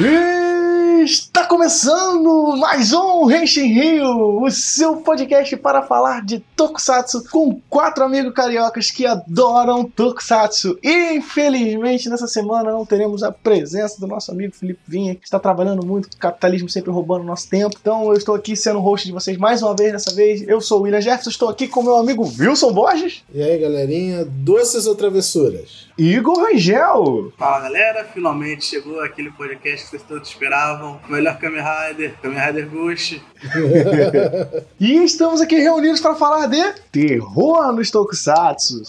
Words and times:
Está 0.00 0.29
começando 1.60 2.56
mais 2.56 2.90
um 2.90 3.30
Henshin 3.30 3.66
Rio, 3.66 4.42
o 4.42 4.50
seu 4.50 4.96
podcast 4.96 5.54
para 5.58 5.82
falar 5.82 6.24
de 6.24 6.40
Tokusatsu 6.56 7.28
com 7.30 7.60
quatro 7.68 8.02
amigos 8.02 8.32
cariocas 8.32 8.90
que 8.90 9.04
adoram 9.04 9.84
Tokusatsu. 9.84 10.78
Infelizmente, 10.82 12.08
nessa 12.08 12.26
semana 12.26 12.72
não 12.72 12.86
teremos 12.86 13.22
a 13.22 13.30
presença 13.30 14.00
do 14.00 14.06
nosso 14.06 14.30
amigo 14.30 14.54
Felipe 14.54 14.80
Vinha, 14.88 15.14
que 15.14 15.26
está 15.26 15.38
trabalhando 15.38 15.84
muito 15.84 16.08
com 16.08 16.16
o 16.16 16.18
capitalismo 16.18 16.66
sempre 16.66 16.90
roubando 16.90 17.24
nosso 17.24 17.50
tempo. 17.50 17.76
Então 17.78 18.06
eu 18.06 18.14
estou 18.14 18.34
aqui 18.34 18.56
sendo 18.56 18.80
host 18.80 19.06
de 19.06 19.12
vocês 19.12 19.36
mais 19.36 19.62
uma 19.62 19.76
vez 19.76 19.92
dessa 19.92 20.14
vez. 20.14 20.42
Eu 20.48 20.62
sou 20.62 20.80
o 20.80 20.82
William 20.84 21.02
Jefferson, 21.02 21.28
estou 21.28 21.50
aqui 21.50 21.68
com 21.68 21.82
meu 21.82 21.96
amigo 21.96 22.24
Wilson 22.38 22.72
Borges. 22.72 23.22
E 23.34 23.42
aí, 23.42 23.58
galerinha, 23.58 24.24
doces 24.24 24.86
ou 24.86 24.94
travessuras? 24.94 25.90
Igor 25.98 26.40
Rangel. 26.40 27.30
Fala 27.36 27.60
galera, 27.60 28.06
finalmente 28.06 28.64
chegou 28.64 29.00
aquele 29.02 29.30
podcast 29.32 29.84
que 29.84 29.90
vocês 29.90 30.02
todos 30.02 30.30
esperavam. 30.30 30.98
O 31.06 31.12
melhor 31.12 31.38
Kamen 31.50 31.64
Rider, 31.64 32.14
Kamen 32.22 32.38
Rider 32.38 32.68
Ghost. 32.68 33.22
e 34.78 35.04
estamos 35.04 35.40
aqui 35.40 35.56
reunidos 35.56 36.00
para 36.00 36.14
falar 36.14 36.46
de 36.46 36.62
terror 36.92 37.72
nos 37.72 37.90
Tokusatsu. 37.90 38.82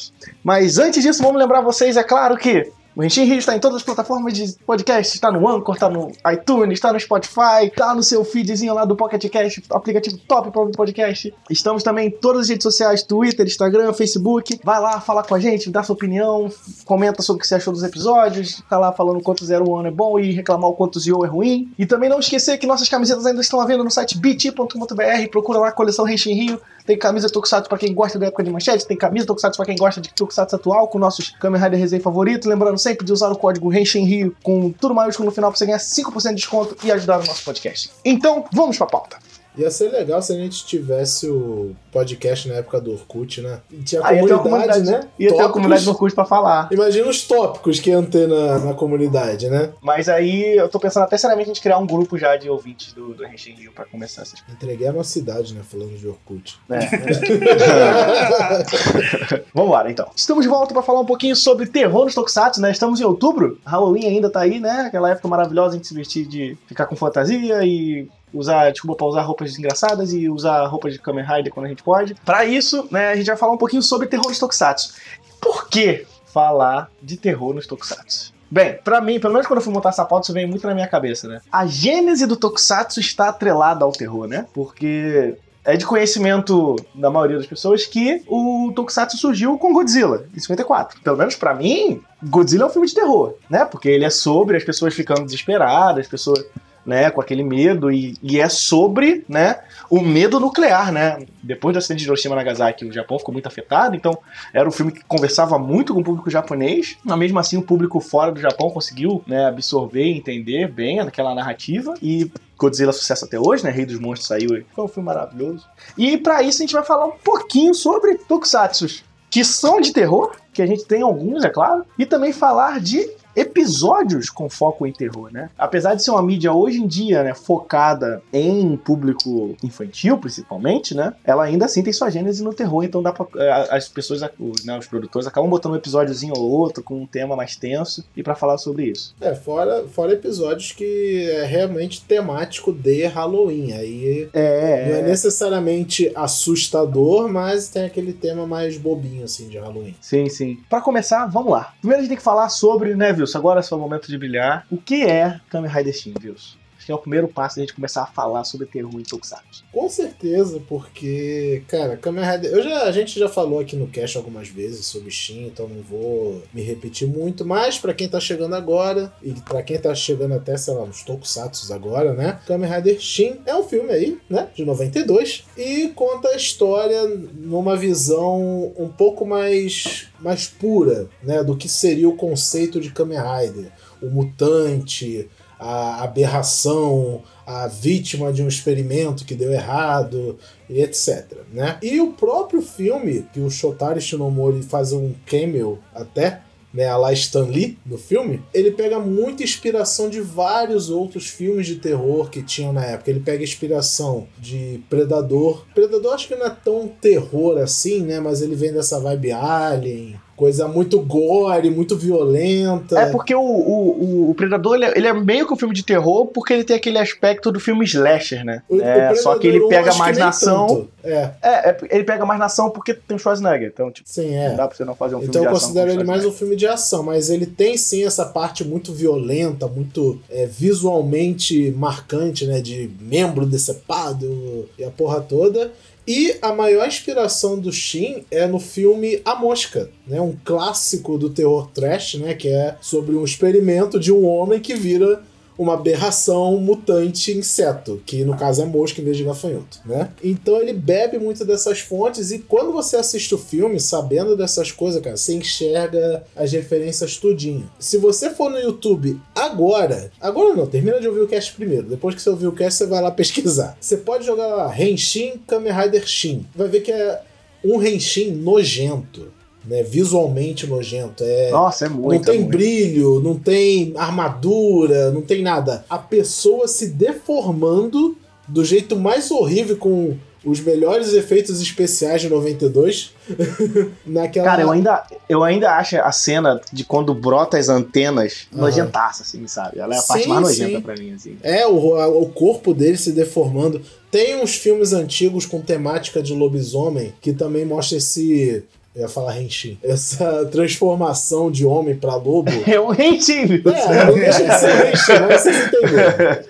Mas 0.44 0.78
antes 0.78 1.02
disso, 1.04 1.24
vamos 1.24 1.42
lembrar 1.42 1.62
vocês, 1.62 1.98
é 1.98 2.04
claro 2.04 2.38
que 2.38 2.72
o 2.96 3.02
Renshin 3.02 3.24
Rio 3.24 3.38
está 3.38 3.56
em 3.56 3.60
todas 3.60 3.78
as 3.78 3.84
plataformas 3.84 4.34
de 4.34 4.54
podcast, 4.66 5.16
está 5.16 5.32
no 5.32 5.48
Anchor, 5.48 5.76
está 5.76 5.90
no 5.90 6.12
iTunes, 6.32 6.74
está 6.74 6.92
no 6.92 7.00
Spotify, 7.00 7.66
está 7.66 7.96
no 7.96 8.04
seu 8.04 8.24
feedzinho 8.26 8.74
lá 8.74 8.84
do 8.84 8.96
Pocket 8.96 9.30
Cast, 9.30 9.64
aplicativo 9.72 10.18
top 10.28 10.52
para 10.52 10.62
ouvir 10.62 10.76
podcast. 10.76 11.34
Estamos 11.50 11.84
também 11.84 12.08
em 12.08 12.12
todas 12.12 12.42
as 12.42 12.50
redes 12.50 12.64
sociais, 12.64 13.04
Twitter, 13.04 13.46
Instagram, 13.46 13.94
Facebook. 13.94 14.60
Vai 14.64 14.80
lá 14.82 15.00
falar 15.00 15.24
com 15.24 15.36
a 15.36 15.40
gente, 15.40 15.70
dá 15.70 15.84
sua 15.84 15.94
opinião, 15.94 16.50
comenta 16.84 17.22
sobre 17.22 17.40
o 17.40 17.42
que 17.42 17.48
você 17.48 17.56
achou 17.56 17.72
dos 17.72 17.84
episódios, 17.84 18.58
fica 18.58 18.78
lá 18.78 18.92
falando 18.92 19.22
quanto 19.22 19.46
Zero 19.46 19.70
One 19.70 19.88
é 19.88 19.92
bom 19.92 20.20
e 20.20 20.32
reclamar 20.32 20.70
o 20.70 20.74
quanto 20.74 21.00
Zio 21.00 21.24
é 21.24 21.28
ruim. 21.28 21.72
E 21.80 21.86
também 21.86 22.10
não 22.10 22.20
esquecer 22.20 22.58
que 22.58 22.68
nossas 22.68 22.90
camisetas 22.90 23.26
ainda 23.26 23.42
estão 23.42 23.62
à 23.62 23.66
venda 23.66 23.84
no 23.84 23.92
site 23.92 24.18
bt.com.br, 24.18 25.30
procura 25.32 25.60
lá 25.60 25.70
a 25.70 25.72
coleção 25.72 26.04
Renshin 26.04 26.34
Rio, 26.34 26.62
tem 26.92 26.98
camisa 26.98 27.30
Tokusatsu 27.30 27.70
pra 27.70 27.78
quem 27.78 27.94
gosta 27.94 28.20
da 28.20 28.28
época 28.28 28.44
de 28.44 28.52
manchete, 28.52 28.86
tem 28.86 28.98
camisa 28.98 29.26
Tokusatsu 29.26 29.56
pra 29.56 29.66
quem 29.66 29.78
gosta 29.78 30.02
de 30.02 30.10
Tokusatsu 30.14 30.58
atual, 30.58 30.90
com 30.90 31.00
nossos 31.00 31.30
Kamen 31.40 31.62
Rider 31.62 31.80
Resenha 31.80 32.02
favoritos. 32.02 32.48
Lembrando 32.48 32.78
sempre 32.78 33.06
de 33.06 33.14
usar 33.14 33.30
o 33.30 33.38
código 33.38 33.70
Rio 33.70 34.36
com 34.44 34.72
tudo 34.72 34.94
maiúsculo 34.94 35.28
no 35.28 35.32
final 35.34 35.52
pra 35.52 35.58
você 35.58 35.66
ganhar 35.66 35.78
5% 35.78 36.30
de 36.30 36.36
desconto 36.36 36.76
e 36.84 36.92
ajudar 36.92 37.22
o 37.22 37.26
nosso 37.26 37.46
podcast. 37.46 37.92
Então, 38.04 38.44
vamos 38.52 38.78
pra 38.78 38.88
pauta. 38.88 39.18
Ia 39.58 39.70
ser 39.70 39.90
legal 39.90 40.22
se 40.22 40.32
a 40.32 40.36
gente 40.36 40.66
tivesse 40.66 41.28
o 41.28 41.76
podcast 41.92 42.48
na 42.48 42.56
época 42.56 42.80
do 42.80 42.94
Orkut, 42.94 43.42
né? 43.42 43.60
Tinha 43.84 44.02
ah, 44.02 44.10
comunidade, 44.10 44.42
comunidade, 44.42 44.92
né? 44.92 45.02
Ia 45.20 45.30
tópicos. 45.30 45.38
ter 45.38 45.44
a 45.44 45.50
comunidade 45.50 45.84
do 45.84 45.92
Orkut 45.92 46.16
pra 46.16 46.26
falar. 46.26 46.70
Imagina 46.72 47.10
os 47.10 47.28
tópicos 47.28 47.80
que 47.80 47.90
iam 47.90 48.06
ter 48.06 48.28
na, 48.28 48.60
na 48.60 48.74
comunidade, 48.74 49.50
né? 49.50 49.72
Mas 49.82 50.08
aí 50.08 50.56
eu 50.56 50.70
tô 50.70 50.80
pensando 50.80 51.04
até 51.04 51.18
seriamente 51.18 51.50
a 51.50 51.54
gente 51.54 51.62
criar 51.62 51.78
um 51.80 51.86
grupo 51.86 52.18
já 52.18 52.38
de 52.38 52.50
ouvintes 52.50 52.94
do, 52.94 53.14
do 53.14 53.26
Renshin 53.26 53.54
Rio 53.54 53.74
pra 53.74 53.84
começar 53.86 54.22
essas 54.22 54.42
Entreguei 54.50 54.88
a 54.88 54.94
nossa 54.94 55.10
cidade, 55.10 55.54
né? 55.54 55.62
Falando 55.64 55.98
de 55.98 56.08
Orkut. 56.08 56.58
É. 56.70 56.80
Vamos 59.54 59.72
lá, 59.72 59.92
então. 59.92 60.10
Estamos 60.16 60.44
de 60.44 60.50
volta 60.50 60.74
pra 60.74 60.82
falar 60.82 61.02
um 61.02 61.06
pouquinho 61.06 61.36
sobre 61.36 61.66
terror 61.66 62.06
nos 62.06 62.16
Tokusatsu, 62.16 62.62
né? 62.62 62.72
Estamos 62.72 63.02
em 63.02 63.04
outubro, 63.04 63.60
Halloween 63.66 64.08
ainda 64.08 64.30
tá 64.30 64.42
aí, 64.42 64.60
né? 64.60 64.86
Aquela 64.88 65.12
época 65.12 65.28
maravilhosa 65.28 65.76
em 65.76 65.80
que 65.80 65.88
se 65.88 65.94
vestir 65.94 66.26
de 66.26 66.58
ficar 66.68 66.86
com 66.86 66.96
fantasia 66.96 67.66
e 67.66 68.08
usar 68.34 68.72
desculpa 68.72 68.98
pra 68.98 69.08
usar 69.08 69.22
roupas 69.22 69.58
engraçadas 69.58 70.14
e 70.14 70.30
usar 70.30 70.66
roupas 70.68 70.94
de 70.94 71.00
Kamen 71.00 71.26
Rider 71.26 71.54
quando 71.54 71.66
a 71.66 71.70
gente 71.70 71.84
pode. 71.84 72.16
Para 72.26 72.46
isso, 72.46 72.88
né, 72.92 73.10
a 73.10 73.16
gente 73.16 73.28
vai 73.28 73.38
falar 73.38 73.54
um 73.54 73.58
pouquinho 73.58 73.82
sobre 73.82 74.08
terror 74.08 74.28
nos 74.28 74.40
Tokusatsu. 74.40 74.94
Por 75.40 75.68
que 75.70 76.06
falar 76.32 76.90
de 77.02 77.18
terror 77.18 77.54
nos 77.54 77.68
Tokusatsu? 77.68 78.34
Bem, 78.50 78.78
para 78.84 79.00
mim, 79.00 79.20
pelo 79.20 79.34
menos 79.34 79.48
quando 79.48 79.60
eu 79.60 79.64
fui 79.64 79.74
montar 79.74 79.90
essa 79.90 80.04
pauta, 80.04 80.26
isso 80.26 80.34
vem 80.34 80.46
muito 80.46 80.68
na 80.68 80.74
minha 80.74 80.88
cabeça, 80.88 81.26
né? 81.26 81.40
A 81.50 81.66
gênese 81.66 82.26
do 82.26 82.36
Tokusatsu 82.36 83.00
está 83.00 83.30
atrelada 83.30 83.86
ao 83.86 83.94
terror, 83.94 84.28
né? 84.28 84.46
Porque 84.54 85.38
é 85.64 85.78
de 85.78 85.86
conhecimento 85.86 86.76
da 86.94 87.10
maioria 87.10 87.38
das 87.38 87.46
pessoas 87.46 87.86
que 87.86 88.24
o 88.28 88.74
Tokusatsu 88.76 89.18
surgiu 89.18 89.58
com 89.58 89.72
Godzilla, 89.72 90.26
em 90.36 90.40
54. 90.40 91.00
Pelo 91.02 91.18
menos 91.18 91.36
para 91.36 91.54
mim, 91.54 92.02
Godzilla 92.24 92.64
é 92.64 92.68
um 92.68 92.70
filme 92.70 92.88
de 92.88 92.94
terror, 92.94 93.36
né? 93.50 93.64
Porque 93.64 93.88
ele 93.88 94.04
é 94.04 94.10
sobre 94.10 94.58
as 94.58 94.64
pessoas 94.64 94.94
ficando 94.94 95.24
desesperadas, 95.24 96.06
as 96.06 96.12
pessoas 96.12 96.44
né, 96.86 97.10
com 97.12 97.22
aquele 97.22 97.44
medo 97.44 97.92
e, 97.92 98.16
e, 98.22 98.40
é 98.40 98.50
sobre, 98.50 99.24
né, 99.28 99.60
o 99.90 100.02
medo 100.02 100.40
nuclear, 100.40 100.92
né? 100.92 101.20
Depois 101.44 101.74
do 101.74 101.78
acidente 101.78 102.00
de 102.00 102.06
Hiroshima 102.06 102.36
e 102.36 102.38
Nagasaki, 102.38 102.86
o 102.86 102.92
Japão 102.92 103.20
ficou 103.20 103.34
muito 103.34 103.48
afetado, 103.48 103.96
então 103.96 104.18
era 104.54 104.68
um 104.68 104.72
filme 104.72 104.92
que 104.92 105.04
conversava 105.06 105.60
muito 105.60 105.94
com 105.94 106.02
o 106.02 106.04
público 106.04 106.30
japonês, 106.30 106.98
mas 107.04 107.20
mesmo 107.20 107.40
assim 107.40 107.58
o 107.58 107.62
público 107.62 108.00
fora 108.00 108.32
do 108.32 108.40
Japão 108.40 108.70
conseguiu, 108.70 109.24
né, 109.28 109.46
absorver 109.46 110.06
e 110.06 110.18
entender 110.18 110.68
bem 110.68 111.00
aquela 111.00 111.36
narrativa 111.36 111.94
e 112.02 112.32
Godzilla 112.58 112.94
sucesso 112.94 113.26
até 113.26 113.40
hoje, 113.40 113.64
né? 113.64 113.72
Rei 113.72 113.86
dos 113.86 114.00
Monstros 114.00 114.28
saiu, 114.28 114.64
foi 114.76 114.86
um 114.86 114.88
filme 114.88 115.08
maravilhoso. 115.08 115.66
E 115.98 116.16
para 116.16 116.44
isso 116.44 116.62
a 116.62 116.64
gente 116.66 116.74
vai 116.74 116.84
falar 116.84 117.08
um 117.08 117.18
pouquinho 117.24 117.74
sobre 117.74 118.16
Tokusatsu, 118.16 119.04
que 119.32 119.44
são 119.44 119.82
de 119.82 119.92
terror, 119.92 120.36
que 120.54 120.62
a 120.62 120.68
gente 120.68 120.86
tem 120.86 121.02
alguns, 121.02 121.44
é 121.44 121.50
claro, 121.50 121.86
e 121.98 122.06
também 122.06 122.32
falar 122.32 122.80
de 122.80 123.10
episódios 123.36 124.30
com 124.30 124.50
foco 124.50 124.86
em 124.86 124.92
terror, 124.92 125.32
né? 125.32 125.50
Apesar 125.58 125.96
de 125.96 126.04
ser 126.04 126.12
uma 126.12 126.22
mídia 126.22 126.54
hoje 126.54 126.80
em 126.80 126.88
dia, 126.88 127.24
né, 127.24 127.34
focada 127.34 128.22
em 128.32 128.76
público 128.78 129.56
infantil, 129.64 130.18
principalmente, 130.18 130.96
né? 130.96 131.14
Ela 131.24 131.44
ainda 131.44 131.66
assim 131.66 131.84
tem 131.84 131.94
sua 131.94 132.10
gênese 132.10 132.44
no 132.44 132.54
terror, 132.54 132.84
então 132.84 133.02
dá 133.02 133.12
pra, 133.12 133.26
é, 133.36 133.76
as 133.76 133.88
pessoas, 133.88 134.22
os, 134.40 134.66
né, 134.66 134.78
os 134.78 134.88
produtores 134.88 135.28
acabam 135.28 135.50
botando 135.50 135.74
um 135.74 135.78
episódiozinho 135.78 136.34
ou 136.36 136.50
outro 136.50 136.84
com 136.84 137.02
um 137.02 137.06
tema 137.06 137.36
mais 137.36 137.56
tenso 137.56 138.04
e 138.16 138.24
para 138.24 138.36
falar 138.36 138.58
sobre 138.58 138.86
isso. 138.86 139.16
É, 139.22 139.34
fora, 139.34 139.86
fora 139.88 140.14
episódios 140.14 140.72
que 140.72 141.30
é 141.30 141.46
realmente 141.46 142.02
temático 142.02 142.72
de 142.72 143.06
Halloween, 143.06 143.74
aí 143.74 144.30
é, 144.34 144.90
não 144.90 144.96
é 144.98 145.02
necessariamente 145.02 146.12
assustador, 146.16 147.30
mas 147.30 147.70
tem 147.70 147.86
aquele 147.86 148.14
tema 148.14 148.46
mais 148.46 148.78
bobinho 148.78 149.24
assim 149.24 149.48
de 149.48 149.58
Halloween. 149.58 149.96
Sim, 150.02 150.30
sim. 150.30 150.60
Para 150.70 150.82
começar, 150.82 151.26
vamos 151.28 151.52
lá. 151.52 151.74
Primeiro 151.80 152.00
a 152.00 152.04
gente 152.04 152.10
tem 152.10 152.18
que 152.18 152.24
falar 152.24 152.50
sobre, 152.50 152.96
né, 152.96 153.14
Wilson, 153.22 153.38
agora 153.38 153.60
é 153.60 153.62
o 153.62 153.64
seu 153.64 153.78
momento 153.78 154.08
de 154.08 154.18
brilhar. 154.18 154.66
O 154.70 154.78
que 154.78 155.04
é 155.04 155.40
Kamen 155.50 155.72
Rider 155.72 155.94
Shin, 155.94 156.14
Wilson? 156.22 156.61
Que 156.86 156.92
é 156.92 156.96
o 156.96 157.00
primeiro 157.00 157.28
passo 157.28 157.56
da 157.56 157.62
gente 157.62 157.74
começar 157.74 158.04
a 158.04 158.08
falar 158.08 158.44
sobre 158.44 158.68
terror 158.68 158.94
em 158.96 159.04
Tokusatsu. 159.04 159.64
Com 159.72 159.90
certeza, 159.90 160.62
porque, 160.68 161.64
cara, 161.68 161.96
Kamen 161.98 162.24
Rider. 162.24 162.52
Eu 162.52 162.64
já, 162.64 162.84
a 162.84 162.92
gente 162.92 163.18
já 163.20 163.30
falou 163.30 163.60
aqui 163.60 163.76
no 163.76 163.88
cast 163.88 164.18
algumas 164.18 164.48
vezes 164.48 164.86
sobre 164.86 165.12
Shin, 165.12 165.46
então 165.46 165.68
não 165.68 165.82
vou 165.82 166.42
me 166.54 166.62
repetir 166.62 167.08
muito, 167.08 167.46
mas 167.46 167.78
para 167.78 167.94
quem 167.94 168.08
tá 168.08 168.20
chegando 168.20 168.56
agora, 168.56 169.14
e 169.22 169.32
para 169.34 169.64
quem 169.64 169.78
tá 169.78 169.94
chegando 169.94 170.34
até, 170.34 170.58
sei 170.58 170.74
lá, 170.74 170.86
nos 170.86 171.04
Tokusatsu 171.04 171.72
agora, 171.74 172.14
né? 172.14 172.40
Kamen 172.46 172.70
Rider 172.70 173.00
Shin 173.00 173.40
é 173.46 173.56
um 173.56 173.64
filme 173.64 173.92
aí, 173.92 174.20
né? 174.30 174.50
De 174.56 174.66
92, 174.66 175.46
e 175.58 175.90
conta 175.90 176.30
a 176.30 176.36
história 176.36 177.08
numa 177.08 177.76
visão 177.76 178.74
um 178.78 178.90
pouco 178.90 179.26
mais, 179.26 180.08
mais 180.20 180.48
pura, 180.48 181.10
né? 181.24 181.44
Do 181.44 181.56
que 181.56 181.70
seria 181.70 182.10
o 182.10 182.16
conceito 182.16 182.80
de 182.80 182.92
Kamen 182.92 183.20
Rider. 183.20 183.72
O 184.02 184.10
mutante, 184.10 185.30
a 185.62 186.04
aberração, 186.04 187.22
a 187.46 187.68
vítima 187.68 188.34
de 188.34 188.42
um 188.42 188.48
experimento 188.48 189.24
que 189.24 189.36
deu 189.36 189.52
errado 189.52 190.40
e 190.68 190.82
etc. 190.82 191.38
Né? 191.54 191.78
E 191.84 192.02
o 192.02 192.14
próprio 192.14 192.64
filme, 192.64 193.28
que 193.32 193.40
o 193.40 193.52
Shotari 193.52 194.02
Shinomori 194.02 194.64
faz 194.64 194.92
um 194.92 195.14
cameo 195.28 195.78
até, 195.94 196.42
né, 196.74 196.88
a 196.88 196.98
la 196.98 197.12
Stan 197.14 197.44
Lee 197.44 197.78
no 197.86 197.98
filme, 197.98 198.42
ele 198.54 198.72
pega 198.72 198.98
muita 198.98 199.44
inspiração 199.44 200.10
de 200.10 200.22
vários 200.22 200.90
outros 200.90 201.28
filmes 201.28 201.68
de 201.68 201.76
terror 201.76 202.30
que 202.30 202.42
tinham 202.42 202.72
na 202.72 202.86
época. 202.86 203.12
Ele 203.12 203.20
pega 203.20 203.44
inspiração 203.44 204.28
de 204.40 204.82
Predador. 204.90 205.66
Predador 205.76 206.14
acho 206.14 206.30
que 206.30 206.36
não 206.36 206.46
é 206.46 206.56
tão 206.64 206.88
terror 206.88 207.58
assim, 207.58 208.02
né, 208.02 208.20
mas 208.20 208.42
ele 208.42 208.56
vem 208.56 208.72
dessa 208.72 209.00
vibe 209.00 209.34
Alien, 209.34 210.20
coisa 210.42 210.68
muito 210.68 211.00
gore, 211.00 211.70
muito 211.70 211.96
violenta. 211.96 213.00
É 213.00 213.12
porque 213.12 213.36
o, 213.36 213.40
o, 213.40 214.32
o 214.32 214.34
Predador 214.34 214.74
ele 214.74 214.86
é, 214.86 214.98
ele 214.98 215.08
é, 215.08 215.14
meio 215.14 215.46
que 215.46 215.54
um 215.54 215.56
filme 215.56 215.72
de 215.72 215.84
terror 215.84 216.26
porque 216.26 216.52
ele 216.52 216.64
tem 216.64 216.76
aquele 216.76 216.98
aspecto 216.98 217.52
do 217.52 217.60
filme 217.60 217.86
slasher, 217.86 218.44
né? 218.44 218.64
O, 218.68 218.82
é, 218.82 219.14
só 219.14 219.38
que 219.38 219.46
ele 219.46 219.60
pega 219.68 219.94
mais 219.94 220.18
na 220.18 220.30
ação. 220.30 220.88
É. 221.04 221.30
é. 221.44 221.70
É, 221.70 221.78
ele 221.92 222.04
pega 222.04 222.26
mais 222.26 222.40
na 222.40 222.48
ação 222.48 222.72
porque 222.72 222.92
tem 222.92 223.16
o 223.16 223.20
Schwarzenegger. 223.20 223.70
Então, 223.72 223.92
tipo, 223.92 224.10
sim, 224.10 224.34
é. 224.34 224.50
não 224.50 224.56
dá 224.56 224.68
pra 224.68 224.76
você 224.76 224.84
não 224.84 224.96
fazer 224.96 225.14
um 225.14 225.20
então, 225.20 225.32
filme 225.32 225.48
de 225.48 225.56
ação. 225.56 225.70
Então 225.70 225.80
eu 225.80 225.84
considero 225.84 225.92
ele 225.92 226.04
mais 226.04 226.26
um 226.26 226.32
filme 226.32 226.56
de 226.56 226.66
ação, 226.66 227.04
mas 227.04 227.30
ele 227.30 227.46
tem 227.46 227.78
sim 227.78 228.04
essa 228.04 228.26
parte 228.26 228.64
muito 228.64 228.92
violenta, 228.92 229.68
muito 229.68 230.20
é, 230.28 230.48
visualmente 230.48 231.72
marcante, 231.78 232.48
né? 232.48 232.62
De 232.62 232.90
membro 233.00 233.46
decepado 233.46 234.68
e 234.76 234.84
a 234.84 234.90
porra 234.90 235.22
toda. 235.22 235.72
E 236.08 236.36
a 236.42 236.54
maior 236.54 236.88
inspiração 236.88 237.60
do 237.60 237.72
Shin 237.72 238.26
é 238.32 238.48
no 238.48 238.60
filme 238.60 239.22
A 239.24 239.36
Mosca, 239.36 239.90
né? 240.08 240.20
Um 240.20 240.36
clássico 240.44 241.18
do 241.18 241.30
terror 241.30 241.70
trash, 241.72 242.16
né? 242.16 242.34
Que 242.34 242.50
é 242.50 242.76
sobre 242.82 243.16
um 243.16 243.24
experimento 243.24 244.00
de 244.00 244.12
um 244.12 244.26
homem 244.26 244.60
que 244.60 244.74
vira 244.74 245.22
uma 245.58 245.74
aberração 245.74 246.58
mutante 246.58 247.32
inseto, 247.32 248.02
que 248.06 248.24
no 248.24 248.36
caso 248.36 248.62
é 248.62 248.66
mosca 248.66 249.02
em 249.02 249.04
vez 249.04 249.18
de 249.18 249.24
gafanhoto, 249.24 249.80
né? 249.86 250.10
Então 250.24 250.62
ele 250.62 250.74
bebe 250.74 251.18
muito 251.18 251.46
dessas 251.46 251.80
fontes 251.80 252.32
e 252.32 252.40
quando 252.40 252.72
você 252.72 252.98
assiste 252.98 253.34
o 253.36 253.38
filme 253.38 253.80
sabendo 253.80 254.36
dessas 254.36 254.72
coisas, 254.72 255.02
cara, 255.02 255.18
você 255.18 255.36
enxerga 255.36 256.24
as 256.36 256.52
referências 256.52 257.18
tudinho. 257.18 257.70
Se 257.80 257.98
você 257.98 258.30
for 258.30 258.50
no 258.50 258.60
YouTube 258.60 259.20
agora, 259.36 260.12
agora 260.20 260.56
não, 260.56 260.66
termina 260.66 261.00
de 261.00 261.08
ouvir 261.08 261.22
o 261.22 261.28
cast 261.28 261.54
primeiro, 261.54 261.88
depois 261.88 262.16
que 262.16 262.22
você 262.22 262.30
ouvir 262.30 262.48
o 262.48 262.52
cast 262.52 262.80
você 262.80 262.86
vai 262.86 263.02
lá 263.02 263.12
pesquisar. 263.12 263.78
Você 263.80 263.98
pode 263.98 264.26
jogar 264.26 264.48
lá 264.48 264.82
Henshin 264.82 265.40
Kamen 265.48 265.74
Rider 265.74 266.08
Shin. 266.08 266.46
Vai 266.56 266.68
ver 266.68 266.82
que 266.82 266.92
é 266.92 267.22
um 267.64 267.82
Henshin 267.82 268.32
nojento 268.32 269.41
né, 269.66 269.84
visualmente 269.84 270.66
nojento. 270.68 271.24
É, 271.24 271.52
Nossa, 271.52 271.86
é 271.86 271.90
muito. 271.90 272.20
Não 272.20 272.22
tem 272.22 272.40
muito. 272.42 272.58
brilho, 272.58 273.20
não 273.20 273.38
tem 273.38 273.94
armadura, 273.96 275.12
não 275.12 275.22
tem 275.22 275.42
nada. 275.42 275.86
A 275.90 275.98
pessoa 275.98 276.68
se 276.68 276.88
deformando 276.88 278.18
do 278.48 278.66
jeito 278.66 278.96
mais 278.96 279.32
horrível 279.32 279.78
com 279.78 280.18
os 280.44 280.60
melhores 280.60 281.14
efeitos 281.14 281.62
especiais 281.62 282.22
de 282.22 282.30
92. 282.30 283.14
naquela 284.06 284.46
Cara, 284.48 284.62
eu 284.64 284.72
ainda, 284.72 285.04
eu 285.30 285.44
ainda 285.44 285.78
acho 285.78 285.98
a 285.98 286.12
cena 286.12 286.60
de 286.74 286.84
quando 286.84 287.14
brota 287.14 287.58
as 287.58 287.70
antenas 287.70 288.48
Aham. 288.52 288.62
nojentaça, 288.64 289.24
assim, 289.24 289.46
sabe? 289.48 289.80
Ela 289.80 289.96
é 289.96 290.00
a 290.00 290.02
parte 290.02 290.24
Sim, 290.24 290.30
mais 290.30 290.42
nojenta 290.42 290.78
sim. 290.78 290.82
pra 290.82 290.96
mim, 290.96 291.14
assim. 291.14 291.38
É, 291.44 291.68
o, 291.68 292.22
o 292.22 292.30
corpo 292.30 292.74
dele 292.74 292.98
se 292.98 293.12
deformando. 293.12 293.82
Tem 294.10 294.42
uns 294.42 294.56
filmes 294.56 294.92
antigos 294.94 295.46
com 295.46 295.62
temática 295.62 296.22
de 296.22 296.34
lobisomem 296.34 297.14
que 297.22 297.32
também 297.34 297.66
mostra 297.66 297.98
esse. 297.98 298.64
Eu 298.94 299.04
ia 299.04 299.08
falar 299.08 299.40
Henshin. 299.42 299.78
Essa 299.82 300.46
transformação 300.52 301.50
de 301.50 301.66
homem 301.66 301.96
pra 301.96 302.16
lobo. 302.16 302.52
É 302.68 302.80
um 302.80 302.90
rentinho. 302.90 303.62
É, 303.70 304.06
não 304.06 304.14
deixa 304.14 304.44
de 304.44 304.60
ser 304.60 304.94
Henshin, 304.94 305.20
mas 305.28 305.42
vocês 305.42 305.68
entenderam. 305.68 306.44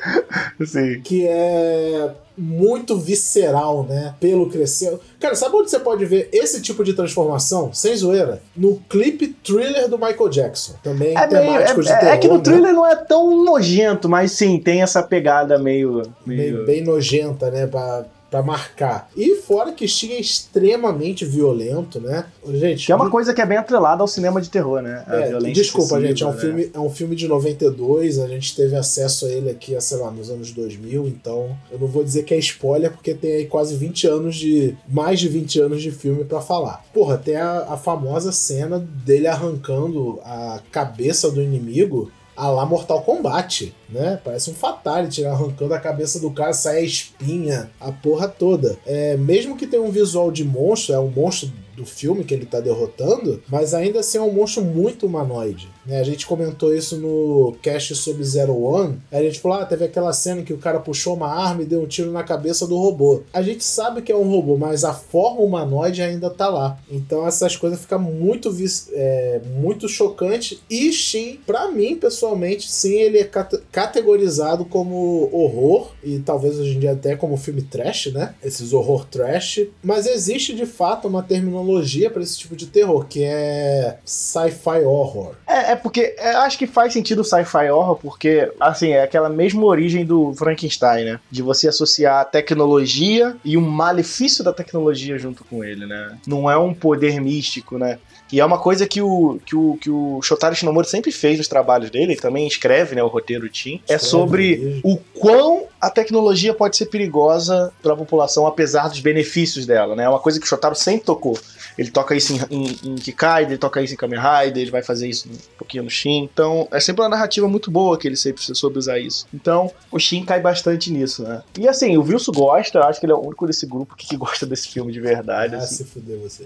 Sim. 0.66 1.02
que 1.02 1.28
é 1.28 2.12
muito 2.38 2.98
visceral, 2.98 3.86
né? 3.88 4.16
Pelo 4.20 4.50
crescer. 4.50 4.98
Cara, 5.20 5.36
sabe 5.36 5.56
onde 5.56 5.70
você 5.70 5.80
pode 5.80 6.06
ver 6.06 6.30
esse 6.34 6.62
tipo 6.62 6.84
de 6.84 6.94
transformação, 6.94 7.72
sem 7.74 7.96
zoeira? 7.96 8.42
No 8.56 8.78
clipe 8.90 9.28
thriller 9.44 9.88
do 9.88 9.98
Michael 9.98 10.30
Jackson. 10.30 10.74
Também 10.82 11.16
É, 11.16 11.28
meio, 11.28 11.30
temático 11.30 11.84
de 11.84 11.92
é, 11.92 11.96
terror, 11.98 12.14
é 12.14 12.18
que 12.18 12.28
no 12.28 12.38
né? 12.38 12.44
thriller 12.44 12.74
não 12.74 12.88
é 12.88 12.96
tão 12.96 13.44
nojento, 13.44 14.10
mas 14.10 14.32
sim, 14.32 14.60
tem 14.60 14.82
essa 14.82 15.04
pegada 15.04 15.60
meio. 15.60 16.02
meio... 16.26 16.58
Bem, 16.58 16.66
bem 16.66 16.84
nojenta, 16.84 17.52
né? 17.52 17.68
Pra, 17.68 18.06
pra 18.32 18.42
marcar. 18.42 19.10
E 19.16 19.36
fora 19.36 19.74
que 19.74 19.86
Sting 19.86 20.14
é 20.14 20.22
extremamente 20.22 21.26
violento, 21.26 22.00
né? 22.00 22.26
Gente, 22.54 22.86
Que 22.86 22.92
é 22.94 22.96
uma 22.96 23.10
coisa 23.10 23.34
que 23.34 23.42
é 23.42 23.46
bem 23.46 23.58
atrelada 23.58 24.02
ao 24.02 24.08
cinema 24.08 24.42
de 24.42 24.50
terror, 24.50 24.82
né? 24.82 25.04
A 25.06 25.16
É, 25.18 25.52
desculpa, 25.52 26.00
gente, 26.00 26.24
é 26.24 26.26
um, 26.26 26.32
né? 26.32 26.40
filme, 26.40 26.72
é 26.74 26.80
um 26.80 26.90
filme 26.90 27.14
de 27.14 27.28
92, 27.28 28.20
a 28.20 28.28
gente 28.28 28.56
teve 28.56 28.74
acesso 28.78 29.26
a 29.26 29.30
ele 29.30 29.50
aqui, 29.50 29.80
sei 29.82 29.98
lá, 29.98 30.10
nos 30.10 30.30
anos 30.30 30.54
2000, 30.54 31.08
então 31.08 31.58
eu 31.70 31.78
não 31.78 31.88
vou 31.88 32.06
dizer 32.06 32.24
que 32.24 32.34
é 32.34 32.38
spoiler, 32.38 32.92
porque 32.92 33.14
tem 33.14 33.34
aí 33.34 33.46
quase 33.48 33.76
20 33.76 34.08
anos 34.08 34.36
de. 34.38 34.78
mais 34.88 35.20
de 35.20 35.28
20 35.28 35.60
anos 35.60 35.82
de 35.82 35.92
filme 35.92 36.24
pra 36.24 36.40
falar. 36.40 36.86
Porra, 36.94 37.18
tem 37.18 37.36
a, 37.36 37.66
a 37.70 37.76
famosa 37.76 38.32
cena 38.32 38.80
dele 38.80 39.28
arrancando 39.28 40.22
a 40.24 40.62
cabeça 40.72 41.30
do 41.30 41.42
inimigo. 41.42 42.10
A 42.36 42.50
lá 42.50 42.66
Mortal 42.66 43.02
Kombat, 43.02 43.74
né? 43.90 44.20
Parece 44.24 44.50
um 44.50 44.54
Fatality, 44.54 45.22
né? 45.22 45.30
arrancando 45.30 45.74
a 45.74 45.80
cabeça 45.80 46.20
do 46.20 46.32
cara, 46.32 46.54
sai 46.54 46.78
a 46.78 46.82
espinha, 46.82 47.72
a 47.80 47.92
porra 47.92 48.28
toda. 48.28 48.78
É, 48.86 49.18
mesmo 49.18 49.58
que 49.58 49.68
tenha 49.68 49.84
um 49.84 49.92
visual 49.92 50.32
de 50.32 50.44
monstro, 50.44 50.96
é 50.96 51.00
um 51.00 51.10
monstro 51.10 51.52
do 51.76 51.86
filme 51.86 52.24
que 52.24 52.34
ele 52.34 52.46
tá 52.46 52.60
derrotando, 52.60 53.42
mas 53.50 53.74
ainda 53.74 54.00
assim 54.00 54.18
é 54.18 54.22
um 54.22 54.32
monstro 54.34 54.64
muito 54.64 55.06
humanoide. 55.06 55.70
Né? 55.86 56.00
A 56.00 56.04
gente 56.04 56.26
comentou 56.28 56.76
isso 56.76 56.98
no 56.98 57.56
cast 57.62 57.96
sobre 57.96 58.24
Zero 58.24 58.56
One. 58.62 59.00
A 59.12 59.22
gente 59.22 59.40
falou: 59.40 59.58
ah, 59.60 59.66
teve 59.66 59.86
aquela 59.86 60.14
cena 60.14 60.44
que 60.44 60.54
o 60.54 60.58
cara 60.58 60.80
puxou 60.80 61.16
uma 61.16 61.28
arma 61.28 61.64
e 61.64 61.66
deu 61.66 61.82
um 61.82 61.88
tiro 61.88 62.12
na 62.12 62.24
cabeça 62.24 62.68
do 62.68 62.78
robô. 62.78 63.22
A 63.34 63.42
gente 63.42 63.64
sabe 63.64 64.02
que 64.02 64.12
é 64.12 64.16
um 64.16 64.30
robô, 64.30 64.58
mas 64.58 64.84
a 64.84 64.94
forma 64.94 65.42
humanoide 65.42 66.02
ainda 66.02 66.30
tá 66.30 66.48
lá. 66.50 66.78
Então 66.90 67.26
essas 67.28 67.56
coisas 67.56 67.80
ficam 67.82 68.00
muito, 68.00 68.54
é, 68.94 69.42
muito 69.60 69.88
chocante. 69.90 70.62
E 70.70 70.92
Shin, 70.92 71.40
pra 71.46 71.72
mim, 71.72 71.96
pessoalmente, 71.96 72.70
sim, 72.72 72.96
ele 73.00 73.18
é 73.18 73.24
cate- 73.24 73.62
categorizado 73.72 74.66
como 74.66 75.30
horror. 75.32 75.92
E 76.04 76.20
talvez 76.20 76.60
hoje 76.60 76.76
em 76.76 76.80
dia 76.80 76.92
até 76.92 77.16
como 77.16 77.38
filme 77.38 77.62
trash, 77.62 78.08
né? 78.14 78.36
Esses 78.44 78.74
horror 78.74 79.06
trash. 79.06 79.62
Mas 79.84 80.06
existe 80.06 80.54
de 80.54 80.66
fato 80.66 81.08
uma 81.08 81.24
terminologia 81.24 81.61
para 82.10 82.22
esse 82.22 82.38
tipo 82.38 82.56
de 82.56 82.68
terror, 82.68 83.06
que 83.06 83.24
é 83.24 83.98
sci-fi 84.06 84.84
horror. 84.84 85.36
É, 85.48 85.72
é 85.72 85.76
porque 85.76 86.16
é, 86.18 86.32
acho 86.36 86.58
que 86.58 86.68
faz 86.68 86.94
sentido 86.94 87.24
sci-fi 87.24 87.70
horror, 87.70 87.96
porque, 87.96 88.52
assim, 88.60 88.90
é 88.92 89.04
aquela 89.04 89.30
mesma 89.30 89.64
origem 89.66 90.06
do 90.06 90.34
Frankenstein, 90.34 91.06
né? 91.06 91.20
De 91.30 91.42
você 91.42 91.68
associar 91.68 92.22
a 92.22 92.26
tecnologia 92.26 93.36
e 93.44 93.58
o 93.58 93.62
malefício 93.62 94.44
da 94.44 94.54
tecnologia 94.54 95.18
junto 95.18 95.44
com 95.44 95.64
ele, 95.64 95.86
né? 95.86 96.18
Não 96.28 96.50
é 96.50 96.58
um 96.58 96.74
poder 96.74 97.20
místico, 97.22 97.78
né? 97.78 98.00
E 98.32 98.40
é 98.40 98.46
uma 98.46 98.58
coisa 98.58 98.88
que 98.88 99.02
o, 99.02 99.40
que 99.46 99.56
o, 99.56 99.78
que 99.78 99.90
o 99.90 100.22
Shotaro 100.22 100.56
Shinomori 100.56 100.88
sempre 100.88 101.12
fez 101.12 101.38
nos 101.38 101.48
trabalhos 101.48 101.90
dele, 101.90 102.14
ele 102.14 102.22
também 102.22 102.48
escreve, 102.48 102.96
né, 102.96 103.04
o 103.04 103.08
roteiro 103.08 103.50
Tim, 103.50 103.82
é 103.88 103.98
sobre 103.98 104.80
o 104.84 104.98
quão 104.98 105.68
a 105.82 105.90
tecnologia 105.90 106.54
pode 106.54 106.78
ser 106.78 106.86
perigosa 106.86 107.74
para 107.82 107.94
a 107.94 107.98
população, 107.98 108.46
apesar 108.46 108.88
dos 108.88 109.00
benefícios 109.00 109.66
dela, 109.66 109.96
né? 109.96 110.04
É 110.04 110.10
uma 110.10 110.20
coisa 110.20 110.40
que 110.40 110.46
o 110.46 110.50
Shotaro 110.50 110.76
sempre 110.76 111.06
tocou. 111.06 111.38
Ele 111.76 111.90
toca 111.90 112.16
isso 112.16 112.34
em, 112.34 112.40
em, 112.56 112.92
em 112.92 112.96
Kikai, 112.96 113.46
ele 113.46 113.58
toca 113.58 113.82
isso 113.82 113.94
em 113.94 113.98
Kamen 113.98 114.20
Rider, 114.20 114.62
ele 114.62 114.72
vai 114.72 114.84
fazer 114.84 115.08
isso 115.08 115.28
um 115.28 115.58
pouquinho 115.58 115.84
no 115.84 115.90
Shin. 115.90 116.30
Então, 116.32 116.68
é 116.72 116.80
sempre 116.80 117.02
uma 117.02 117.10
narrativa 117.10 117.48
muito 117.48 117.72
boa 117.72 117.98
que 117.98 118.08
ele 118.08 118.16
sempre 118.16 118.44
soube 118.56 118.78
usar 118.78 119.00
isso. 119.00 119.26
Então, 119.34 119.72
o 119.92 119.98
Shin 119.98 120.24
cai 120.24 120.40
bastante 120.40 120.92
nisso, 120.92 121.24
né? 121.24 121.42
E 121.58 121.68
assim, 121.68 121.98
o 121.98 122.04
Wilson 122.04 122.32
gosta, 122.32 122.78
eu 122.78 122.84
acho 122.84 123.00
que 123.00 123.06
ele 123.08 123.14
é 123.14 123.16
o 123.16 123.26
único 123.26 123.48
desse 123.48 123.66
grupo 123.66 123.96
que, 123.96 124.16
gosta 124.16 124.46
desse 124.46 124.68
filme 124.68 124.92
de 124.92 125.00
verdade. 125.00 125.56
Ah, 125.56 125.60
assim. 125.60 125.78
se 125.78 125.86
fuder 125.86 126.20
você. 126.20 126.46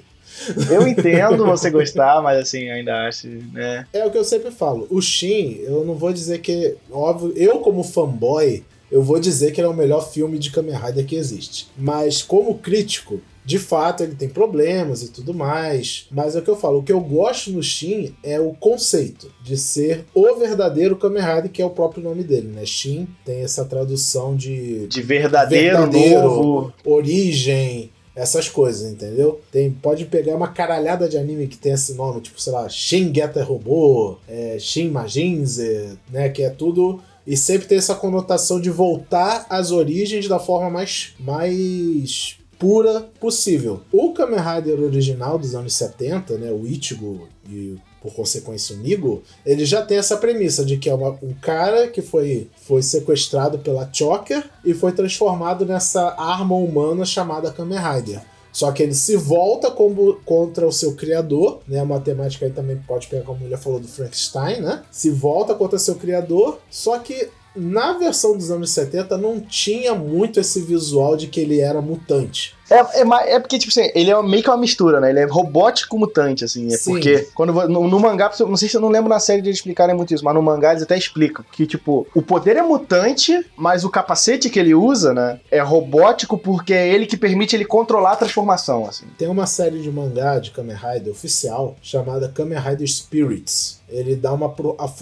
Eu 0.70 0.88
entendo 0.88 1.46
você 1.46 1.70
gostar, 1.70 2.22
mas 2.22 2.40
assim, 2.40 2.70
ainda 2.70 3.08
acho, 3.08 3.28
né? 3.54 3.86
É 3.94 4.06
o 4.06 4.12
que 4.12 4.18
eu 4.18 4.24
sempre 4.24 4.52
falo. 4.52 4.88
O 4.90 5.02
Shin, 5.02 5.60
eu 5.64 5.84
não 5.86 5.96
vou 5.96 6.12
dizer 6.14 6.40
que. 6.40 6.76
Óbvio, 6.92 7.34
eu 7.36 7.60
como 7.60 7.84
fanboy, 7.84 8.64
eu 8.92 9.02
vou 9.02 9.20
dizer 9.20 9.52
que 9.52 9.60
ele 9.62 9.68
é 9.68 9.72
o 9.72 9.74
melhor 9.76 10.08
filme 10.10 10.38
de 10.38 10.52
Kamen 10.52 10.76
Rider 10.76 11.06
que 11.06 11.16
existe. 11.16 11.68
Mas 11.78 12.22
como 12.22 12.58
crítico, 12.60 13.20
de 13.44 13.60
fato 13.60 14.02
ele 14.04 14.16
tem 14.16 14.28
problemas 14.30 15.04
e 15.04 15.12
tudo 15.12 15.34
mais. 15.34 16.08
Mas 16.12 16.36
é 16.36 16.40
o 16.40 16.42
que 16.42 16.50
eu 16.50 16.56
falo. 16.56 16.80
O 16.80 16.84
que 16.84 16.92
eu 16.92 17.00
gosto 17.00 17.52
no 17.52 17.62
Shin 17.64 18.16
é 18.24 18.40
o 18.40 18.54
conceito 18.54 19.32
de 19.44 19.56
ser 19.58 20.06
o 20.14 20.36
verdadeiro 20.36 20.96
Kamen 20.96 21.22
Rider, 21.24 21.52
que 21.52 21.62
é 21.62 21.66
o 21.66 21.70
próprio 21.70 22.04
nome 22.04 22.24
dele, 22.24 22.48
né? 22.48 22.66
Shin 22.66 23.08
tem 23.24 23.42
essa 23.42 23.66
tradução 23.66 24.36
de 24.36 24.88
De 24.88 25.02
verdadeiro, 25.02 25.78
Verdadeiro. 25.78 26.22
novo. 26.24 26.74
origem, 26.84 27.92
essas 28.16 28.48
coisas, 28.48 28.90
entendeu? 28.90 29.42
Tem, 29.52 29.70
pode 29.70 30.06
pegar 30.06 30.36
uma 30.36 30.48
caralhada 30.48 31.10
de 31.10 31.18
anime 31.18 31.48
que 31.48 31.58
tem 31.58 31.74
esse 31.74 31.94
nome, 31.94 32.22
tipo, 32.22 32.40
sei 32.42 32.54
lá, 32.54 32.70
Shin 32.70 33.14
Getter 33.14 33.46
Robô, 33.46 34.18
é, 34.28 34.58
Shin 34.58 34.90
Majinze, 34.90 35.98
né? 36.10 36.30
Que 36.30 36.44
é 36.44 36.50
tudo. 36.50 37.02
E 37.28 37.36
sempre 37.36 37.68
tem 37.68 37.78
essa 37.78 37.96
conotação 37.96 38.62
de 38.62 38.70
voltar 38.70 39.46
às 39.50 39.72
origens 39.72 40.28
da 40.28 40.40
forma 40.40 40.70
mais, 40.70 41.14
mais 41.20 42.38
pura 42.58 43.02
possível. 43.20 43.82
O 43.92 44.14
Kamen 44.14 44.40
Rider 44.40 44.80
original 44.80 45.38
dos 45.38 45.56
anos 45.56 45.74
70, 45.74 46.38
né? 46.38 46.52
O 46.52 46.66
Ichigo 46.66 47.28
e 47.50 47.76
por 48.06 48.14
consequência 48.14 48.76
o 48.76 48.80
Nigo, 48.80 49.24
ele 49.44 49.66
já 49.66 49.82
tem 49.82 49.98
essa 49.98 50.16
premissa 50.18 50.64
de 50.64 50.78
que 50.78 50.88
é 50.88 50.94
uma- 50.94 51.18
um 51.24 51.34
cara 51.42 51.88
que 51.88 52.04
foi, 52.04 52.48
foi 52.68 52.84
sequestrado 52.84 53.58
pela 53.58 53.90
Choker 53.92 54.44
e 54.64 54.76
foi 54.76 54.92
transformado 54.92 55.66
nessa 55.66 56.14
arma 56.20 56.56
humana 56.56 57.04
chamada 57.04 57.52
Kamen 57.52 57.80
Rider. 57.80 58.22
Só 58.52 58.72
que 58.72 58.84
ele 58.84 58.94
se 58.94 59.16
volta 59.18 59.72
como- 59.72 60.14
contra 60.24 60.68
o 60.68 60.72
seu 60.72 60.94
criador, 60.94 61.62
né? 61.68 61.80
A 61.80 61.86
matemática 61.86 62.46
aí 62.46 62.52
também 62.52 62.78
pode 62.88 63.08
pegar, 63.08 63.24
como 63.24 63.44
ele 63.44 63.58
falou, 63.58 63.80
do 63.80 63.88
Frankenstein, 63.88 64.62
né? 64.62 64.84
Se 64.92 65.10
volta 65.10 65.56
contra 65.56 65.80
seu 65.80 65.96
criador, 65.96 66.60
só 66.70 67.00
que 67.00 67.28
na 67.56 67.94
versão 67.98 68.38
dos 68.38 68.52
anos 68.52 68.70
70 68.72 69.18
não 69.18 69.40
tinha 69.40 69.96
muito 69.96 70.40
esse 70.40 70.62
visual 70.62 71.18
de 71.18 71.28
que 71.28 71.40
ele 71.40 71.60
era 71.60 71.82
mutante. 71.82 72.54
É, 72.70 72.80
é, 73.02 73.36
é 73.36 73.40
porque, 73.40 73.58
tipo 73.58 73.72
assim, 73.72 73.92
ele 73.94 74.10
é 74.10 74.22
meio 74.22 74.44
que 74.44 74.50
uma 74.50 74.58
mistura, 74.58 75.00
né? 75.00 75.10
Ele 75.10 75.20
é 75.20 75.26
robótico 75.26 75.98
mutante, 75.98 76.44
assim. 76.44 76.68
É 76.74 76.78
Sim. 76.78 76.92
porque, 76.92 77.28
quando 77.34 77.54
no, 77.68 77.88
no 77.88 78.00
mangá, 78.00 78.32
não 78.40 78.58
sei 78.58 78.68
se 78.70 78.76
eu 78.76 78.82
não 78.82 78.90
lembro 78.90 79.10
na 79.10 79.20
série 79.20 79.42
de 79.42 79.50
eles 79.50 79.58
explicarem 79.58 79.96
muito 79.96 80.14
isso, 80.14 80.24
mas 80.24 80.34
no 80.34 80.42
mangá 80.42 80.72
eles 80.72 80.84
até 80.84 80.98
explicam 80.98 81.46
que, 81.52 81.66
tipo, 81.66 82.08
o 82.14 82.22
poder 82.22 82.56
é 82.58 82.62
mutante, 82.62 83.46
mas 83.56 83.84
o 83.84 83.90
capacete 83.90 84.50
que 84.50 84.60
ele 84.60 84.74
usa, 84.74 85.14
né, 85.14 85.40
é 85.52 85.62
robótico 85.62 86.38
porque 86.38 86.74
é 86.74 86.88
ele 86.88 87.06
que 87.06 87.18
permite 87.18 87.56
ele 87.56 87.66
controlar 87.66 88.14
a 88.14 88.16
transformação, 88.18 88.86
assim. 88.86 89.06
Tem 89.18 89.28
uma 89.28 89.46
série 89.46 89.82
de 89.82 89.92
mangá 89.92 90.40
de 90.40 90.52
Kamen 90.52 90.76
Rider 90.76 91.12
oficial 91.12 91.76
chamada 91.82 92.30
Kamen 92.30 92.60
Rider 92.60 92.88
Spirits. 92.88 93.80
Ele 93.88 94.16
dá 94.16 94.34
uma 94.34 94.54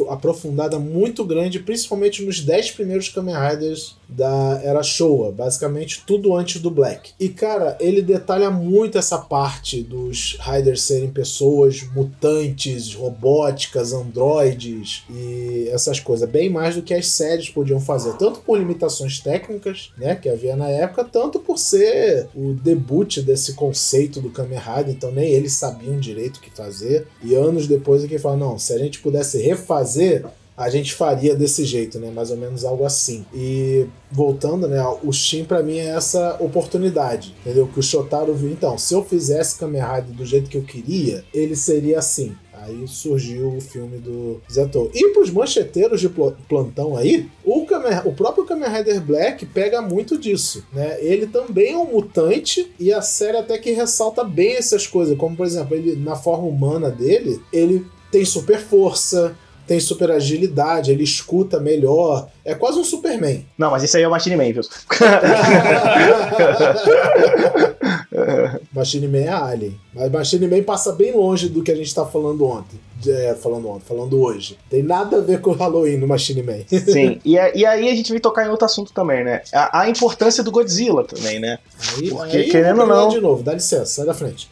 aprofundada 0.09 0.77
muito 0.77 1.23
grande, 1.23 1.59
principalmente 1.59 2.23
nos 2.23 2.41
10 2.41 2.71
primeiros 2.71 3.09
Kamen 3.09 3.35
Riders 3.35 3.95
da 4.07 4.59
era 4.63 4.83
Showa, 4.83 5.31
basicamente 5.31 6.03
tudo 6.05 6.35
antes 6.35 6.61
do 6.61 6.69
Black. 6.69 7.13
E 7.19 7.29
cara, 7.29 7.52
Cara, 7.53 7.77
ele 7.79 8.01
detalha 8.01 8.49
muito 8.49 8.97
essa 8.97 9.19
parte 9.19 9.83
dos 9.83 10.39
Riders 10.41 10.81
serem 10.81 11.11
pessoas 11.11 11.83
mutantes, 11.93 12.95
robóticas, 12.95 13.93
androides 13.93 15.03
e 15.07 15.69
essas 15.71 15.99
coisas. 15.99 16.27
Bem 16.27 16.49
mais 16.49 16.73
do 16.73 16.81
que 16.81 16.95
as 16.95 17.05
séries 17.09 17.51
podiam 17.51 17.79
fazer. 17.79 18.13
Tanto 18.13 18.39
por 18.39 18.57
limitações 18.57 19.19
técnicas, 19.19 19.91
né, 19.99 20.15
que 20.15 20.29
havia 20.29 20.55
na 20.55 20.67
época, 20.67 21.03
tanto 21.03 21.39
por 21.39 21.59
ser 21.59 22.27
o 22.33 22.53
debut 22.53 23.19
desse 23.19 23.53
conceito 23.53 24.19
do 24.19 24.31
Kamen 24.31 24.57
Rider. 24.57 24.89
Então 24.89 25.11
nem 25.11 25.29
eles 25.29 25.53
sabiam 25.53 25.99
direito 25.99 26.37
o 26.37 26.41
que 26.41 26.49
fazer. 26.49 27.05
E 27.23 27.35
anos 27.35 27.67
depois 27.67 28.03
é 28.03 28.07
que 28.07 28.17
fala, 28.17 28.35
não, 28.35 28.57
se 28.57 28.73
a 28.73 28.79
gente 28.79 28.97
pudesse 28.97 29.37
refazer 29.39 30.25
a 30.55 30.69
gente 30.69 30.93
faria 30.93 31.35
desse 31.35 31.65
jeito, 31.65 31.99
né? 31.99 32.11
Mais 32.11 32.31
ou 32.31 32.37
menos 32.37 32.63
algo 32.63 32.85
assim. 32.85 33.25
E 33.33 33.85
voltando, 34.11 34.67
né? 34.67 34.83
O 35.03 35.11
Shin 35.11 35.43
para 35.43 35.63
mim 35.63 35.77
é 35.77 35.89
essa 35.89 36.37
oportunidade, 36.39 37.33
entendeu? 37.41 37.67
Que 37.67 37.79
o 37.79 37.83
Shotaro 37.83 38.33
viu. 38.33 38.51
Então, 38.51 38.77
se 38.77 38.93
eu 38.93 39.03
fizesse 39.03 39.57
Kamen 39.57 39.81
Rider 39.81 40.15
do 40.15 40.25
jeito 40.25 40.49
que 40.49 40.57
eu 40.57 40.63
queria, 40.63 41.23
ele 41.33 41.55
seria 41.55 41.99
assim. 41.99 42.35
Aí 42.53 42.87
surgiu 42.87 43.57
o 43.57 43.59
filme 43.59 43.97
do 43.97 44.39
Zetou. 44.49 44.89
E 44.93 45.09
pros 45.09 45.29
mancheteiros 45.29 45.99
de 45.99 46.09
plantão 46.47 46.95
aí, 46.95 47.27
o, 47.43 47.65
Kamen, 47.65 48.01
o 48.05 48.13
próprio 48.13 48.45
Kamen 48.45 48.69
Rider 48.69 49.01
Black 49.01 49.45
pega 49.47 49.81
muito 49.81 50.17
disso, 50.17 50.65
né? 50.71 50.97
Ele 51.03 51.27
também 51.27 51.73
é 51.73 51.77
um 51.77 51.91
mutante 51.91 52.71
e 52.79 52.93
a 52.93 53.01
série 53.01 53.37
até 53.37 53.57
que 53.57 53.71
ressalta 53.71 54.23
bem 54.23 54.55
essas 54.55 54.87
coisas, 54.87 55.17
como 55.17 55.35
por 55.35 55.45
exemplo, 55.45 55.75
ele 55.75 55.95
na 55.97 56.15
forma 56.15 56.47
humana 56.47 56.89
dele, 56.89 57.41
ele 57.51 57.85
tem 58.09 58.23
super 58.23 58.59
força, 58.59 59.35
tem 59.65 59.79
super 59.79 60.11
agilidade, 60.11 60.91
ele 60.91 61.03
escuta 61.03 61.59
melhor. 61.59 62.27
É 62.43 62.53
quase 62.53 62.77
um 62.77 62.83
Superman. 62.83 63.45
Não, 63.57 63.71
mas 63.71 63.83
isso 63.83 63.97
aí 63.97 64.03
é 64.03 64.07
o 64.07 64.11
Machine 64.11 64.35
Man, 64.35 64.51
viu? 64.51 64.63
Machine 68.73 69.07
Man 69.07 69.19
é 69.19 69.29
Alien. 69.29 69.79
Mas 69.93 70.11
Machine 70.11 70.47
Man 70.47 70.63
passa 70.63 70.91
bem 70.91 71.15
longe 71.15 71.49
do 71.49 71.63
que 71.63 71.71
a 71.71 71.75
gente 71.75 71.93
tá 71.93 72.05
falando 72.05 72.45
ontem. 72.45 72.79
É, 73.05 73.35
falando 73.35 73.67
ontem, 73.67 73.83
falando 73.85 74.21
hoje. 74.21 74.57
Tem 74.69 74.81
nada 74.81 75.17
a 75.17 75.21
ver 75.21 75.41
com 75.41 75.51
o 75.51 75.53
Halloween 75.53 75.97
no 75.97 76.07
Machine 76.07 76.41
Man. 76.41 76.59
Sim, 76.67 77.19
e, 77.25 77.33
e 77.33 77.65
aí 77.65 77.89
a 77.89 77.95
gente 77.95 78.11
vem 78.11 78.21
tocar 78.21 78.45
em 78.45 78.49
outro 78.49 78.65
assunto 78.65 78.93
também, 78.93 79.23
né? 79.23 79.41
A, 79.53 79.81
a 79.81 79.89
importância 79.89 80.43
do 80.43 80.51
Godzilla 80.51 81.03
também, 81.03 81.39
né? 81.39 81.59
Aí, 81.97 82.09
Porque, 82.09 82.37
aí 82.37 82.49
querendo 82.49 82.81
ou 82.81 82.87
não. 82.87 83.09
de 83.09 83.19
novo, 83.19 83.43
dá 83.43 83.53
licença, 83.53 83.85
sai 83.85 84.05
da 84.05 84.13
frente. 84.13 84.49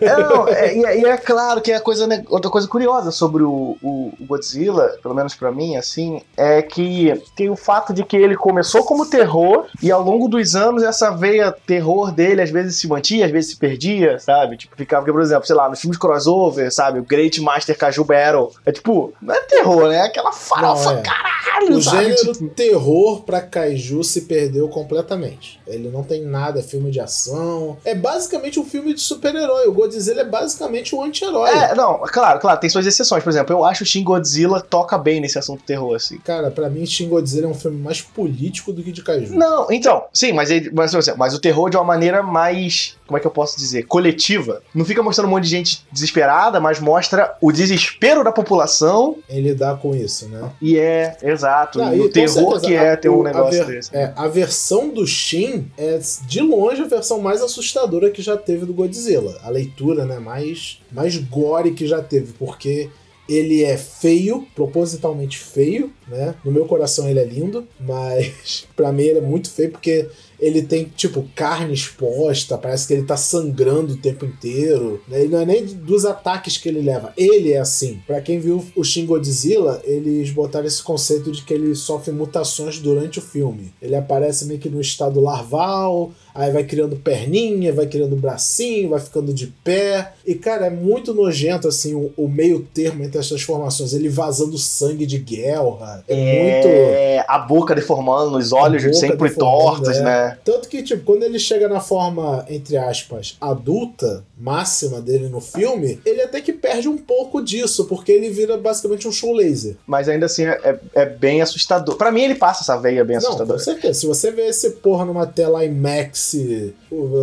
É, 0.00 0.16
não, 0.16 0.48
é, 0.48 0.76
e, 0.76 0.84
é, 0.84 1.08
é, 1.10 1.16
claro 1.16 1.60
que 1.60 1.70
é 1.70 1.78
coisa, 1.78 2.06
né, 2.06 2.24
outra 2.28 2.50
coisa 2.50 2.66
curiosa 2.66 3.10
sobre 3.10 3.42
o, 3.42 3.76
o, 3.82 4.12
o 4.18 4.24
Godzilla, 4.24 4.96
pelo 5.02 5.14
menos 5.14 5.34
para 5.34 5.52
mim, 5.52 5.76
assim, 5.76 6.22
é 6.36 6.62
que 6.62 7.20
tem 7.36 7.50
o 7.50 7.56
fato 7.56 7.92
de 7.92 8.02
que 8.04 8.16
ele 8.16 8.34
começou 8.36 8.84
como 8.84 9.06
terror 9.06 9.66
e 9.82 9.90
ao 9.90 10.02
longo 10.02 10.26
dos 10.28 10.56
anos 10.56 10.82
essa 10.82 11.10
veia 11.10 11.52
terror 11.52 12.10
dele 12.12 12.42
às 12.42 12.50
vezes 12.50 12.76
se 12.76 12.88
mantinha, 12.88 13.26
às 13.26 13.32
vezes 13.32 13.50
se 13.50 13.56
perdia, 13.56 14.18
sabe? 14.18 14.56
Tipo, 14.56 14.76
ficava, 14.76 15.04
por 15.04 15.20
exemplo, 15.20 15.46
sei 15.46 15.56
lá, 15.56 15.68
nos 15.68 15.80
filmes 15.80 15.98
crossover, 15.98 16.72
sabe? 16.72 16.98
O 16.98 17.04
Great 17.04 17.40
Master 17.40 17.76
Caju 17.76 18.04
Battle. 18.04 18.52
É 18.64 18.72
tipo, 18.72 19.12
não 19.20 19.34
é 19.34 19.40
terror, 19.40 19.88
né? 19.88 19.96
É 19.96 20.02
aquela 20.06 20.32
farofa, 20.32 20.92
não, 20.92 20.98
é. 20.98 21.02
caralho, 21.02 21.76
O 21.76 21.82
sabe? 21.82 22.04
gênero 22.04 22.32
tipo... 22.32 22.48
terror 22.48 23.22
pra 23.22 23.40
Kaiju 23.40 24.02
se 24.02 24.22
perdeu 24.22 24.68
completamente. 24.68 25.60
Ele 25.66 25.88
não 25.88 26.02
tem 26.02 26.22
nada, 26.22 26.60
é 26.60 26.62
filme 26.62 26.90
de 26.90 27.00
ação. 27.00 27.76
É 27.84 27.94
basicamente 27.94 28.58
um 28.58 28.64
filme 28.64 28.93
de 28.94 29.00
super-herói. 29.00 29.66
O 29.66 29.72
Godzilla 29.72 30.22
é 30.22 30.24
basicamente 30.24 30.94
um 30.94 31.02
anti-herói. 31.02 31.50
É, 31.50 31.74
não, 31.74 31.98
claro, 32.00 32.40
claro, 32.40 32.60
tem 32.60 32.70
suas 32.70 32.86
exceções. 32.86 33.22
Por 33.22 33.30
exemplo, 33.30 33.54
eu 33.54 33.64
acho 33.64 33.82
o 33.82 33.86
Shin 33.86 34.04
Godzilla 34.04 34.60
toca 34.60 34.96
bem 34.96 35.20
nesse 35.20 35.38
assunto 35.38 35.62
terror, 35.64 35.94
assim. 35.94 36.18
Cara, 36.18 36.50
para 36.50 36.68
mim, 36.70 36.86
Shin 36.86 37.08
Godzilla 37.08 37.46
é 37.46 37.50
um 37.50 37.54
filme 37.54 37.80
mais 37.80 38.00
político 38.00 38.72
do 38.72 38.82
que 38.82 38.92
de 38.92 39.02
Kaiju. 39.02 39.34
Não, 39.34 39.70
então, 39.70 40.04
sim, 40.12 40.32
mas, 40.32 40.50
ele, 40.50 40.70
mas, 40.72 40.92
mas 41.16 41.34
o 41.34 41.40
terror 41.40 41.68
de 41.68 41.76
uma 41.76 41.84
maneira 41.84 42.22
mais, 42.22 42.96
como 43.06 43.18
é 43.18 43.20
que 43.20 43.26
eu 43.26 43.30
posso 43.30 43.58
dizer, 43.58 43.84
coletiva. 43.84 44.62
Não 44.74 44.84
fica 44.84 45.02
mostrando 45.02 45.26
um 45.26 45.30
monte 45.30 45.44
de 45.44 45.50
gente 45.50 45.86
desesperada, 45.92 46.58
mas 46.58 46.80
mostra 46.80 47.36
o 47.40 47.52
desespero 47.52 48.24
da 48.24 48.32
população. 48.32 49.16
Em 49.28 49.40
lidar 49.40 49.78
com 49.78 49.94
isso, 49.94 50.28
né? 50.28 50.50
E 50.60 50.78
é, 50.78 51.16
exato. 51.22 51.82
E 51.82 52.00
o 52.00 52.08
terror 52.08 52.60
que 52.60 52.74
é 52.74 52.96
ter 52.96 53.10
um 53.10 53.22
negócio 53.22 53.64
ver, 53.64 53.76
desse. 53.76 53.94
É, 53.94 54.12
a 54.16 54.26
versão 54.26 54.88
do 54.88 55.06
Shin 55.06 55.70
é, 55.76 56.00
de 56.26 56.40
longe, 56.40 56.82
a 56.82 56.86
versão 56.86 57.20
mais 57.20 57.42
assustadora 57.42 58.10
que 58.10 58.22
já 58.22 58.36
teve 58.36 58.64
do 58.64 58.72
Godzilla. 58.72 59.38
A 59.42 59.50
leitura, 59.50 60.04
né, 60.06 60.18
mais, 60.18 60.80
mais 60.90 61.16
gore 61.18 61.72
que 61.72 61.86
já 61.86 62.02
teve, 62.02 62.32
porque 62.32 62.90
ele 63.28 63.64
é 63.64 63.76
feio, 63.76 64.46
propositalmente 64.54 65.38
feio, 65.38 65.90
né? 66.06 66.34
No 66.44 66.52
meu 66.52 66.66
coração 66.66 67.08
ele 67.08 67.20
é 67.20 67.24
lindo, 67.24 67.66
mas 67.80 68.66
para 68.76 68.92
mim 68.92 69.04
ele 69.04 69.18
é 69.18 69.22
muito 69.22 69.50
feio 69.50 69.70
porque 69.70 70.08
ele 70.44 70.60
tem, 70.60 70.84
tipo, 70.94 71.26
carne 71.34 71.72
exposta, 71.72 72.58
parece 72.58 72.86
que 72.86 72.92
ele 72.92 73.04
tá 73.04 73.16
sangrando 73.16 73.94
o 73.94 73.96
tempo 73.96 74.26
inteiro. 74.26 75.00
Né? 75.08 75.22
Ele 75.22 75.32
não 75.32 75.40
é 75.40 75.46
nem 75.46 75.64
dos 75.64 76.04
ataques 76.04 76.58
que 76.58 76.68
ele 76.68 76.82
leva, 76.82 77.14
ele 77.16 77.52
é 77.52 77.58
assim. 77.58 78.02
Para 78.06 78.20
quem 78.20 78.38
viu 78.38 78.62
o 78.76 78.84
Shin 78.84 79.06
Godzilla, 79.06 79.80
eles 79.84 80.30
botaram 80.30 80.66
esse 80.66 80.82
conceito 80.82 81.32
de 81.32 81.42
que 81.42 81.54
ele 81.54 81.74
sofre 81.74 82.12
mutações 82.12 82.78
durante 82.78 83.18
o 83.20 83.22
filme. 83.22 83.72
Ele 83.80 83.96
aparece 83.96 84.44
meio 84.44 84.60
que 84.60 84.68
no 84.68 84.82
estado 84.82 85.18
larval, 85.18 86.12
aí 86.34 86.52
vai 86.52 86.64
criando 86.64 86.96
perninha, 86.96 87.72
vai 87.72 87.86
criando 87.86 88.14
bracinho, 88.14 88.90
vai 88.90 89.00
ficando 89.00 89.32
de 89.32 89.46
pé. 89.46 90.12
E, 90.26 90.34
cara, 90.34 90.66
é 90.66 90.70
muito 90.70 91.14
nojento, 91.14 91.68
assim, 91.68 91.94
o, 91.94 92.12
o 92.18 92.28
meio 92.28 92.60
termo 92.74 93.02
entre 93.02 93.18
as 93.18 93.28
transformações. 93.28 93.94
Ele 93.94 94.10
vazando 94.10 94.58
sangue 94.58 95.06
de 95.06 95.16
guerra. 95.16 96.04
É, 96.06 96.14
é 96.14 97.14
muito. 97.14 97.30
A 97.30 97.38
boca 97.38 97.74
deformando, 97.74 98.36
os 98.36 98.52
olhos 98.52 98.98
sempre 98.98 99.30
tortos, 99.30 99.96
é. 99.96 100.02
né? 100.02 100.33
Tanto 100.44 100.68
que, 100.68 100.82
tipo, 100.82 101.04
quando 101.04 101.22
ele 101.22 101.38
chega 101.38 101.68
na 101.68 101.80
forma, 101.80 102.44
entre 102.48 102.76
aspas, 102.76 103.36
adulta, 103.40 104.24
máxima 104.36 105.00
dele 105.00 105.28
no 105.28 105.40
filme, 105.40 106.00
ele 106.04 106.22
até 106.22 106.40
que 106.40 106.52
perde 106.52 106.88
um 106.88 106.96
pouco 106.96 107.42
disso, 107.42 107.86
porque 107.86 108.12
ele 108.12 108.30
vira 108.30 108.56
basicamente 108.56 109.06
um 109.06 109.12
show 109.12 109.32
laser. 109.32 109.76
Mas 109.86 110.08
ainda 110.08 110.26
assim 110.26 110.44
é, 110.44 110.60
é, 110.62 110.78
é 110.94 111.06
bem 111.06 111.40
assustador. 111.40 111.96
Para 111.96 112.10
mim, 112.10 112.22
ele 112.22 112.34
passa 112.34 112.62
essa 112.62 112.76
veia 112.76 113.04
bem 113.04 113.16
Não, 113.16 113.22
assustadora. 113.22 113.58
Com 113.58 113.64
certeza. 113.64 114.00
Se 114.00 114.06
você 114.06 114.30
vê 114.30 114.48
esse 114.48 114.70
porra 114.70 115.04
numa 115.04 115.26
tela 115.26 115.64
IMAX 115.64 116.34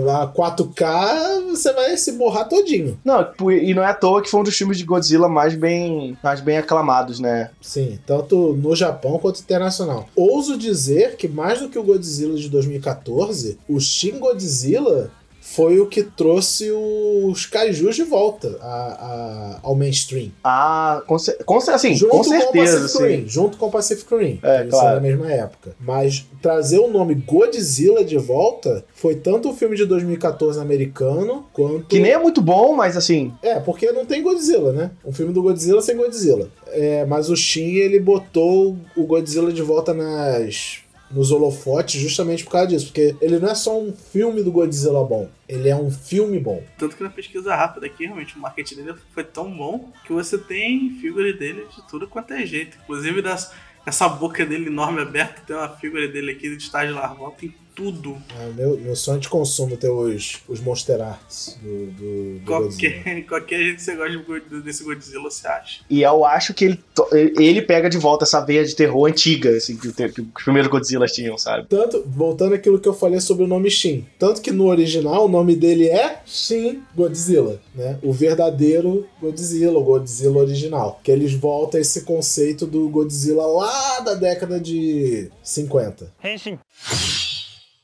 a 0.10 0.27
4K, 0.27 1.50
você 1.50 1.74
vai 1.74 1.98
se 1.98 2.13
borrar 2.13 2.48
todinho. 2.48 3.00
Não, 3.03 3.27
e 3.51 3.74
não 3.74 3.84
é 3.84 3.88
à 3.88 3.94
toa 3.94 4.22
que 4.22 4.30
foi 4.30 4.39
um 4.39 4.44
dos 4.44 4.58
filmes 4.58 4.77
de 4.77 4.86
Godzilla 4.86 5.27
mais 5.27 5.56
bem, 5.56 6.18
mais 6.24 6.39
bem 6.39 6.58
aclamados, 6.58 7.20
né? 7.20 7.51
Sim, 7.62 8.00
tanto 8.06 8.53
no 8.53 8.75
Japão 8.75 9.20
quanto 9.20 9.39
internacional. 9.39 10.08
Ouso 10.15 10.58
dizer 10.58 11.15
que 11.15 11.27
mais 11.27 11.60
do 11.60 11.70
que 11.70 11.80
o 11.80 11.84
Godzilla 11.84 12.38
de 12.38 12.50
2014, 12.50 13.58
o 13.68 13.80
Shin 13.80 14.20
Godzilla 14.20 15.12
foi 15.53 15.79
o 15.79 15.86
que 15.86 16.03
trouxe 16.03 16.72
os 16.72 17.46
kaijus 17.46 17.96
de 17.96 18.03
volta 18.03 18.58
a, 18.62 18.65
a, 18.65 19.60
ao 19.63 19.75
mainstream. 19.75 20.31
Ah, 20.43 21.03
com, 21.05 21.17
com, 21.46 21.58
assim, 21.58 21.93
junto 21.93 22.12
com 22.12 22.24
certeza. 22.24 22.98
Com 22.98 23.03
Rim, 23.03 23.27
junto 23.27 23.58
com 23.58 23.67
o 23.67 23.72
Pacific 23.72 24.15
Rim. 24.15 24.39
É, 24.41 24.63
claro. 24.63 24.96
na 24.96 25.01
mesma 25.01 25.31
época. 25.31 25.75
Mas 25.79 26.25
trazer 26.41 26.79
o 26.79 26.89
nome 26.89 27.15
Godzilla 27.15 28.03
de 28.03 28.17
volta 28.17 28.86
foi 28.93 29.15
tanto 29.15 29.50
o 29.50 29.53
filme 29.53 29.75
de 29.75 29.86
2014 29.86 30.60
americano, 30.60 31.46
quanto... 31.51 31.88
Que 31.88 32.00
nem 32.00 32.13
é 32.13 32.17
muito 32.17 32.41
bom, 32.41 32.74
mas 32.74 32.96
assim... 32.96 33.34
É, 33.41 33.60
porque 33.60 33.91
não 33.91 34.05
tem 34.05 34.24
Godzilla, 34.24 34.72
né? 34.72 34.91
Um 35.05 35.12
filme 35.12 35.34
do 35.34 35.41
Godzilla 35.41 35.81
sem 35.81 35.98
Godzilla. 35.98 36.50
É, 36.67 37.05
mas 37.05 37.29
o 37.29 37.36
Shin, 37.36 37.75
ele 37.75 38.00
botou 38.00 38.77
o 38.96 39.03
Godzilla 39.03 39.51
de 39.51 39.62
volta 39.62 39.93
nas 39.93 40.81
nos 41.13 41.32
holofotes 41.32 42.00
justamente 42.00 42.44
por 42.44 42.51
causa 42.51 42.68
disso, 42.68 42.88
porque 42.88 43.15
ele 43.22 43.39
não 43.39 43.50
é 43.50 43.56
só 43.56 43.80
um 43.80 43.94
filme 43.94 44.44
do 44.44 44.51
Godzilla 44.51 45.03
bom, 45.03 45.30
ele 45.48 45.70
é 45.70 45.75
um 45.75 45.91
filme 45.91 46.39
bom. 46.39 46.63
Tanto 46.77 46.96
que 46.96 47.03
na 47.03 47.10
pesquisa 47.10 47.56
rápida 47.56 47.86
aqui, 47.86 48.06
realmente, 48.06 48.36
o 48.36 48.39
marketing 48.39 48.75
dele 48.75 48.94
foi 49.13 49.24
tão 49.24 49.51
bom 49.51 49.91
que 50.06 50.13
você 50.13 50.38
tem 50.38 50.98
figuras 51.01 51.38
dele 51.38 51.65
de 51.75 51.88
tudo 51.88 52.08
quanto 52.08 52.34
é 52.34 52.46
jeito. 52.46 52.77
Inclusive, 52.84 53.22
das, 53.22 53.53
essa 53.86 54.08
boca 54.08 54.46
dele 54.46 54.68
enorme 54.68 55.01
aberta, 55.01 55.41
tem 55.46 55.56
uma 55.56 55.70
figura 55.70 56.08
dele 56.08 56.32
aqui 56.32 56.56
de 56.56 56.63
estágio 56.63 56.96
larval, 56.96 57.32
tem 57.32 57.53
tudo. 57.75 58.17
É, 58.39 58.47
meu, 58.53 58.77
meu 58.77 58.95
sonho 58.95 59.19
de 59.19 59.29
consumo 59.29 59.77
ter 59.77 59.89
os, 59.89 60.41
os 60.47 60.59
Monster 60.59 61.01
Arts 61.01 61.57
do, 61.61 61.85
do, 61.87 62.39
do 62.39 62.45
qualquer, 62.45 63.03
Godzilla. 63.03 63.21
Qualquer 63.27 63.59
gente 63.59 63.75
que 63.75 63.81
você 63.81 63.95
gosta 63.95 64.61
desse 64.61 64.83
Godzilla, 64.83 65.23
você 65.23 65.47
acha. 65.47 65.81
E 65.89 66.01
eu 66.01 66.25
acho 66.25 66.53
que 66.53 66.65
ele, 66.65 66.83
ele 67.11 67.61
pega 67.61 67.89
de 67.89 67.97
volta 67.97 68.25
essa 68.25 68.41
veia 68.41 68.63
de 68.63 68.75
terror 68.75 69.07
antiga, 69.07 69.49
assim, 69.55 69.77
que, 69.77 69.91
que 69.91 70.21
os 70.21 70.43
primeiros 70.43 70.69
Godzillas 70.69 71.11
tinham, 71.11 71.37
sabe? 71.37 71.67
Tanto, 71.67 72.03
voltando 72.07 72.55
àquilo 72.55 72.79
que 72.79 72.87
eu 72.87 72.93
falei 72.93 73.19
sobre 73.19 73.43
o 73.43 73.47
nome 73.47 73.69
Shin. 73.69 74.05
Tanto 74.19 74.41
que 74.41 74.51
no 74.51 74.67
original 74.67 75.25
o 75.25 75.29
nome 75.29 75.55
dele 75.55 75.87
é 75.87 76.21
Shin 76.25 76.81
Godzilla, 76.95 77.59
né? 77.73 77.97
O 78.01 78.11
verdadeiro 78.11 79.07
Godzilla, 79.19 79.77
o 79.79 79.83
Godzilla 79.83 80.39
original. 80.39 80.99
Que 81.03 81.11
eles 81.11 81.33
voltam 81.33 81.77
a 81.77 81.81
esse 81.81 82.01
conceito 82.01 82.65
do 82.65 82.89
Godzilla 82.89 83.45
lá 83.45 83.99
da 84.01 84.13
década 84.13 84.59
de 84.59 85.29
50. 85.43 86.11
Henshin. 86.23 86.59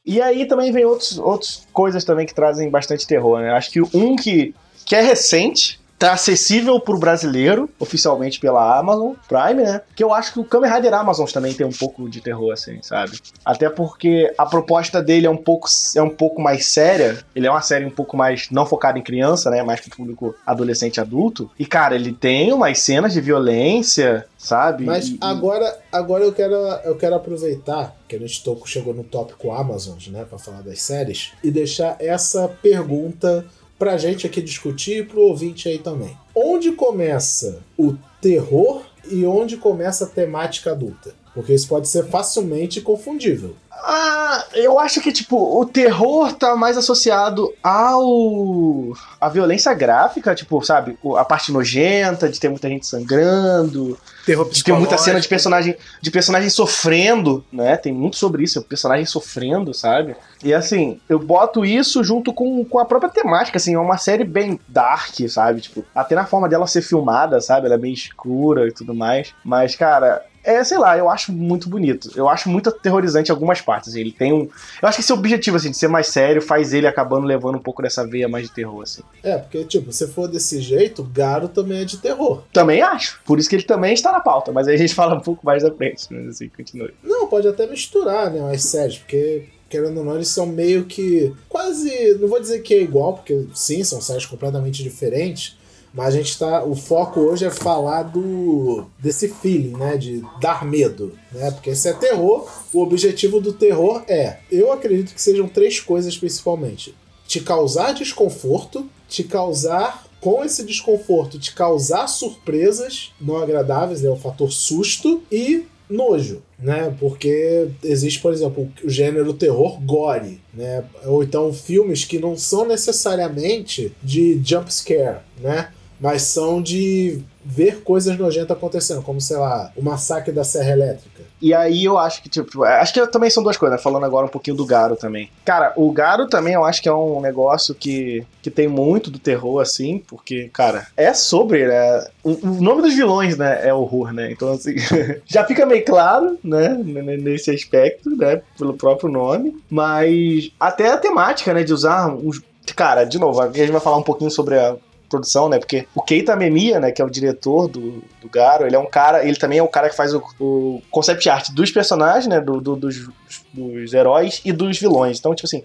E 0.07 0.21
aí 0.21 0.45
também 0.45 0.71
vem 0.71 0.85
outros, 0.85 1.19
outras 1.19 1.67
coisas 1.73 2.05
também 2.05 2.25
que 2.25 2.33
trazem 2.33 2.69
bastante 2.69 3.05
terror, 3.05 3.41
né? 3.41 3.51
Acho 3.51 3.69
que 3.69 3.81
um 3.81 4.15
que, 4.15 4.55
que 4.85 4.95
é 4.95 5.01
recente, 5.01 5.81
tá 5.97 6.13
acessível 6.13 6.79
pro 6.79 6.99
brasileiro, 6.99 7.69
oficialmente 7.79 8.39
pela 8.39 8.77
Amazon 8.77 9.13
Prime, 9.27 9.63
né? 9.63 9.81
Que 9.95 10.03
eu 10.03 10.13
acho 10.13 10.33
que 10.33 10.39
o 10.39 10.43
Kamen 10.43 10.71
Rider 10.71 10.93
Amazon 10.93 11.25
também 11.27 11.53
tem 11.53 11.65
um 11.65 11.71
pouco 11.71 12.07
de 12.09 12.21
terror, 12.21 12.51
assim, 12.53 12.79
sabe? 12.81 13.19
Até 13.43 13.69
porque 13.69 14.31
a 14.37 14.45
proposta 14.45 15.01
dele 15.01 15.25
é 15.25 15.29
um 15.29 15.37
pouco, 15.37 15.67
é 15.95 16.01
um 16.01 16.09
pouco 16.09 16.41
mais 16.41 16.67
séria. 16.67 17.17
Ele 17.35 17.47
é 17.47 17.51
uma 17.51 17.61
série 17.61 17.85
um 17.85 17.89
pouco 17.89 18.15
mais 18.15 18.49
não 18.51 18.65
focada 18.65 18.99
em 18.99 19.01
criança, 19.03 19.49
né? 19.49 19.63
Mais 19.63 19.81
pro 19.81 19.95
público 19.97 20.35
adolescente 20.45 21.01
adulto. 21.01 21.49
E, 21.57 21.65
cara, 21.65 21.95
ele 21.95 22.13
tem 22.13 22.53
umas 22.53 22.79
cenas 22.79 23.13
de 23.13 23.21
violência, 23.21 24.25
sabe? 24.37 24.85
Mas 24.85 25.09
E- 25.09 25.17
agora, 25.21 25.79
agora 25.91 26.23
eu 26.23 26.31
quero, 26.33 26.53
eu 26.53 26.95
quero 26.95 27.15
aproveitar 27.15 27.95
que 28.07 28.15
a 28.15 28.19
gente 28.19 28.41
chegou 28.65 28.93
no 28.93 29.03
tópico 29.03 29.51
Amazon, 29.51 29.97
né, 30.07 30.25
Pra 30.29 30.37
falar 30.37 30.61
das 30.61 30.81
séries, 30.81 31.31
e 31.43 31.49
deixar 31.51 31.95
essa 31.99 32.47
pergunta 32.47 33.45
pra 33.77 33.97
gente 33.97 34.25
aqui 34.25 34.41
discutir 34.41 34.99
e 34.99 35.03
pro 35.03 35.21
ouvinte 35.21 35.69
aí 35.69 35.77
também. 35.77 36.17
Onde 36.35 36.71
começa 36.71 37.59
o 37.77 37.95
terror 38.21 38.83
e 39.09 39.25
onde 39.25 39.57
começa 39.57 40.05
a 40.05 40.07
temática 40.07 40.71
adulta? 40.71 41.13
Porque 41.37 41.53
isso 41.53 41.67
pode 41.67 41.87
ser 41.87 42.03
facilmente 42.07 42.81
confundível. 42.81 43.55
Ah, 43.71 44.43
eu 44.55 44.79
acho 44.79 44.99
que, 44.99 45.11
tipo, 45.11 45.37
o 45.37 45.63
terror 45.67 46.33
tá 46.33 46.55
mais 46.55 46.75
associado 46.75 47.53
ao. 47.61 48.91
a 49.21 49.29
violência 49.29 49.71
gráfica, 49.75 50.33
tipo, 50.33 50.59
sabe? 50.63 50.97
A 51.15 51.23
parte 51.23 51.51
nojenta, 51.51 52.27
de 52.27 52.39
ter 52.39 52.49
muita 52.49 52.67
gente 52.67 52.87
sangrando, 52.87 53.95
Terror 54.25 54.49
de 54.49 54.61
ter 54.61 54.73
muita 54.73 54.97
cena 54.97 55.21
de 55.21 55.27
personagem, 55.27 55.77
de 56.01 56.11
personagem 56.11 56.49
sofrendo, 56.49 57.45
né? 57.53 57.77
Tem 57.77 57.93
muito 57.93 58.17
sobre 58.17 58.43
isso, 58.43 58.59
o 58.59 58.63
personagem 58.63 59.05
sofrendo, 59.05 59.73
sabe? 59.75 60.17
E 60.43 60.53
assim, 60.53 60.99
eu 61.07 61.19
boto 61.19 61.63
isso 61.63 62.03
junto 62.03 62.33
com, 62.33 62.65
com 62.65 62.79
a 62.79 62.85
própria 62.85 63.11
temática, 63.11 63.57
assim, 63.57 63.75
é 63.75 63.79
uma 63.79 63.97
série 63.97 64.25
bem 64.25 64.59
dark, 64.67 65.15
sabe? 65.29 65.61
Tipo, 65.61 65.85
até 65.95 66.15
na 66.15 66.25
forma 66.25 66.49
dela 66.49 66.65
ser 66.65 66.81
filmada, 66.81 67.39
sabe? 67.39 67.67
Ela 67.67 67.75
é 67.75 67.77
bem 67.77 67.93
escura 67.93 68.67
e 68.67 68.71
tudo 68.73 68.93
mais. 68.93 69.33
Mas, 69.45 69.75
cara, 69.75 70.25
é, 70.47 70.63
sei 70.63 70.77
lá, 70.77 70.97
eu 70.97 71.09
acho 71.09 71.33
muito 71.33 71.67
bonito. 71.67 72.09
Eu 72.15 72.29
acho 72.29 72.49
muito 72.49 72.69
aterrorizante 72.69 73.29
algumas 73.29 73.59
partes. 73.59 73.95
Ele 73.95 74.13
tem 74.13 74.31
um. 74.31 74.47
Eu 74.81 74.87
acho 74.87 74.95
que 74.97 75.01
esse 75.01 75.11
objetivo, 75.11 75.57
assim, 75.57 75.69
de 75.69 75.77
ser 75.77 75.89
mais 75.89 76.07
sério, 76.07 76.41
faz 76.41 76.73
ele 76.73 76.87
acabando 76.87 77.27
levando 77.27 77.57
um 77.57 77.61
pouco 77.61 77.81
dessa 77.81 78.07
veia 78.07 78.29
mais 78.29 78.47
de 78.47 78.53
terror, 78.53 78.81
assim. 78.81 79.01
É, 79.21 79.37
porque, 79.37 79.65
tipo, 79.65 79.91
se 79.91 80.07
for 80.07 80.25
desse 80.25 80.61
jeito, 80.61 81.03
Garo 81.03 81.49
também 81.49 81.81
é 81.81 81.85
de 81.85 81.97
terror. 81.97 82.43
Também 82.53 82.81
acho. 82.81 83.19
Por 83.25 83.37
isso 83.37 83.49
que 83.49 83.57
ele 83.57 83.63
também 83.63 83.93
está 83.93 84.09
na 84.09 84.21
pauta. 84.21 84.53
Mas 84.53 84.69
aí 84.69 84.75
a 84.75 84.77
gente 84.77 84.95
fala 84.95 85.15
um 85.15 85.19
pouco 85.19 85.45
mais 85.45 85.63
da 85.63 85.71
frente. 85.71 86.07
Mas 86.09 86.29
assim, 86.29 86.47
continue. 86.47 86.93
Não, 87.03 87.27
pode 87.27 87.45
até 87.45 87.67
misturar, 87.67 88.31
né, 88.31 88.53
as 88.53 88.63
séries, 88.63 88.97
porque, 88.99 89.49
querendo 89.67 89.97
ou 89.97 90.05
não, 90.05 90.15
eles 90.15 90.29
são 90.29 90.45
meio 90.45 90.85
que 90.85 91.33
quase, 91.49 92.17
não 92.21 92.29
vou 92.29 92.39
dizer 92.39 92.59
que 92.59 92.73
é 92.73 92.81
igual, 92.81 93.15
porque 93.15 93.47
sim, 93.53 93.83
são 93.83 93.99
séries 93.99 94.25
completamente 94.25 94.81
diferentes, 94.81 95.57
mas 95.97 96.13
a 96.13 96.17
gente 96.19 96.37
tá, 96.37 96.63
o 96.63 96.75
foco 96.75 97.19
hoje 97.21 97.43
é 97.43 97.49
falar 97.49 98.03
do 98.03 98.85
desse 98.99 99.27
feeling, 99.27 99.75
né, 99.75 99.97
de 99.97 100.23
dar 100.39 100.63
medo, 100.63 101.17
né, 101.31 101.49
porque 101.49 101.71
esse 101.71 101.89
é 101.89 101.93
terror, 101.93 102.47
o 102.71 102.83
objetivo 102.83 103.41
do 103.41 103.51
terror 103.51 104.03
é, 104.07 104.37
eu 104.51 104.71
acredito 104.71 105.15
que 105.15 105.21
sejam 105.21 105.47
três 105.47 105.79
coisas 105.79 106.15
principalmente, 106.15 106.93
te 107.25 107.41
causar 107.41 107.95
desconforto, 107.95 108.87
te 109.09 109.23
causar 109.23 110.05
com 110.21 110.45
esse 110.45 110.63
desconforto, 110.63 111.39
te 111.39 111.55
causar 111.55 112.05
surpresas 112.05 113.11
não 113.19 113.37
agradáveis, 113.37 114.03
é 114.03 114.09
o 114.09 114.15
fator 114.15 114.51
susto 114.51 115.23
e 115.31 115.65
nojo, 115.89 116.43
né? 116.59 116.93
Porque 116.99 117.69
existe, 117.83 118.19
por 118.19 118.33
exemplo, 118.33 118.69
o 118.83 118.89
gênero 118.89 119.33
terror 119.33 119.79
gore, 119.81 120.41
né? 120.53 120.83
Ou 121.05 121.23
então 121.23 121.53
filmes 121.53 122.03
que 122.03 122.19
não 122.19 122.35
são 122.35 122.67
necessariamente 122.67 123.93
de 124.03 124.39
jump 124.43 124.73
scare, 124.73 125.19
né? 125.39 125.71
Mas 125.99 126.23
são 126.23 126.61
de 126.61 127.21
ver 127.43 127.81
coisas 127.81 128.17
nojentas 128.17 128.55
acontecendo, 128.55 129.01
como 129.01 129.21
sei 129.21 129.37
lá, 129.37 129.71
o 129.75 129.81
massacre 129.81 130.33
da 130.33 130.43
Serra 130.43 130.71
Elétrica. 130.71 131.23
E 131.41 131.53
aí 131.53 131.85
eu 131.85 131.97
acho 131.97 132.21
que, 132.21 132.29
tipo, 132.29 132.63
acho 132.63 132.93
que 132.93 133.07
também 133.07 133.29
são 133.29 133.43
duas 133.43 133.55
coisas, 133.55 133.77
né? 133.77 133.83
Falando 133.83 134.05
agora 134.05 134.25
um 134.25 134.29
pouquinho 134.29 134.57
do 134.57 134.65
Garo 134.65 134.95
também. 134.95 135.29
Cara, 135.45 135.71
o 135.75 135.91
Garo 135.91 136.27
também 136.27 136.55
eu 136.55 136.65
acho 136.65 136.81
que 136.81 136.89
é 136.89 136.93
um 136.93 137.21
negócio 137.21 137.75
que, 137.75 138.25
que 138.41 138.49
tem 138.49 138.67
muito 138.67 139.09
do 139.09 139.19
terror, 139.19 139.61
assim, 139.61 140.03
porque, 140.07 140.49
cara, 140.51 140.87
é 140.97 141.13
sobre, 141.13 141.67
né? 141.67 142.05
O, 142.23 142.31
o 142.31 142.61
nome 142.61 142.81
dos 142.81 142.93
vilões, 142.93 143.37
né, 143.37 143.67
é 143.67 143.73
horror, 143.73 144.11
né? 144.11 144.31
Então, 144.31 144.51
assim, 144.51 144.75
já 145.25 145.45
fica 145.45 145.65
meio 145.65 145.85
claro, 145.85 146.37
né, 146.43 146.69
nesse 146.69 147.51
aspecto, 147.51 148.09
né, 148.09 148.41
pelo 148.57 148.73
próprio 148.73 149.09
nome. 149.09 149.55
Mas 149.69 150.51
até 150.59 150.91
a 150.91 150.97
temática, 150.97 151.53
né, 151.53 151.63
de 151.63 151.71
usar 151.73 152.07
uns. 152.07 152.41
Cara, 152.75 153.05
de 153.05 153.17
novo, 153.17 153.39
a 153.39 153.49
gente 153.49 153.71
vai 153.71 153.79
falar 153.79 153.97
um 153.97 154.03
pouquinho 154.03 154.29
sobre 154.29 154.59
a 154.59 154.75
produção, 155.09 155.47
né? 155.49 155.59
Porque 155.59 155.87
o 155.95 156.01
Keita 156.01 156.35
Memia, 156.35 156.79
né, 156.79 156.91
que 156.91 157.01
é 157.01 157.05
o 157.05 157.09
diretor 157.09 157.67
do, 157.67 158.03
do 158.21 158.29
Garo, 158.29 158.65
ele 158.65 158.75
é 158.75 158.79
um 158.79 158.85
cara, 158.89 159.25
ele 159.27 159.37
também 159.37 159.59
é 159.59 159.63
o 159.63 159.67
cara 159.67 159.89
que 159.89 159.95
faz 159.95 160.13
o, 160.13 160.21
o 160.39 160.81
concept 160.91 161.29
art 161.29 161.49
dos 161.51 161.71
personagens, 161.71 162.27
né, 162.27 162.39
do, 162.41 162.59
do- 162.61 162.75
dos, 162.75 163.07
dos 163.53 163.93
heróis 163.93 164.41
e 164.45 164.51
dos 164.51 164.77
vilões. 164.79 165.19
Então, 165.19 165.33
tipo 165.33 165.47
assim, 165.47 165.63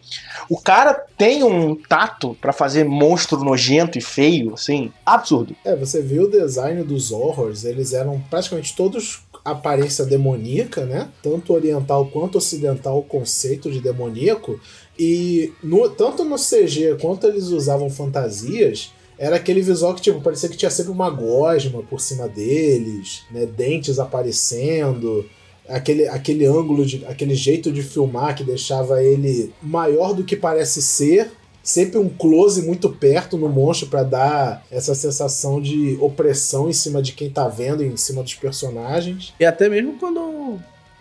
o 0.49 0.59
cara 0.61 0.95
tem 1.17 1.43
um 1.43 1.75
tato 1.75 2.37
pra 2.41 2.53
fazer 2.53 2.85
monstro 2.85 3.39
nojento 3.45 3.99
e 3.99 4.01
feio, 4.01 4.55
assim, 4.55 4.93
absurdo. 5.05 5.55
É, 5.65 5.75
você 5.77 6.01
viu 6.01 6.25
o 6.25 6.31
design 6.31 6.83
dos 6.83 7.11
horrors, 7.13 7.65
eles 7.65 7.93
eram 7.93 8.21
praticamente 8.31 8.75
todos 8.77 9.23
aparência 9.45 10.05
demoníaca, 10.05 10.85
né? 10.85 11.09
Tanto 11.21 11.53
oriental 11.53 12.07
quanto 12.07 12.39
ocidental 12.39 12.99
o 12.99 13.03
conceito 13.03 13.73
de 13.73 13.81
demoníaco. 13.81 14.61
E 14.97 15.53
no- 15.63 15.89
tanto 15.89 16.25
no 16.25 16.37
CG 16.37 16.97
quanto 17.01 17.27
eles 17.27 17.49
usavam 17.49 17.91
fantasias, 17.91 18.93
era 19.23 19.37
aquele 19.37 19.63
visual 19.63 19.95
que 19.95 20.03
tipo, 20.03 20.21
parecia 20.21 20.49
que 20.49 20.57
tinha 20.57 20.69
sempre 20.69 20.91
uma 20.91 21.09
gosma 21.09 21.81
por 21.85 22.01
cima 22.01 22.29
deles, 22.29 23.23
né? 23.31 23.47
Dentes 23.47 24.01
aparecendo. 24.01 25.25
Aquele, 25.69 26.09
aquele 26.09 26.45
ângulo, 26.45 26.85
de, 26.85 27.07
aquele 27.07 27.37
jeito 27.37 27.71
de 27.71 27.85
filmar 27.85 28.35
que 28.35 28.43
deixava 28.43 29.01
ele 29.01 29.55
maior 29.63 30.13
do 30.13 30.25
que 30.25 30.35
parece 30.35 30.83
ser, 30.83 31.31
sempre 31.63 31.99
um 31.99 32.09
close 32.09 32.67
muito 32.67 32.91
perto 32.91 33.39
no 33.39 33.49
monstro 33.49 33.87
pra 33.87 34.03
dar 34.03 34.67
essa 34.73 34.93
sensação 34.93 35.63
de 35.63 35.97
opressão 36.01 36.69
em 36.69 36.73
cima 36.73 37.01
de 37.01 37.13
quem 37.13 37.31
tá 37.31 37.47
vendo, 37.47 37.85
em 37.85 37.97
cima 37.97 38.25
dos 38.25 38.35
personagens. 38.35 39.33
E 39.39 39.45
até 39.45 39.69
mesmo 39.69 39.93
quando 40.01 40.59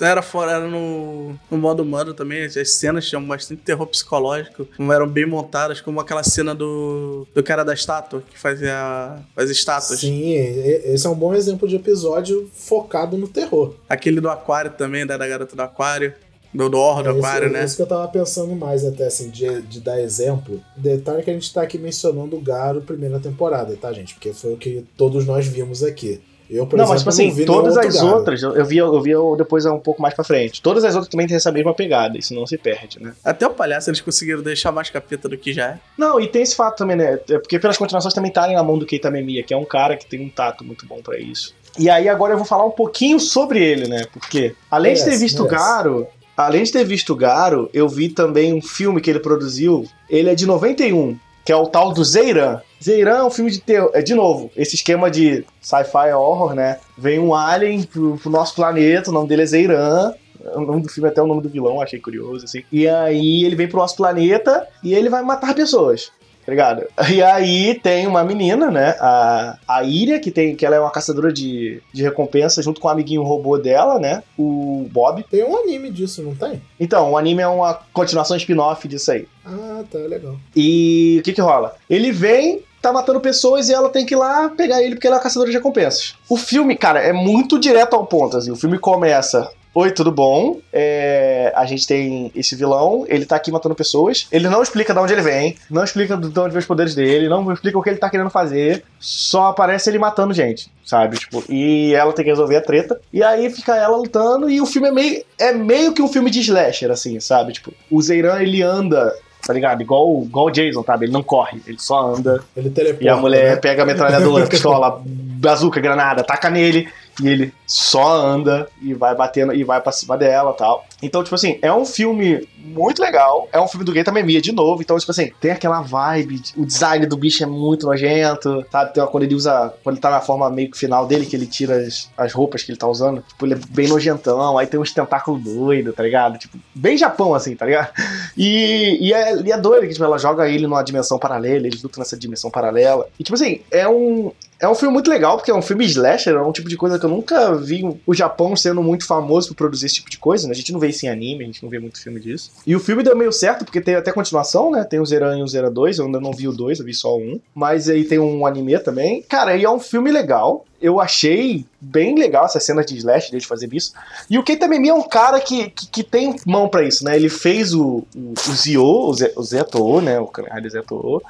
era 0.10 0.22
fora, 0.22 0.52
era 0.54 0.68
no, 0.68 1.36
no 1.50 1.58
modo 1.58 1.84
humano 1.84 2.14
também, 2.14 2.44
as 2.44 2.72
cenas 2.72 3.08
tinham 3.08 3.24
bastante 3.26 3.62
terror 3.62 3.86
psicológico, 3.88 4.66
como 4.78 4.92
eram 4.92 5.08
bem 5.08 5.26
montadas, 5.26 5.80
como 5.82 6.00
aquela 6.00 6.24
cena 6.24 6.54
do, 6.56 7.28
do 7.34 7.44
cara 7.44 7.64
da 7.64 7.74
estátua, 7.74 8.24
que 8.32 8.38
fazia 8.40 9.18
as 9.36 9.50
estátuas. 9.50 10.00
Sim, 10.00 10.34
esse 10.34 11.06
é 11.06 11.10
um 11.10 11.16
bom 11.16 11.34
exemplo 11.34 11.68
de 11.68 11.76
episódio 11.76 12.50
focado 12.54 13.18
no 13.18 13.28
terror. 13.28 13.76
Aquele 13.90 14.20
do 14.22 14.30
aquário 14.30 14.72
também, 14.72 15.06
da, 15.06 15.18
da 15.18 15.28
garota 15.28 15.56
do 15.56 15.62
aquário. 15.62 16.14
Do, 16.54 16.68
do 16.68 16.78
horror 16.78 17.02
do 17.04 17.10
É 17.10 17.12
isso- 17.14 17.20
aquário, 17.20 17.48
é 17.48 17.50
né? 17.50 17.64
isso 17.64 17.76
que 17.78 17.82
eu 17.82 17.88
tava 17.88 18.06
pensando 18.10 18.54
mais 18.54 18.84
até, 18.84 19.06
assim, 19.08 19.30
de, 19.30 19.62
de 19.62 19.80
dar 19.80 20.02
exemplo. 20.02 20.62
Detalhe 20.76 21.24
que 21.24 21.30
a 21.30 21.34
gente 21.34 21.54
tá 21.54 21.62
aqui 21.62 21.78
mencionando 21.78 22.36
o 22.36 22.42
Garo 22.42 22.82
primeira 22.82 23.22
temporada, 23.22 23.74
tá, 23.78 23.94
gente? 23.94 24.16
Porque 24.16 24.34
foi 24.34 24.54
o 24.54 24.58
que 24.58 24.84
todos 24.98 25.26
nós 25.26 25.48
vimos 25.48 25.82
aqui. 25.82 26.20
Eu, 26.52 26.68
por 26.68 26.76
não, 26.76 26.84
exemplo, 26.84 26.90
mas 26.90 27.00
tipo 27.00 27.10
assim, 27.10 27.28
não 27.30 27.36
vi 27.36 27.46
todas 27.46 27.78
as 27.78 27.96
Garo. 27.96 28.08
outras, 28.08 28.44
eu 28.44 28.54
eu 28.54 28.66
vi, 28.66 28.78
eu 28.78 29.02
vi 29.02 29.12
depois 29.38 29.66
um 29.66 29.80
pouco 29.80 30.02
mais 30.02 30.14
pra 30.14 30.24
frente. 30.24 30.62
Todas 30.62 30.84
as 30.84 30.96
outras 30.96 31.10
também 31.10 31.26
têm 31.26 31.38
essa 31.38 31.52
mesma 31.52 31.74
pegada, 31.74 32.18
isso 32.18 32.34
não 32.34 32.46
se 32.46 32.58
perde, 32.58 33.02
né? 33.02 33.14
Até 33.24 33.48
o 33.48 33.52
palhaço 33.52 33.90
eles 33.90 34.02
conseguiram 34.02 34.42
deixar 34.42 34.72
mais 34.72 34.90
capeta 34.90 35.30
do 35.30 35.38
que 35.38 35.54
já 35.54 35.70
é. 35.70 35.80
Não, 35.98 36.20
e 36.20 36.28
tem 36.28 36.42
esse 36.42 36.56
fato 36.56 36.78
também, 36.78 36.98
né? 36.98 37.20
É 37.30 37.40
porque 37.40 37.58
pelas 37.58 37.78
continuações 37.78 38.14
também 38.14 38.30
estarem 38.30 38.56
na 38.56 38.64
mão 38.64 38.78
do 38.78 38.86
Keita 38.86 39.10
Memia, 39.10 39.44
que 39.44 39.54
é 39.54 39.58
um 39.58 39.64
cara 39.64 39.96
que 39.96 40.06
tem 40.06 40.20
um 40.20 40.30
tato 40.30 40.64
muito 40.66 40.86
bom 40.86 41.02
pra 41.02 41.18
isso. 41.18 41.56
E 41.80 41.90
aí 41.90 42.10
agora 42.10 42.34
eu 42.34 42.38
vou 42.38 42.46
falar 42.46 42.66
um 42.66 42.72
pouquinho 42.72 43.18
sobre 43.20 43.64
ele, 43.64 43.88
né? 43.88 44.06
Porque 44.12 44.54
além 44.70 44.94
de 44.94 45.06
ter 45.06 45.18
visto 45.18 45.40
o 45.40 45.46
merece. 45.46 45.64
Garo, 45.64 46.08
além 46.36 46.64
de 46.64 46.72
ter 46.72 46.84
visto 46.84 47.14
o 47.14 47.16
Garo, 47.16 47.70
eu 47.74 47.88
vi 47.88 48.10
também 48.10 48.54
um 48.54 48.62
filme 48.62 49.00
que 49.00 49.10
ele 49.10 49.20
produziu. 49.20 49.88
Ele 50.10 50.30
é 50.30 50.36
de 50.36 50.46
91, 50.46 51.18
que 51.46 51.52
é 51.52 51.56
o 51.56 51.68
tal 51.68 51.94
do 51.94 52.04
Zeiran. 52.04 52.62
Zeiran 52.84 53.18
é 53.18 53.24
um 53.24 53.30
filme 53.30 53.52
de 53.52 53.60
terror. 53.60 53.92
É 53.94 54.02
de 54.02 54.14
novo, 54.14 54.52
esse 54.56 54.76
esquema 54.76 55.10
de 55.10 55.46
sci-fi 55.62 56.14
horror, 56.14 56.54
né? 56.54 56.80
Vem 56.98 57.20
um 57.20 57.34
alien 57.34 57.84
pro, 57.84 58.18
pro 58.18 58.30
nosso 58.30 58.56
planeta, 58.56 59.10
o 59.10 59.14
nome 59.14 59.28
dele 59.28 59.44
é 59.44 59.46
Zeiran. 59.46 60.14
O 60.56 60.62
nome 60.62 60.82
do 60.82 60.90
filme 60.90 61.08
é 61.08 61.12
até 61.12 61.22
o 61.22 61.28
nome 61.28 61.42
do 61.44 61.50
vilão, 61.50 61.80
achei 61.80 62.00
curioso, 62.00 62.46
assim. 62.46 62.64
E 62.72 62.88
aí 62.88 63.44
ele 63.46 63.56
vem 63.56 63.68
pro 63.68 63.78
nosso 63.78 63.96
planeta 63.96 64.68
e 64.84 64.94
ele 64.96 65.08
vai 65.08 65.22
matar 65.22 65.54
pessoas. 65.54 66.12
Tá 66.46 66.52
ligado? 66.52 66.84
E 67.10 67.22
aí 67.22 67.76
tem 67.76 68.08
uma 68.08 68.24
menina, 68.24 68.72
né? 68.72 68.96
A, 69.00 69.58
a 69.68 69.84
Iria, 69.84 70.20
que, 70.20 70.32
tem, 70.32 70.56
que 70.56 70.66
ela 70.66 70.76
é 70.76 70.80
uma 70.80 70.92
caçadora 70.92 71.32
de, 71.32 71.82
de 71.94 72.04
recompensa, 72.04 72.62
junto 72.62 72.82
com 72.82 72.88
o 72.88 72.92
amiguinho 72.92 73.24
robô 73.24 73.58
dela, 73.58 74.00
né? 74.00 74.24
O 74.38 74.88
Bob. 74.92 75.24
Tem 75.30 75.44
um 75.44 75.58
anime 75.58 75.92
disso, 75.92 76.24
não 76.24 76.36
tem? 76.36 76.62
Então, 76.80 77.12
o 77.12 77.18
anime 77.18 77.42
é 77.42 77.48
uma 77.48 77.74
continuação 77.94 78.36
spin-off 78.38 78.88
disso 78.88 79.12
aí. 79.12 79.28
Ah, 79.46 79.84
tá, 79.90 80.00
legal. 80.00 80.36
E 80.56 81.18
o 81.20 81.24
que 81.24 81.34
que 81.34 81.42
rola? 81.42 81.76
Ele 81.90 82.12
vem, 82.12 82.64
tá 82.82 82.92
matando 82.92 83.20
pessoas 83.20 83.70
e 83.70 83.74
ela 83.74 83.90
tem 83.90 84.06
que 84.06 84.14
ir 84.14 84.18
lá 84.18 84.50
pegar 84.50 84.82
ele 84.82 84.96
porque 84.96 85.08
ela 85.08 85.18
é 85.18 85.20
uma 85.20 85.24
caçadora 85.24 85.52
de 85.52 85.58
recompensas. 85.58 86.16
O 86.28 86.38
filme, 86.38 86.76
cara, 86.76 87.00
é 87.00 87.14
muito 87.14 87.60
direto 87.60 87.96
ao 87.96 88.06
ponto, 88.06 88.38
assim. 88.38 88.52
O 88.52 88.56
filme 88.56 88.80
começa 88.80 89.52
Oi, 89.74 89.90
tudo 89.92 90.12
bom? 90.12 90.60
É, 90.74 91.54
a 91.56 91.66
gente 91.66 91.88
tem 91.88 92.30
esse 92.36 92.58
vilão, 92.58 93.06
ele 93.08 93.26
tá 93.26 93.38
aqui 93.38 93.50
matando 93.50 93.74
pessoas. 93.74 94.28
Ele 94.30 94.50
não 94.50 94.62
explica 94.62 94.94
de 94.94 95.00
onde 95.00 95.14
ele 95.14 95.22
vem, 95.22 95.56
não 95.70 95.82
explica 95.82 96.18
de 96.18 96.28
onde 96.28 96.50
vem 96.50 96.60
os 96.60 96.66
poderes 96.66 96.94
dele, 96.94 97.30
não 97.30 97.50
explica 97.54 97.80
o 97.80 97.82
que 97.82 97.90
ele 97.90 97.98
tá 97.98 98.10
querendo 98.10 98.30
fazer. 98.30 98.84
Só 99.00 99.46
aparece 99.46 99.90
ele 99.90 99.98
matando 99.98 100.34
gente, 100.34 100.70
sabe? 100.86 101.18
Tipo, 101.18 101.42
e 101.48 101.94
ela 101.94 102.12
tem 102.12 102.26
que 102.26 102.32
resolver 102.32 102.58
a 102.58 102.62
treta. 102.62 103.00
E 103.14 103.24
aí 103.24 103.50
fica 103.50 103.74
ela 103.74 103.96
lutando 103.96 104.50
e 104.50 104.60
o 104.60 104.66
filme 104.66 104.90
é 104.90 104.92
meio, 104.92 105.24
é 105.40 105.54
meio 105.54 105.94
que 105.94 106.02
um 106.02 106.10
filme 106.10 106.30
de 106.30 106.42
slasher, 106.42 106.92
assim, 106.92 107.18
sabe? 107.22 107.54
Tipo, 107.54 107.74
o 107.90 108.02
Zeiran 108.02 108.42
ele 108.42 108.62
anda 108.62 109.14
tá 109.46 109.54
ligado? 109.54 109.82
Igual, 109.82 110.24
igual 110.24 110.46
o 110.48 110.52
Jason, 110.52 110.84
sabe? 110.84 111.06
Ele 111.06 111.14
não 111.14 111.24
corre, 111.24 111.62
ele 111.66 111.80
só 111.80 112.14
anda. 112.14 112.44
Ele 112.56 112.70
teleporta. 112.70 113.04
E 113.04 113.10
a 113.10 113.16
mulher 113.16 113.52
né? 113.52 113.56
pega 113.56 113.84
a 113.84 113.86
metralhadora, 113.86 114.46
pistola, 114.48 115.02
bazuca, 115.04 115.80
granada, 115.80 116.24
taca 116.24 116.50
nele 116.50 116.88
e 117.22 117.28
ele 117.28 117.54
só 117.72 118.14
anda 118.14 118.68
e 118.82 118.94
vai 118.94 119.16
batendo 119.16 119.54
e 119.54 119.64
vai 119.64 119.80
pra 119.80 119.94
cima 119.94 120.18
dela 120.18 120.52
tal. 120.52 120.86
Então, 121.02 121.24
tipo 121.24 121.34
assim, 121.34 121.58
é 121.62 121.72
um 121.72 121.86
filme 121.86 122.46
muito 122.58 123.02
legal. 123.02 123.48
É 123.54 123.62
um 123.62 123.68
filme 123.68 123.86
do 123.86 123.94
Geta 123.94 124.12
Memia 124.12 124.42
de 124.42 124.52
novo. 124.52 124.82
Então, 124.82 124.98
tipo 124.98 125.10
assim, 125.10 125.32
tem 125.40 125.52
aquela 125.52 125.82
vibe. 125.82 126.42
O 126.58 126.66
design 126.66 127.06
do 127.06 127.16
bicho 127.16 127.42
é 127.44 127.46
muito 127.46 127.86
nojento, 127.86 128.66
sabe? 128.70 128.94
Tem 128.94 129.02
uma, 129.02 129.10
quando 129.10 129.24
ele 129.24 129.36
usa. 129.36 129.74
Quando 129.84 129.96
ele 129.96 130.02
tá 130.02 130.12
na 130.12 130.20
forma 130.20 130.50
meio 130.50 130.70
que 130.70 130.78
final 130.78 131.08
dele, 131.08 131.26
que 131.26 131.34
ele 131.34 131.48
tira 131.48 131.78
as, 131.78 132.12
as 132.18 132.34
roupas 132.34 132.62
que 132.62 132.72
ele 132.72 132.78
tá 132.78 132.88
usando. 132.88 133.22
Tipo, 133.22 133.46
ele 133.46 133.54
é 133.54 133.60
bem 133.70 133.88
nojentão. 133.88 134.58
Aí 134.58 134.68
tem 134.68 134.78
uns 134.78 134.92
tentáculos 134.92 135.42
doidos, 135.42 135.96
tá 135.96 136.04
ligado? 136.04 136.38
Tipo, 136.38 136.60
bem 136.76 136.98
Japão, 136.98 137.34
assim, 137.34 137.56
tá 137.56 137.66
ligado? 137.66 137.90
E, 138.36 139.08
e, 139.08 139.14
é, 139.14 139.42
e 139.44 139.50
é 139.50 139.58
doido 139.58 139.88
que 139.88 139.94
tipo, 139.94 140.04
ela 140.04 140.18
joga 140.18 140.50
ele 140.50 140.68
numa 140.68 140.84
dimensão 140.84 141.18
paralela. 141.18 141.68
Eles 141.68 141.82
lutam 141.82 142.02
nessa 142.02 142.18
dimensão 142.18 142.52
paralela. 142.52 143.08
E, 143.18 143.24
tipo 143.24 143.36
assim, 143.36 143.62
é 143.72 143.88
um. 143.88 144.34
É 144.60 144.70
um 144.70 144.76
filme 144.76 144.94
muito 144.94 145.10
legal, 145.10 145.38
porque 145.38 145.50
é 145.50 145.56
um 145.56 145.62
filme 145.62 145.84
slasher, 145.86 146.36
é 146.36 146.42
um 146.42 146.52
tipo 146.52 146.70
de 146.70 146.78
coisa 146.78 147.00
que 147.00 147.04
eu 147.04 147.10
nunca 147.10 147.61
vi 147.62 147.84
o 148.06 148.14
Japão 148.14 148.56
sendo 148.56 148.82
muito 148.82 149.06
famoso 149.06 149.50
por 149.50 149.56
produzir 149.56 149.86
esse 149.86 149.96
tipo 149.96 150.10
de 150.10 150.18
coisa, 150.18 150.48
né? 150.48 150.54
A 150.54 150.56
gente 150.56 150.72
não 150.72 150.80
vê 150.80 150.90
isso 150.90 151.06
em 151.06 151.10
anime, 151.10 151.44
a 151.44 151.48
gente 151.48 151.64
não 151.64 151.70
vê 151.70 151.80
muito 151.80 152.02
filme 152.02 152.20
disso. 152.20 152.52
E 152.66 152.76
o 152.76 152.80
filme 152.80 153.04
deu 153.04 153.16
meio 153.16 153.32
certo, 153.32 153.66
porque 153.66 153.82
tem 153.82 153.96
até 153.96 154.12
continuação, 154.12 154.72
né? 154.72 154.84
Tem 154.84 155.00
o 155.00 155.06
Zeran 155.06 155.38
e 155.38 155.44
o 155.44 155.48
Zera 155.48 155.70
2, 155.70 156.00
eu 156.00 156.06
ainda 156.06 156.20
não 156.20 156.32
vi 156.32 156.48
o 156.48 156.52
2, 156.52 156.80
eu 156.80 156.86
vi 156.86 156.94
só 156.94 157.18
um. 157.18 157.40
Mas 157.54 157.90
aí 157.90 158.04
tem 158.04 158.20
um 158.20 158.46
anime 158.46 158.78
também. 158.80 159.22
Cara, 159.24 159.56
e 159.56 159.64
é 159.64 159.70
um 159.70 159.80
filme 159.80 160.12
legal. 160.12 160.66
Eu 160.82 161.00
achei 161.00 161.66
bem 161.80 162.16
legal 162.16 162.46
essa 162.46 162.60
cena 162.60 162.84
de 162.84 162.98
slash 162.98 163.32
dele 163.32 163.46
fazer 163.46 163.72
isso. 163.72 163.94
E 164.30 164.38
o 164.38 164.44
Keita 164.44 164.68
Memi 164.68 164.90
é 164.90 164.94
um 164.94 165.04
cara 165.04 165.40
que, 165.40 165.70
que, 165.70 165.88
que 165.88 166.04
tem 166.04 166.36
mão 166.46 166.68
para 166.68 166.84
isso, 166.84 167.04
né? 167.04 167.16
Ele 167.16 167.30
fez 167.30 167.74
o, 167.74 168.04
o, 168.16 168.34
o 168.34 168.54
Zio, 168.54 168.84
o, 168.84 169.44
Zeto, 169.44 170.02
né? 170.02 170.20
O 170.20 170.32
Rider 170.54 170.72
Zeto 170.72 171.22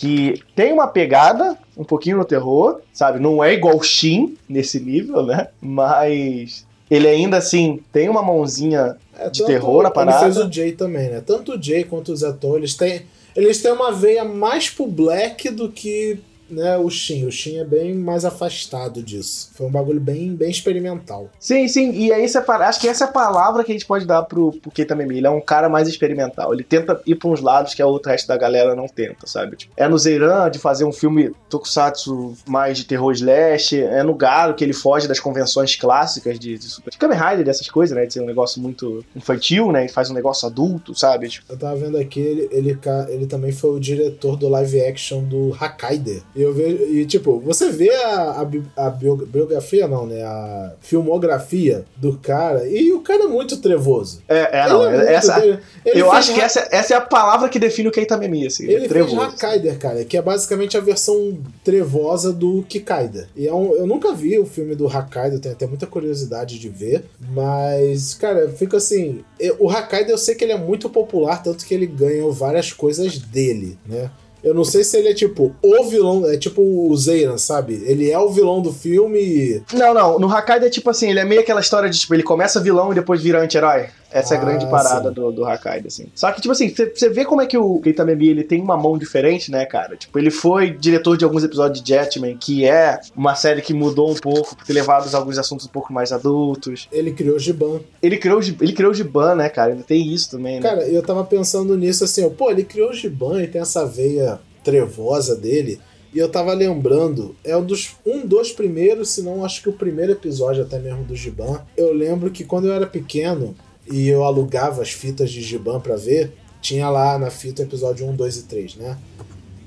que 0.00 0.42
tem 0.56 0.72
uma 0.72 0.86
pegada 0.86 1.58
um 1.76 1.84
pouquinho 1.84 2.16
no 2.16 2.24
terror, 2.24 2.80
sabe? 2.90 3.20
Não 3.20 3.44
é 3.44 3.52
igual 3.52 3.82
Shin 3.82 4.34
nesse 4.48 4.80
nível, 4.80 5.22
né? 5.26 5.48
Mas 5.60 6.66
ele 6.90 7.06
ainda 7.06 7.36
assim 7.36 7.80
tem 7.92 8.08
uma 8.08 8.22
mãozinha 8.22 8.96
É, 9.18 9.28
de 9.28 9.44
terror 9.44 9.82
na 9.82 9.90
parada. 9.90 10.24
Ele 10.24 10.32
fez 10.32 10.46
o 10.46 10.50
Jay 10.50 10.72
também, 10.72 11.10
né? 11.10 11.22
Tanto 11.24 11.52
o 11.52 11.62
Jay 11.62 11.84
quanto 11.84 12.12
o 12.12 12.16
Zeto, 12.16 12.56
eles 12.56 12.74
têm, 12.74 13.02
eles 13.36 13.60
têm 13.60 13.72
uma 13.72 13.92
veia 13.92 14.24
mais 14.24 14.70
pro 14.70 14.86
Black 14.86 15.50
do 15.50 15.68
que 15.68 16.18
né, 16.50 16.76
o 16.76 16.88
Shin. 16.90 17.26
O 17.26 17.32
Shin 17.32 17.58
é 17.58 17.64
bem 17.64 17.94
mais 17.94 18.24
afastado 18.24 19.02
disso. 19.02 19.50
Foi 19.54 19.66
um 19.66 19.70
bagulho 19.70 20.00
bem, 20.00 20.34
bem 20.34 20.50
experimental. 20.50 21.28
Sim, 21.38 21.66
sim, 21.68 21.92
e 21.92 22.12
aí 22.12 22.24
acho 22.24 22.80
que 22.80 22.88
essa 22.88 23.04
é 23.04 23.08
a 23.08 23.10
palavra 23.10 23.64
que 23.64 23.72
a 23.72 23.74
gente 23.74 23.86
pode 23.86 24.06
dar 24.06 24.22
pro, 24.22 24.52
pro 24.52 24.70
Keita 24.70 24.94
Memi. 24.94 25.18
Ele 25.18 25.26
é 25.26 25.30
um 25.30 25.40
cara 25.40 25.68
mais 25.68 25.88
experimental. 25.88 26.52
Ele 26.52 26.62
tenta 26.64 27.00
ir 27.06 27.14
pra 27.14 27.28
uns 27.28 27.40
lados 27.40 27.74
que 27.74 27.82
outra 27.82 28.12
resto 28.12 28.26
da 28.28 28.36
galera 28.36 28.74
não 28.74 28.86
tenta, 28.86 29.26
sabe? 29.26 29.56
Tipo, 29.56 29.72
é 29.76 29.88
no 29.88 29.98
Zeiran 29.98 30.50
de 30.50 30.58
fazer 30.58 30.84
um 30.84 30.92
filme 30.92 31.32
tokusatsu 31.48 32.34
mais 32.46 32.78
de 32.78 32.84
terror 32.84 33.12
slash. 33.12 33.80
É 33.82 34.02
no 34.02 34.14
Garo 34.14 34.54
que 34.54 34.64
ele 34.64 34.72
foge 34.72 35.06
das 35.08 35.20
convenções 35.20 35.76
clássicas 35.76 36.38
de, 36.38 36.58
de, 36.58 36.64
super- 36.64 36.90
de 36.90 36.98
Kamen 36.98 37.18
Rider, 37.18 37.44
dessas 37.44 37.68
coisas, 37.68 37.96
né? 37.96 38.06
De 38.06 38.12
ser 38.12 38.20
um 38.20 38.26
negócio 38.26 38.60
muito 38.60 39.04
infantil, 39.14 39.70
né? 39.72 39.86
E 39.86 39.88
faz 39.88 40.10
um 40.10 40.14
negócio 40.14 40.46
adulto, 40.46 40.94
sabe? 40.98 41.28
Tipo, 41.28 41.52
Eu 41.52 41.58
tava 41.58 41.76
vendo 41.76 41.96
aqui, 41.96 42.20
ele, 42.20 42.48
ele, 42.50 42.78
ele 43.08 43.26
também 43.26 43.52
foi 43.52 43.70
o 43.70 43.80
diretor 43.80 44.36
do 44.36 44.48
live 44.48 44.80
action 44.80 45.22
do 45.22 45.56
Hakaider. 45.58 46.22
E 46.34 46.39
eu 46.40 46.52
vejo, 46.52 46.82
e 46.84 47.04
tipo, 47.06 47.38
você 47.40 47.70
vê 47.70 47.90
a, 47.90 48.44
a, 48.76 48.86
a 48.86 48.90
bio- 48.90 49.16
biografia, 49.26 49.86
não, 49.88 50.06
né? 50.06 50.22
A 50.22 50.72
filmografia 50.80 51.84
do 51.96 52.16
cara, 52.18 52.66
e 52.66 52.92
o 52.92 53.00
cara 53.00 53.24
é 53.24 53.26
muito 53.28 53.56
trevoso. 53.58 54.22
é, 54.28 54.58
é 54.58 54.64
Ele 54.64 54.68
não. 54.72 54.86
é 54.86 55.14
essa, 55.14 55.60
eu 55.84 56.10
acho 56.12 56.34
que 56.34 56.40
essa, 56.40 56.68
essa 56.70 56.94
é 56.94 56.96
a 56.96 57.00
palavra 57.00 57.48
que 57.48 57.58
define 57.58 57.88
o 57.88 57.92
Keita 57.92 58.16
Memi, 58.16 58.46
assim. 58.46 58.64
Ele 58.64 58.84
é 58.84 58.88
trevoso. 58.88 59.16
fez 59.16 59.28
Hakaider, 59.32 59.78
cara, 59.78 60.04
que 60.04 60.16
é 60.16 60.22
basicamente 60.22 60.76
a 60.76 60.80
versão 60.80 61.38
trevosa 61.64 62.32
do 62.32 62.62
Kikaider. 62.68 63.26
E 63.36 63.46
é 63.46 63.52
um, 63.54 63.74
eu 63.74 63.86
nunca 63.86 64.12
vi 64.12 64.38
o 64.38 64.46
filme 64.46 64.74
do 64.74 64.86
Hakaider, 64.86 65.38
tenho 65.40 65.54
até 65.54 65.66
muita 65.66 65.86
curiosidade 65.86 66.58
de 66.58 66.68
ver, 66.68 67.04
mas, 67.32 68.14
cara, 68.14 68.48
fica 68.50 68.76
assim, 68.76 69.24
eu- 69.38 69.56
o 69.58 69.68
Hakaider 69.70 70.10
eu 70.10 70.18
sei 70.18 70.34
que 70.34 70.44
ele 70.44 70.52
é 70.52 70.58
muito 70.58 70.88
popular, 70.90 71.42
tanto 71.42 71.64
que 71.64 71.74
ele 71.74 71.86
ganhou 71.86 72.32
várias 72.32 72.72
coisas 72.72 73.18
dele, 73.18 73.78
né? 73.86 74.10
Eu 74.42 74.54
não 74.54 74.64
sei 74.64 74.84
se 74.84 74.96
ele 74.96 75.08
é 75.08 75.14
tipo 75.14 75.54
o 75.62 75.84
vilão, 75.84 76.28
é 76.28 76.36
tipo 76.36 76.62
o 76.62 76.96
Zeiran, 76.96 77.38
sabe? 77.38 77.82
Ele 77.86 78.10
é 78.10 78.18
o 78.18 78.30
vilão 78.30 78.60
do 78.62 78.72
filme 78.72 79.62
Não, 79.72 79.92
não. 79.94 80.18
No 80.18 80.28
Hakaido 80.28 80.66
é 80.66 80.70
tipo 80.70 80.88
assim, 80.90 81.10
ele 81.10 81.20
é 81.20 81.24
meio 81.24 81.40
aquela 81.40 81.60
história 81.60 81.88
de, 81.88 81.98
tipo, 81.98 82.14
ele 82.14 82.22
começa 82.22 82.60
vilão 82.60 82.92
e 82.92 82.94
depois 82.94 83.22
vira 83.22 83.42
anti-herói. 83.42 83.86
Essa 84.10 84.34
é 84.34 84.38
a 84.38 84.40
Ah, 84.40 84.44
grande 84.44 84.66
parada 84.70 85.08
sim. 85.08 85.14
do, 85.14 85.30
do 85.32 85.44
Hakaido, 85.44 85.88
assim. 85.88 86.06
Só 86.14 86.30
que, 86.32 86.40
tipo 86.40 86.52
assim, 86.52 86.68
você- 86.68 87.08
vê 87.08 87.24
como 87.24 87.40
é 87.42 87.46
que 87.46 87.56
o 87.56 87.78
Keita 87.80 88.04
Memi, 88.04 88.28
ele 88.28 88.44
tem 88.44 88.60
uma 88.60 88.76
mão 88.76 88.98
diferente, 88.98 89.50
né, 89.50 89.64
cara? 89.66 89.96
Tipo, 89.96 90.18
ele 90.18 90.30
foi 90.30 90.70
diretor 90.70 91.16
de 91.16 91.24
alguns 91.24 91.44
episódios 91.44 91.82
de 91.82 91.88
Jetman, 91.88 92.36
que 92.36 92.64
é 92.64 93.00
uma 93.16 93.34
série 93.34 93.62
que 93.62 93.72
mudou 93.74 94.10
um 94.10 94.14
pouco, 94.16 94.56
por 94.56 94.64
ter 94.66 94.72
levado 94.72 95.14
alguns 95.14 95.38
assuntos 95.38 95.66
um 95.66 95.70
pouco 95.70 95.92
mais 95.92 96.12
adultos. 96.12 96.88
ele 96.92 97.12
criou 97.12 97.38
Giban. 97.38 97.80
Ele 98.02 98.16
criou, 98.16 98.38
o 98.40 98.42
ele 98.42 98.72
criou 98.72 98.90
o 98.92 98.94
Giban, 98.94 99.34
né, 99.34 99.48
cara? 99.48 99.72
Ainda 99.72 99.82
tem 99.84 100.06
isso 100.12 100.30
também, 100.30 100.60
né? 100.60 100.68
Cara, 100.68 100.82
eu 100.88 101.02
tava 101.02 101.24
pensando 101.24 101.76
nisso 101.76 102.04
assim, 102.04 102.24
ó, 102.24 102.30
pô, 102.30 102.50
ele 102.50 102.64
criou 102.64 102.90
o 102.90 102.94
Giban 102.94 103.42
e 103.42 103.46
tem 103.46 103.60
essa 103.60 103.84
veia 103.86 104.38
trevosa 104.64 105.34
dele. 105.36 105.80
E 106.12 106.18
eu 106.18 106.28
tava 106.28 106.52
lembrando, 106.52 107.36
é 107.44 107.56
um 107.56 107.64
dos, 107.64 107.96
um 108.04 108.26
dos 108.26 108.50
primeiros, 108.50 109.10
se 109.10 109.22
não 109.22 109.44
acho 109.44 109.62
que 109.62 109.68
o 109.68 109.72
primeiro 109.72 110.10
episódio 110.12 110.62
até 110.64 110.78
mesmo 110.78 111.04
do 111.04 111.14
Giban. 111.14 111.60
Eu 111.76 111.92
lembro 111.92 112.30
que 112.30 112.42
quando 112.44 112.66
eu 112.66 112.72
era 112.74 112.86
pequeno 112.86 113.54
e 113.90 114.08
eu 114.08 114.24
alugava 114.24 114.82
as 114.82 114.90
fitas 114.90 115.30
de 115.30 115.40
Giban 115.40 115.80
pra 115.80 115.96
ver, 115.96 116.32
tinha 116.60 116.88
lá 116.90 117.18
na 117.18 117.30
fita 117.30 117.62
episódio 117.62 118.06
1, 118.06 118.16
2 118.16 118.36
e 118.36 118.42
3, 118.44 118.76
né? 118.76 118.98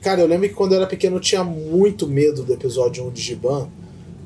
Cara, 0.02 0.21
eu 0.21 0.28
lembro 0.28 0.47
que 0.49 0.54
quando 0.54 0.73
eu 0.73 0.80
era 0.80 0.88
pequeno 0.88 1.15
eu 1.17 1.21
tinha 1.21 1.43
muito 1.43 2.08
medo 2.08 2.43
do 2.43 2.54
episódio 2.54 3.06
1 3.08 3.12
de 3.12 3.21
Giban, 3.21 3.69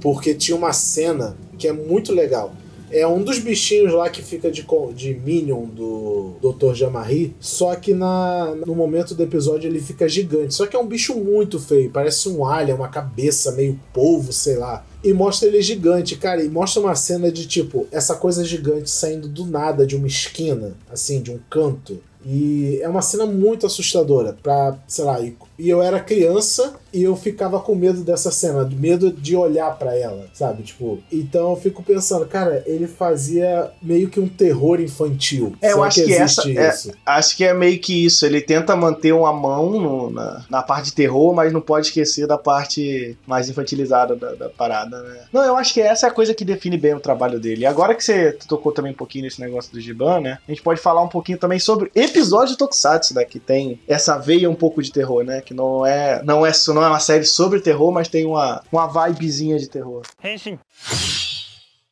porque 0.02 0.34
tinha 0.34 0.58
uma 0.58 0.74
cena 0.74 1.38
que 1.58 1.68
é 1.68 1.72
muito 1.72 2.14
legal. 2.14 2.54
É 2.90 3.06
um 3.06 3.22
dos 3.22 3.40
bichinhos 3.40 3.94
lá 3.94 4.10
que 4.10 4.22
fica 4.22 4.50
de, 4.50 4.66
de 4.96 5.14
Minion 5.14 5.66
do 5.66 6.36
Dr. 6.42 6.74
Jamari, 6.74 7.36
só 7.40 7.76
que 7.76 7.94
na, 7.94 8.56
no 8.66 8.74
momento 8.74 9.14
do 9.14 9.24
episódio 9.24 9.68
ele 9.68 9.82
fica 9.82 10.08
gigante. 10.08 10.54
Só 10.54 10.66
que 10.66 10.76
é 10.76 10.80
um 10.80 10.88
bicho 10.88 11.16
muito 11.16 11.60
feio, 11.60 11.92
parece 11.92 12.30
um 12.30 12.46
alien, 12.46 12.78
uma 12.78 12.88
cabeça 12.88 13.52
meio 13.52 13.80
polvo, 13.94 14.32
sei 14.32 14.56
lá. 14.56 14.86
E 15.04 15.14
mostra 15.14 15.48
ele 15.48 15.62
gigante, 15.62 16.16
cara, 16.16 16.44
e 16.44 16.50
mostra 16.50 16.82
uma 16.82 16.96
cena 16.96 17.32
de 17.32 17.46
tipo, 17.46 17.88
essa 17.92 18.16
coisa 18.16 18.44
gigante 18.44 18.90
saindo 18.90 19.28
do 19.28 19.46
nada 19.46 19.86
de 19.86 19.96
uma 19.96 20.08
esquina, 20.08 20.76
assim, 20.90 21.22
de 21.22 21.32
um 21.32 21.40
canto. 21.50 22.00
E 22.26 22.80
é 22.82 22.90
uma 22.90 23.02
cena 23.02 23.26
muito 23.26 23.66
assustadora 23.66 24.38
pra, 24.42 24.78
sei 24.88 25.06
lá, 25.06 25.22
e, 25.22 25.36
e 25.58 25.70
eu 25.70 25.82
era 25.82 26.00
criança 26.00 26.76
e 26.94 27.04
eu 27.04 27.16
ficava 27.16 27.60
com 27.60 27.76
medo 27.76 28.02
dessa 28.04 28.32
cena, 28.32 28.64
medo 28.72 29.12
de 29.12 29.36
olhar 29.36 29.78
pra 29.78 29.96
ela, 29.98 30.26
sabe? 30.34 30.64
Tipo, 30.64 31.00
então 31.12 31.52
eu 31.52 31.56
fico 31.58 31.84
pensando, 31.84 32.26
cara, 32.26 32.64
ele 32.66 32.88
fazia 32.88 33.72
meio 33.82 34.10
que 34.10 34.20
um 34.20 34.28
terror 34.28 34.80
infantil. 34.80 35.54
É, 35.62 35.74
eu 35.74 35.84
acho 35.84 36.04
que 36.04 36.14
essa- 36.14 36.42
existe 36.42 36.58
é- 36.58 36.70
isso? 36.70 36.92
Acho 37.06 37.36
que 37.38 37.44
é 37.44 37.54
meio 37.54 37.80
que 37.80 38.06
isso. 38.06 38.26
Ele 38.26 38.42
tenta 38.42 38.76
manter 38.76 39.12
uma 39.14 39.34
mão 39.34 39.70
no- 39.80 40.10
na, 40.10 40.46
na 40.50 40.64
parte 40.64 40.86
de 40.86 40.94
terror, 40.94 41.34
mas 41.34 41.52
não 41.52 41.62
pode 41.62 41.88
esquecer 41.88 42.26
da 42.28 42.38
parte 42.38 43.18
mais 43.28 43.50
infantilizada 43.50 44.16
da, 44.16 44.34
da 44.36 44.50
parada, 44.50 45.02
né? 45.04 45.22
Não, 45.32 45.44
eu 45.44 45.56
acho 45.58 45.74
que 45.74 45.82
essa 45.82 46.08
é 46.08 46.10
a 46.10 46.14
coisa 46.14 46.34
que 46.34 46.46
define 46.46 46.78
bem 46.78 46.94
o 46.94 47.00
trabalho 47.00 47.40
dele. 47.40 47.62
E 47.62 47.66
agora 47.66 47.94
que 47.96 48.04
você 48.04 48.32
tocou 48.48 48.72
também 48.72 48.92
um 48.92 48.96
pouquinho 48.96 49.26
nesse 49.26 49.40
negócio 49.42 49.72
do 49.72 49.80
Giban, 49.82 50.22
né? 50.22 50.40
A 50.48 50.52
gente 50.52 50.62
pode 50.64 50.80
falar 50.80 51.02
um 51.02 51.08
pouquinho 51.10 51.38
também 51.38 51.60
sobre 51.60 51.92
episódio 51.94 52.56
Tokusatsu, 52.58 53.14
né? 53.14 53.24
Que 53.26 53.40
tem 53.40 53.80
essa 53.88 54.18
veia 54.18 54.50
um 54.50 54.56
pouco 54.56 54.82
de 54.82 54.92
terror, 54.92 55.24
né? 55.24 55.42
Que 55.48 55.54
não 55.54 55.86
é, 55.86 56.22
não 56.26 56.46
é, 56.46 56.52
não 56.68 56.84
é 56.84 56.88
uma 56.90 57.00
série 57.00 57.24
sobre 57.24 57.62
terror, 57.62 57.90
mas 57.90 58.10
tem 58.10 58.26
uma, 58.26 58.62
uma 58.70 58.86
vibezinha 58.86 59.58
de 59.58 59.70
terror. 59.70 60.02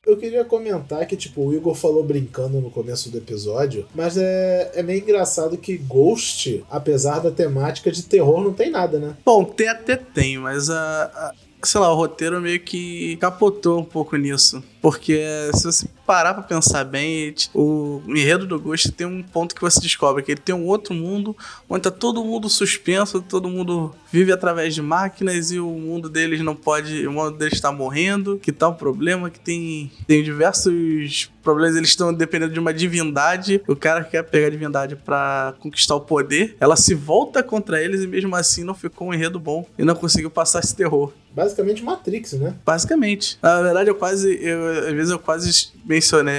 Eu 0.06 0.18
queria 0.18 0.44
comentar 0.46 1.04
que, 1.08 1.16
tipo, 1.16 1.42
o 1.42 1.54
Igor 1.54 1.74
falou 1.74 2.04
brincando 2.04 2.60
no 2.62 2.70
começo 2.70 3.10
do 3.10 3.18
episódio, 3.18 3.88
mas 3.96 4.18
é, 4.18 4.72
é 4.76 4.84
meio 4.84 5.02
engraçado 5.02 5.58
que 5.58 5.78
Ghost, 5.78 6.64
apesar 6.70 7.20
da 7.20 7.32
temática 7.32 7.90
de 7.92 8.04
terror, 8.04 8.44
não 8.44 8.54
tem 8.54 8.70
nada, 8.70 9.00
né? 9.00 9.16
Bom, 9.26 9.44
tem 9.46 9.68
até 9.70 9.96
tem, 9.96 10.38
mas 10.38 10.70
a, 10.70 11.06
a- 11.06 11.32
sei 11.66 11.82
lá, 11.82 11.92
o 11.92 11.96
roteiro 11.96 12.40
meio 12.40 12.60
que 12.60 13.18
capotou 13.18 13.80
um 13.80 13.84
pouco 13.84 14.16
nisso. 14.16 14.64
Porque 14.82 15.20
se 15.54 15.64
você 15.64 15.88
parar 16.06 16.34
pra 16.36 16.44
pensar 16.44 16.84
bem, 16.84 17.34
o 17.54 18.02
enredo 18.08 18.46
do 18.46 18.60
Ghost 18.60 18.92
tem 18.92 19.08
um 19.08 19.24
ponto 19.24 19.56
que 19.56 19.62
você 19.62 19.80
descobre, 19.80 20.22
que 20.22 20.32
ele 20.32 20.42
tem 20.42 20.54
um 20.54 20.66
outro 20.66 20.94
mundo 20.94 21.36
onde 21.68 21.82
tá 21.82 21.92
todo 21.92 22.24
mundo 22.24 22.48
suspenso, 22.48 23.22
todo 23.22 23.50
mundo 23.50 23.96
vive 24.12 24.32
através 24.32 24.76
de 24.76 24.82
máquinas 24.82 25.52
e 25.52 25.60
o 25.60 25.70
mundo 25.70 26.08
deles 26.08 26.42
não 26.42 26.56
pode, 26.56 27.08
o 27.08 27.12
mundo 27.12 27.32
deles 27.32 27.60
tá 27.60 27.72
morrendo, 27.72 28.38
que 28.38 28.52
tá 28.52 28.70
um 28.70 28.76
problema, 28.76 29.30
que 29.32 29.40
tem, 29.40 29.92
tem 30.08 30.24
diversos 30.24 31.32
problemas 31.46 31.76
eles 31.76 31.90
estão 31.90 32.12
dependendo 32.12 32.52
de 32.52 32.60
uma 32.60 32.74
divindade. 32.74 33.62
O 33.68 33.76
cara 33.76 34.04
quer 34.04 34.24
pegar 34.24 34.48
a 34.48 34.50
divindade 34.50 34.96
para 34.96 35.54
conquistar 35.60 35.96
o 35.96 36.02
poder. 36.02 36.58
Ela 36.60 36.76
se 36.76 36.96
volta 36.96 37.44
contra 37.44 37.82
eles 37.82 38.02
e 38.02 38.08
mesmo 38.08 38.36
assim 38.36 38.64
não 38.64 38.74
ficou 38.74 39.10
um 39.10 39.14
enredo 39.14 39.40
bom 39.40 39.66
e 39.78 39.84
não 39.84 39.96
conseguiu 39.96 40.32
passar 40.32 40.60
esse 40.60 40.76
terror. 40.76 41.14
Basicamente 41.32 41.84
Matrix, 41.84 42.34
né? 42.34 42.56
Basicamente. 42.66 43.38
Na 43.42 43.62
verdade, 43.62 43.90
eu 43.90 43.96
quase. 43.96 44.40
Eu, 44.42 44.68
às 44.88 44.94
vezes 44.94 45.12
eu 45.12 45.20
quase 45.20 45.70
mencionei. 45.86 46.34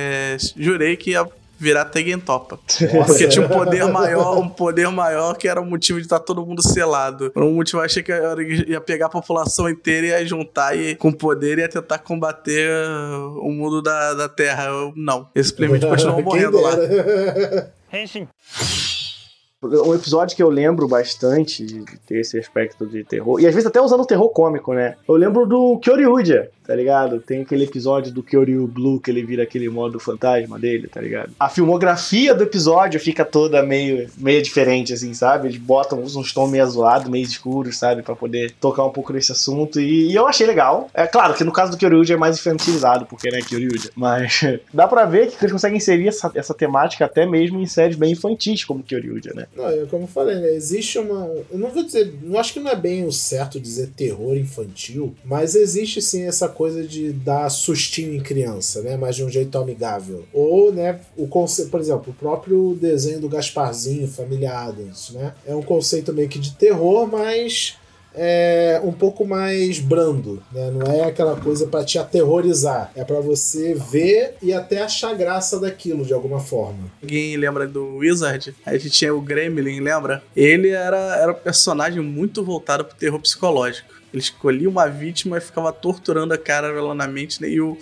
Jurei 0.57 0.97
que 0.97 1.11
ia 1.11 1.27
virar 1.59 1.87
Tegentopa. 1.87 2.59
Porque 3.07 3.29
tinha 3.29 3.45
um 3.45 3.49
poder 3.49 3.85
maior, 3.87 4.39
um 4.39 4.49
poder 4.49 4.89
maior 4.89 5.37
que 5.37 5.49
era 5.49 5.61
o 5.61 5.67
motivo 5.67 5.99
de 5.99 6.07
estar 6.07 6.19
tá 6.19 6.25
todo 6.25 6.45
mundo 6.45 6.63
selado. 6.63 7.31
Por 7.31 7.43
um 7.43 7.55
motivo 7.55 7.79
eu 7.79 7.85
achei 7.85 8.03
que 8.03 8.13
ia 8.69 8.81
pegar 8.81 9.07
a 9.07 9.11
população 9.11 9.69
inteira 9.69 10.07
e 10.07 10.11
ia 10.11 10.27
juntar 10.27 10.77
e, 10.77 10.95
com 10.97 11.13
poder 11.13 11.59
e 11.59 11.63
ia 11.63 11.69
tentar 11.69 11.99
combater 11.99 12.71
o 13.41 13.51
mundo 13.51 13.83
da, 13.83 14.15
da 14.15 14.29
Terra. 14.29 14.67
Eu, 14.67 14.93
não. 14.97 15.29
Eles 15.35 15.49
simplesmente 15.49 15.87
continuam 15.89 16.23
morrendo 16.23 16.61
lá. 16.61 16.73
Henshin. 17.93 18.29
Um 19.67 19.95
episódio 19.95 20.37
que 20.37 20.43
eu 20.43 20.49
lembro 20.49 20.89
bastante 20.89 21.65
de 21.65 21.85
ter 22.07 22.21
esse 22.21 22.39
aspecto 22.39 22.87
de 22.87 23.05
terror, 23.05 23.41
e 23.41 23.47
às 23.47 23.55
vezes 23.55 23.67
até 23.67 23.81
usando 23.81 24.07
terror 24.07 24.29
cômico, 24.31 24.73
né? 24.73 24.95
Eu 25.09 25.17
lembro 25.17 25.47
do 25.47 25.79
Kyoryuja, 25.79 26.49
tá 26.67 26.75
ligado? 26.75 27.21
Tem 27.21 27.43
aquele 27.43 27.65
episódio 27.65 28.13
do 28.13 28.23
Kyoryu 28.23 28.67
Blue 28.67 29.01
que 29.01 29.11
ele 29.11 29.25
vira 29.25 29.43
aquele 29.43 29.69
modo 29.69 30.01
fantasma 30.01 30.59
dele, 30.59 30.89
tá 30.89 31.01
ligado? 31.01 31.33
A 31.39 31.49
filmografia 31.49 32.35
do 32.35 32.43
episódio 32.43 32.99
fica 32.99 33.25
toda 33.25 33.63
meio, 33.63 34.09
meio 34.17 34.43
diferente, 34.43 34.93
assim, 34.93 35.13
sabe? 35.15 35.49
Eles 35.49 35.59
botam 35.59 36.01
uns 36.01 36.33
tons 36.33 36.51
meio 36.51 36.65
azulados, 36.65 37.09
meio 37.09 37.25
escuros, 37.25 37.77
sabe? 37.77 38.03
para 38.03 38.17
poder 38.17 38.53
tocar 38.53 38.85
um 38.85 38.91
pouco 38.91 39.13
nesse 39.13 39.33
assunto. 39.33 39.81
E, 39.81 40.11
e, 40.11 40.15
eu 40.15 40.27
achei 40.27 40.47
legal. 40.47 40.89
É 40.95 41.07
claro 41.07 41.35
que 41.35 41.45
no 41.45 41.53
caso 41.53 41.73
do 41.73 41.77
Kyoryuja 41.77 42.15
é 42.15 42.17
mais 42.17 42.39
infantilizado, 42.39 43.07
porque, 43.07 43.31
né, 43.31 43.41
Kyoryuja. 43.41 43.91
Mas 43.95 44.41
dá 44.73 44.87
pra 44.87 45.05
ver 45.05 45.29
que 45.29 45.45
eles 45.45 45.53
conseguem 45.53 45.79
inserir 45.79 46.09
essa, 46.09 46.31
essa 46.35 46.55
temática 46.55 47.05
até 47.05 47.27
mesmo 47.27 47.61
em 47.61 47.67
séries 47.67 47.97
bem 47.97 48.13
infantis, 48.13 48.65
como 48.65 48.83
Kyoryuja, 48.83 49.33
né? 49.35 49.47
Não, 49.57 49.69
é 49.69 49.87
como 49.87 50.05
eu 50.05 50.09
falei, 50.09 50.37
né? 50.37 50.53
Existe 50.53 50.99
uma. 50.99 51.27
Eu 51.51 51.59
não 51.59 51.71
vou 51.71 51.83
dizer. 51.83 52.15
Não 52.23 52.39
acho 52.39 52.53
que 52.53 52.61
não 52.61 52.71
é 52.71 52.77
bem 52.77 53.07
o 53.07 53.13
certo 53.13 53.59
dizer 53.59 53.91
terror 53.97 54.37
infantil, 54.37 55.15
mas 55.25 55.55
existe 55.55 56.03
sim 56.03 56.25
essa 56.25 56.49
coisa 56.49 56.85
de 56.85 57.13
dar 57.13 57.49
sustinho 57.49 58.15
em 58.15 58.21
criança, 58.21 58.83
né? 58.83 58.97
Mas 58.97 59.17
de 59.17 59.25
um 59.25 59.31
jeito 59.31 59.57
amigável. 59.57 60.25
Ou, 60.33 60.73
né, 60.73 61.01
o 61.17 61.27
conceito, 61.27 61.71
por 61.71 61.81
exemplo, 61.81 62.13
o 62.13 62.15
próprio 62.15 62.77
desenho 62.79 63.21
do 63.21 63.29
Gasparzinho, 63.29 64.07
Família 64.07 64.53
Adams, 64.53 65.11
né? 65.11 65.35
É 65.47 65.55
um 65.55 65.63
conceito 65.63 66.13
meio 66.13 66.29
que 66.29 66.39
de 66.39 66.55
terror, 66.55 67.07
mas 67.07 67.77
é 68.17 68.81
um 68.83 68.93
pouco 68.93 69.27
mais 69.27 69.79
brando, 69.79 70.43
né? 70.51 70.71
Não 70.71 70.91
é 70.91 71.05
aquela 71.05 71.37
coisa 71.37 71.67
para 71.67 71.85
te 71.85 71.99
aterrorizar, 71.99 72.91
é 72.97 73.05
para 73.05 73.21
você 73.21 73.75
ver 73.75 74.35
e 74.43 74.53
até 74.53 74.83
achar 74.83 75.15
graça 75.15 75.61
daquilo 75.61 76.05
de 76.05 76.15
alguma 76.15 76.41
forma. 76.41 76.91
Alguém 77.03 77.37
lembra 77.37 77.67
do 77.67 77.97
Wizard? 77.97 78.55
A 78.65 78.73
gente 78.73 78.91
tinha 78.91 79.15
o 79.15 79.21
Gremlin, 79.21 79.81
lembra? 79.81 80.23
Ele 80.35 80.71
era, 80.71 81.17
era 81.17 81.33
um 81.33 81.37
personagem 81.37 82.03
muito 82.03 82.43
voltado 82.43 82.85
pro 82.85 82.97
terror 82.97 83.21
psicológico. 83.21 83.95
Ele 84.13 84.23
escolhia 84.23 84.69
uma 84.69 84.87
vítima 84.87 85.37
e 85.37 85.41
ficava 85.41 85.73
torturando 85.73 86.33
a 86.33 86.39
cara 86.39 86.73
na 86.95 87.07
mente, 87.07 87.43
né? 87.43 87.51
E 87.51 87.61
o, 87.61 87.77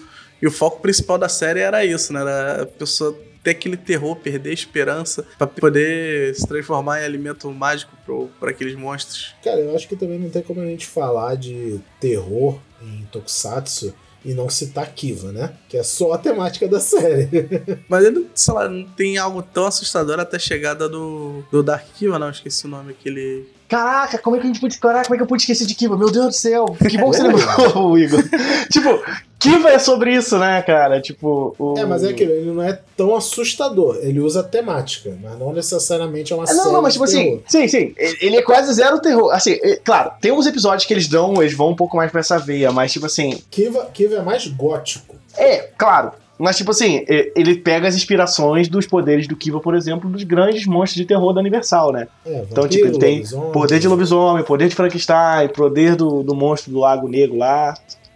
e 0.45 0.47
o 0.47 0.51
foco 0.51 0.79
principal 0.79 1.17
da 1.17 1.27
série 1.27 1.61
era 1.61 1.87
isso, 1.87 2.13
né? 2.13 2.21
Era 2.21 2.63
a 2.65 2.67
pessoa 2.67 3.19
ter 3.43 3.53
aquele 3.53 3.79
terror, 3.79 4.15
perder 4.15 4.51
a 4.51 4.53
esperança 4.53 5.25
para 5.39 5.47
poder 5.47 6.35
se 6.35 6.47
transformar 6.47 7.01
em 7.01 7.05
alimento 7.07 7.51
mágico 7.51 7.97
para 8.39 8.51
aqueles 8.51 8.75
monstros. 8.75 9.35
Cara, 9.43 9.59
eu 9.59 9.75
acho 9.75 9.89
que 9.89 9.97
também 9.97 10.19
não 10.19 10.29
tem 10.29 10.43
como 10.43 10.61
a 10.61 10.67
gente 10.67 10.87
falar 10.87 11.35
de 11.37 11.81
terror 11.99 12.59
em 12.83 13.07
Tokusatsu 13.11 13.95
e 14.23 14.35
não 14.35 14.51
citar 14.51 14.93
Kiva, 14.93 15.33
né? 15.33 15.55
Que 15.67 15.79
é 15.79 15.83
só 15.83 16.13
a 16.13 16.19
temática 16.19 16.69
da 16.69 16.79
série. 16.79 17.31
Mas 17.89 18.05
ele, 18.05 18.29
sei 18.35 18.53
lá, 18.53 18.69
não 18.69 18.85
tem 18.85 19.17
algo 19.17 19.43
tão 19.43 19.65
assustador 19.65 20.21
até 20.21 20.37
a 20.37 20.41
chegada 20.41 20.91
do, 20.91 21.43
do 21.51 21.63
Dark 21.63 21.87
Kiva, 21.95 22.19
não, 22.19 22.29
esqueci 22.29 22.67
o 22.67 22.69
nome, 22.69 22.91
aquele 22.91 23.47
Caraca, 23.69 24.19
como 24.19 24.37
é 24.37 24.39
que 24.39 24.45
a 24.45 24.49
gente 24.49 24.61
pode. 24.61 24.79
Caraca, 24.79 25.05
como 25.05 25.15
é 25.15 25.17
que 25.17 25.23
eu 25.23 25.27
pude 25.27 25.43
esquecer 25.43 25.67
de 25.67 25.75
Kiva? 25.75 25.97
Meu 25.97 26.11
Deus 26.11 26.27
do 26.27 26.33
céu, 26.33 26.67
que 26.67 26.99
bom 26.99 27.11
que 27.11 27.17
você 27.17 27.23
lembrou, 27.27 27.99
Igor. 27.99 28.23
tipo, 28.71 29.03
Kiva 29.45 29.71
é 29.71 29.79
sobre 29.79 30.15
isso, 30.15 30.39
né, 30.39 30.63
cara? 30.63 31.01
Tipo. 31.01 31.55
O... 31.59 31.79
É, 31.79 31.85
mas 31.85 32.03
é 32.03 32.09
aquilo, 32.09 32.33
ele 32.33 32.51
não 32.51 32.63
é 32.63 32.79
tão 32.97 33.15
assustador. 33.15 33.99
Ele 34.01 34.21
usa 34.21 34.43
temática, 34.43 35.17
mas 35.23 35.39
não 35.39 35.53
necessariamente 35.53 36.33
é 36.33 36.37
uma 36.37 36.45
é, 36.45 36.55
Não, 36.55 36.73
não, 36.73 36.83
mas 36.83 36.95
tipo 36.95 37.05
assim, 37.05 37.43
sim, 37.47 37.69
sim. 37.69 37.95
Ele 38.21 38.37
é 38.37 38.43
quase 38.43 38.73
zero 38.73 39.01
terror. 39.01 39.31
Assim, 39.33 39.59
é, 39.63 39.77
claro, 39.77 40.13
tem 40.21 40.33
uns 40.33 40.47
episódios 40.47 40.87
que 40.87 40.95
eles 40.95 41.07
dão, 41.09 41.43
eles 41.43 41.55
vão 41.55 41.71
um 41.71 41.77
pouco 41.77 41.97
mais 41.97 42.11
pra 42.11 42.21
essa 42.21 42.39
veia, 42.39 42.73
mas 42.73 42.93
tipo 42.93 43.07
assim. 43.07 43.39
Kiva, 43.51 43.87
Kiva 43.93 44.17
é 44.17 44.23
mais 44.23 44.47
gótico. 44.47 45.15
É, 45.37 45.69
claro. 45.77 46.13
Mas, 46.37 46.57
tipo 46.57 46.73
assim, 46.73 47.05
ele 47.09 47.55
pega 47.57 47.87
as 47.87 47.95
inspirações 47.95 48.67
dos 48.67 48.87
poderes 48.87 49.29
do 49.29 49.37
Kiva, 49.37 49.61
por 49.61 49.75
exemplo, 49.75 50.11
dos 50.11 50.25
grandes 50.25 50.67
monstros 50.67 51.01
de 51.01 51.05
terror 51.07 51.33
da 51.33 51.41
Universal, 51.41 51.93
né? 51.93 52.09
É, 52.27 52.45
então, 52.51 52.67
tipo, 52.67 52.87
ele 52.87 52.99
tem 52.99 53.23
poder 53.53 53.79
de 53.79 53.87
lobisomem, 53.87 54.43
poder 54.43 54.69
de 54.69 54.75
Frankenstein, 54.75 55.49
poder 55.49 55.95
do, 55.95 56.25
do 56.25 56.35
monstro 56.35 56.73
do 56.73 56.81
Lago 56.81 57.07
Negro 57.07 57.37
lá, 57.37 57.75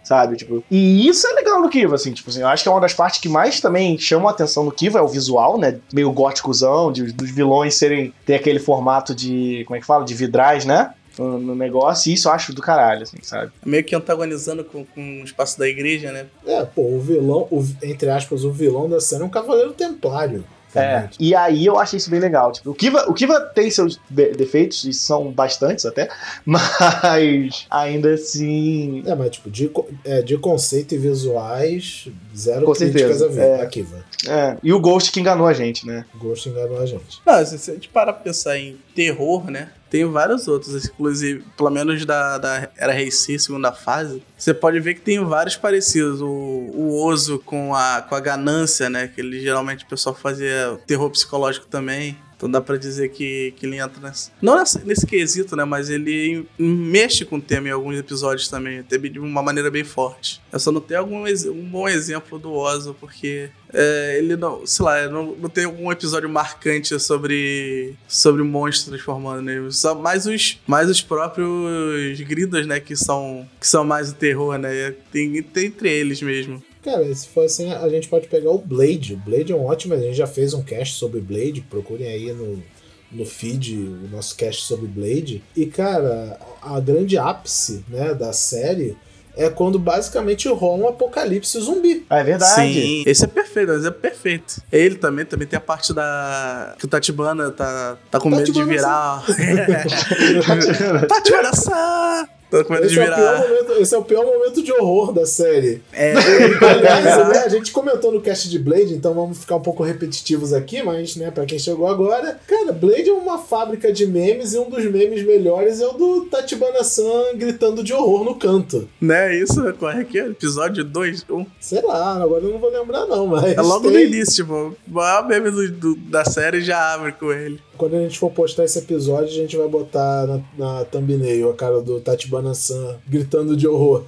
sabe? 0.09 0.37
Tipo, 0.37 0.63
e 0.71 1.07
isso 1.07 1.27
é 1.27 1.33
legal 1.33 1.61
no 1.61 1.69
Kiva, 1.69 1.93
assim, 1.93 2.11
tipo 2.11 2.31
assim, 2.31 2.41
eu 2.41 2.47
acho 2.47 2.63
que 2.63 2.69
é 2.69 2.71
uma 2.71 2.81
das 2.81 2.95
partes 2.95 3.21
que 3.21 3.29
mais 3.29 3.61
também 3.61 3.95
chama 3.95 4.27
a 4.27 4.31
atenção 4.31 4.63
no 4.63 4.71
Kiva, 4.71 4.97
é 4.97 5.01
o 5.03 5.07
visual, 5.07 5.59
né? 5.59 5.77
Meio 5.93 6.11
góticozão, 6.11 6.91
de, 6.91 7.11
dos 7.11 7.29
vilões 7.29 7.75
serem, 7.75 8.11
ter 8.25 8.33
aquele 8.33 8.57
formato 8.57 9.13
de, 9.13 9.63
como 9.67 9.77
é 9.77 9.79
que 9.79 9.85
fala? 9.85 10.03
De 10.03 10.15
vidrais, 10.15 10.65
né? 10.65 10.95
no, 11.19 11.53
negócio, 11.53 12.09
e 12.09 12.13
isso 12.13 12.29
eu 12.29 12.31
acho 12.31 12.53
do 12.53 12.61
caralho, 12.61 13.03
assim, 13.03 13.17
sabe? 13.21 13.51
Meio 13.65 13.83
que 13.83 13.93
antagonizando 13.93 14.63
com, 14.63 14.85
com 14.85 15.21
o 15.21 15.23
espaço 15.25 15.59
da 15.59 15.67
igreja, 15.67 16.13
né? 16.13 16.25
É, 16.47 16.63
pô, 16.63 16.81
o 16.81 17.01
vilão, 17.01 17.45
o, 17.51 17.63
entre 17.83 18.09
aspas, 18.09 18.45
o 18.45 18.51
vilão 18.51 18.89
da 18.89 19.01
cena 19.01 19.23
é 19.23 19.27
um 19.27 19.29
cavaleiro 19.29 19.73
templário. 19.73 20.45
É, 20.75 21.09
e 21.19 21.33
aí 21.33 21.65
eu 21.65 21.79
achei 21.79 21.97
isso 21.97 22.09
bem 22.09 22.19
legal. 22.19 22.51
Tipo, 22.51 22.71
o 22.71 22.75
Kiva, 22.75 23.05
o 23.09 23.13
Kiva 23.13 23.39
tem 23.39 23.71
seus 23.71 23.99
defeitos, 24.09 24.83
e 24.83 24.93
são 24.93 25.31
bastantes 25.31 25.85
até, 25.85 26.09
mas 26.45 27.65
ainda 27.69 28.13
assim. 28.13 29.03
É, 29.05 29.15
mas 29.15 29.31
tipo, 29.31 29.49
de, 29.49 29.71
é, 30.03 30.21
de 30.21 30.37
conceito 30.37 30.93
e 30.93 30.97
visuais, 30.97 32.07
zero 32.35 32.65
Com 32.65 32.73
críticas 32.73 33.17
certeza. 33.17 33.25
a 33.25 33.29
ver 33.29 33.59
é. 33.59 33.61
a 33.61 33.65
Kiva. 33.67 34.05
É, 34.27 34.57
e 34.61 34.73
o 34.73 34.79
Ghost 34.79 35.11
que 35.11 35.19
enganou 35.19 35.47
a 35.47 35.53
gente, 35.53 35.85
né? 35.87 36.05
O 36.13 36.17
Ghost 36.17 36.47
enganou 36.47 36.79
a 36.79 36.85
gente. 36.85 37.21
Não, 37.25 37.45
se 37.45 37.71
a 37.71 37.73
gente 37.73 37.89
parar 37.89 38.13
pra 38.13 38.23
pensar 38.23 38.57
em 38.57 38.77
terror, 38.93 39.49
né? 39.49 39.69
Tem 39.89 40.05
vários 40.05 40.47
outros, 40.47 40.85
inclusive, 40.85 41.43
pelo 41.57 41.69
menos 41.69 42.05
da, 42.05 42.37
da 42.37 42.69
Era 42.77 42.93
Reici, 42.93 43.39
segunda 43.39 43.71
fase. 43.71 44.21
Você 44.37 44.53
pode 44.53 44.79
ver 44.79 44.95
que 44.95 45.01
tem 45.01 45.23
vários 45.23 45.55
parecidos. 45.55 46.21
O, 46.21 46.27
o 46.27 47.03
Oso 47.03 47.39
com 47.39 47.73
a, 47.73 48.01
com 48.01 48.15
a 48.15 48.19
ganância, 48.19 48.89
né? 48.89 49.07
Que 49.07 49.21
ele 49.21 49.39
geralmente 49.41 49.83
o 49.83 49.87
pessoal 49.87 50.15
fazia 50.15 50.79
terror 50.85 51.09
psicológico 51.09 51.65
também. 51.67 52.17
Então 52.39 52.49
dá 52.49 52.61
para 52.61 52.77
dizer 52.77 53.09
que, 53.09 53.53
que 53.57 53.65
ele 53.65 53.75
entra 53.75 53.99
nesse. 54.01 54.31
Não 54.41 54.55
nesse, 54.85 55.05
quesito, 55.05 55.57
né? 55.57 55.65
Mas 55.65 55.89
ele 55.89 56.47
mexe 56.57 57.25
com 57.25 57.35
o 57.35 57.41
tema 57.41 57.67
em 57.67 57.71
alguns 57.71 57.99
episódios 57.99 58.47
também, 58.47 58.81
de 58.81 59.19
uma 59.19 59.43
maneira 59.43 59.69
bem 59.69 59.83
forte. 59.83 60.41
Eu 60.49 60.57
só 60.57 60.71
não 60.71 60.79
tenho 60.79 61.01
algum 61.01 61.25
um 61.25 61.69
bom 61.69 61.89
exemplo 61.89 62.39
do 62.39 62.53
Ozo, 62.53 62.95
porque 62.97 63.49
é, 63.73 64.19
ele 64.19 64.37
não, 64.37 64.65
sei 64.65 64.85
lá, 64.85 65.07
não, 65.09 65.35
não 65.35 65.49
tem 65.49 65.65
algum 65.65 65.91
episódio 65.91 66.29
marcante 66.29 66.97
sobre 66.97 67.93
sobre 68.07 68.41
monstros 68.41 68.87
transformando 68.87 69.41
nele. 69.41 69.69
Só 69.73 69.93
mais 69.93 70.25
os 70.25 70.61
mais 70.65 70.89
os 70.89 71.01
próprios 71.01 72.21
gridos, 72.21 72.65
né, 72.65 72.79
que 72.79 72.95
são 72.95 73.49
que 73.59 73.67
são 73.67 73.83
mais 73.83 74.11
o 74.11 74.15
terror, 74.15 74.57
né? 74.57 74.91
Tem, 75.11 75.43
tem 75.43 75.65
entre 75.65 75.89
eles 75.89 76.21
mesmo. 76.21 76.63
Cara, 76.83 77.13
se 77.13 77.27
for 77.27 77.45
assim, 77.45 77.71
a 77.71 77.89
gente 77.89 78.07
pode 78.07 78.27
pegar 78.27 78.51
o 78.51 78.57
Blade. 78.57 79.13
O 79.13 79.17
Blade 79.17 79.51
é 79.51 79.55
um 79.55 79.65
ótimo, 79.65 79.93
a 79.93 79.97
gente 79.97 80.15
já 80.15 80.27
fez 80.27 80.53
um 80.53 80.63
cast 80.63 80.95
sobre 80.95 81.19
Blade, 81.19 81.61
procurem 81.69 82.07
aí 82.07 82.31
no, 82.31 82.63
no 83.11 83.25
feed 83.25 83.75
o 83.77 84.07
nosso 84.11 84.35
cast 84.35 84.63
sobre 84.63 84.87
Blade. 84.87 85.43
E, 85.55 85.65
cara, 85.65 86.39
a 86.61 86.79
grande 86.79 87.17
ápice 87.17 87.83
né, 87.89 88.13
da 88.13 88.31
série 88.31 88.97
é 89.35 89.49
quando 89.49 89.77
basicamente 89.77 90.47
rola 90.47 90.83
um 90.83 90.87
apocalipse 90.87 91.59
zumbi. 91.59 92.05
Ah, 92.09 92.19
é 92.19 92.23
verdade. 92.23 92.73
Sim, 92.73 93.03
esse 93.05 93.23
é 93.23 93.27
perfeito, 93.27 93.71
esse 93.73 93.87
é 93.87 93.91
perfeito. 93.91 94.61
Ele 94.71 94.95
também, 94.95 95.25
também 95.25 95.47
tem 95.47 95.57
a 95.57 95.61
parte 95.61 95.93
da. 95.93 96.75
que 96.77 96.85
o 96.85 96.87
Tatibana 96.87 97.51
tá, 97.51 97.97
tá 98.09 98.19
com 98.19 98.29
medo 98.29 98.51
de 98.51 98.63
virar. 98.63 99.23
Tatibana-san! 101.07 102.38
Tô 102.49 102.63
com 102.65 102.73
medo 102.73 102.85
esse 102.85 102.95
de 102.95 102.99
virar. 102.99 103.19
É 103.19 103.47
momento, 103.47 103.71
esse 103.81 103.93
é 103.93 103.97
o 103.97 104.03
pior 104.03 104.25
momento 104.25 104.63
de 104.63 104.71
horror 104.71 105.13
da 105.13 105.25
série. 105.25 105.83
É. 105.93 106.13
Aliás, 106.13 107.27
né, 107.29 107.39
a 107.45 107.49
gente 107.49 107.71
comentou 107.71 108.11
no 108.11 108.21
cast 108.21 108.49
de 108.49 108.57
Blade, 108.57 108.93
então 108.93 109.13
vamos 109.13 109.39
ficar 109.39 109.55
um 109.57 109.61
pouco 109.61 109.83
repetitivos 109.83 110.51
aqui, 110.51 110.81
mas, 110.81 111.15
né, 111.15 111.29
pra 111.29 111.45
quem 111.45 111.59
chegou 111.59 111.87
agora, 111.87 112.39
cara, 112.47 112.71
Blade 112.71 113.09
é 113.09 113.13
uma 113.13 113.37
fábrica 113.37 113.91
de 113.91 114.07
memes 114.07 114.53
e 114.53 114.59
um 114.59 114.69
dos 114.69 114.83
memes 114.85 115.23
melhores 115.23 115.79
é 115.79 115.87
o 115.87 115.93
do 115.93 116.25
Tatibana-san 116.25 117.35
gritando 117.35 117.83
de 117.83 117.93
horror 117.93 118.23
no 118.23 118.35
canto. 118.35 118.89
Né, 118.99 119.35
isso, 119.35 119.61
qual 119.77 119.91
é 119.91 120.03
que 120.03 120.19
é? 120.19 120.27
Episódio 120.27 120.83
2, 120.83 121.25
1? 121.29 121.45
Sei 121.59 121.81
lá, 121.81 122.21
agora 122.21 122.43
eu 122.43 122.51
não 122.51 122.59
vou 122.59 122.71
lembrar 122.71 123.05
não, 123.05 123.27
mas... 123.27 123.55
É 123.55 123.61
logo 123.61 123.91
tem... 123.91 123.91
no 123.91 123.99
início, 123.99 124.43
tipo, 124.43 124.75
o 124.87 124.91
maior 124.91 125.27
meme 125.27 125.51
do, 125.51 125.71
do, 125.71 125.95
da 125.95 126.25
série 126.25 126.61
já 126.61 126.93
abre 126.93 127.11
com 127.11 127.31
ele. 127.31 127.59
Quando 127.79 127.95
a 127.95 127.99
gente 128.01 128.19
for 128.19 128.29
postar 128.29 128.65
esse 128.65 128.77
episódio, 128.77 129.29
a 129.29 129.41
gente 129.41 129.55
vai 129.55 129.67
botar 129.67 130.27
na, 130.27 130.41
na 130.57 130.85
thumbnail 130.85 131.49
a 131.49 131.53
cara 131.53 131.81
do 131.81 132.01
Tatibana 132.01 132.49
Tatibana-san 132.49 132.97
gritando 133.07 133.55
de 133.55 133.67
horror. 133.67 134.03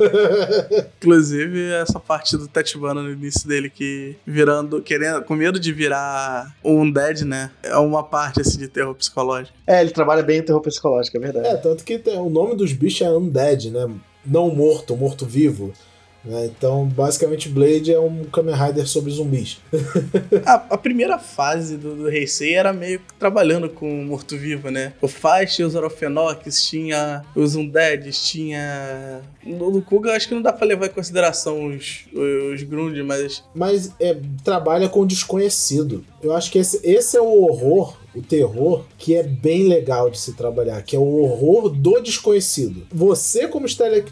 Inclusive, 1.01 1.71
essa 1.71 1.99
parte 1.99 2.37
do 2.37 2.47
Tatibana 2.47 3.01
no 3.01 3.11
início 3.11 3.47
dele 3.47 3.69
que 3.69 4.15
virando, 4.25 4.81
querendo, 4.81 5.23
com 5.23 5.35
medo 5.35 5.59
de 5.59 5.71
virar 5.71 6.55
um 6.63 6.91
dead, 6.91 7.21
né? 7.21 7.51
É 7.63 7.77
uma 7.77 8.03
parte 8.03 8.41
assim 8.41 8.59
de 8.59 8.67
terror 8.67 8.93
psicológico. 8.93 9.55
É, 9.65 9.81
ele 9.81 9.91
trabalha 9.91 10.21
bem 10.21 10.39
em 10.39 10.43
terror 10.43 10.61
psicológico, 10.61 11.17
é 11.17 11.19
verdade. 11.19 11.47
É, 11.47 11.55
tanto 11.55 11.83
que 11.83 11.97
tem, 11.97 12.19
o 12.19 12.29
nome 12.29 12.55
dos 12.55 12.73
bichos 12.73 13.01
é 13.01 13.09
Undead, 13.09 13.71
né? 13.71 13.89
Não 14.25 14.53
morto, 14.53 14.95
morto-vivo. 14.95 15.73
Né? 16.23 16.45
Então, 16.45 16.85
basicamente, 16.85 17.49
Blade 17.49 17.91
é 17.91 17.99
um 17.99 18.23
Kamen 18.25 18.55
Rider 18.55 18.87
sobre 18.87 19.11
zumbis. 19.11 19.59
a, 20.45 20.53
a, 20.53 20.77
primeira 20.77 21.17
fase 21.17 21.77
do, 21.77 21.95
do 21.95 22.09
Heisei 22.09 22.53
era 22.53 22.71
meio 22.71 22.99
que 22.99 23.13
trabalhando 23.15 23.69
com 23.69 24.01
o 24.01 24.05
morto-vivo, 24.05 24.69
né? 24.69 24.93
O 25.01 25.07
Fast, 25.07 25.63
os 25.63 25.73
Orofenox, 25.73 26.63
tinha 26.63 27.23
os 27.35 27.55
Undeads, 27.55 28.23
tinha. 28.23 29.21
No, 29.43 29.71
no 29.71 29.81
Kuga, 29.81 30.15
acho 30.15 30.27
que 30.27 30.35
não 30.35 30.41
dá 30.41 30.53
pra 30.53 30.67
levar 30.67 30.85
em 30.85 30.89
consideração 30.89 31.65
os, 31.65 32.05
os 32.13 32.63
Grund, 32.63 32.97
mas. 33.03 33.43
Mas 33.53 33.91
é, 33.99 34.15
trabalha 34.43 34.87
com 34.87 35.05
desconhecido. 35.05 36.05
Eu 36.21 36.35
acho 36.35 36.51
que 36.51 36.59
esse, 36.59 36.79
esse 36.83 37.17
é 37.17 37.21
o 37.21 37.43
horror 37.43 37.97
o 38.15 38.21
terror 38.21 38.83
que 38.97 39.15
é 39.15 39.23
bem 39.23 39.67
legal 39.67 40.09
de 40.09 40.19
se 40.19 40.33
trabalhar, 40.33 40.81
que 40.83 40.95
é 40.95 40.99
o 40.99 41.21
horror 41.21 41.69
do 41.69 41.99
desconhecido. 42.01 42.87
Você, 42.91 43.47
como 43.47 43.67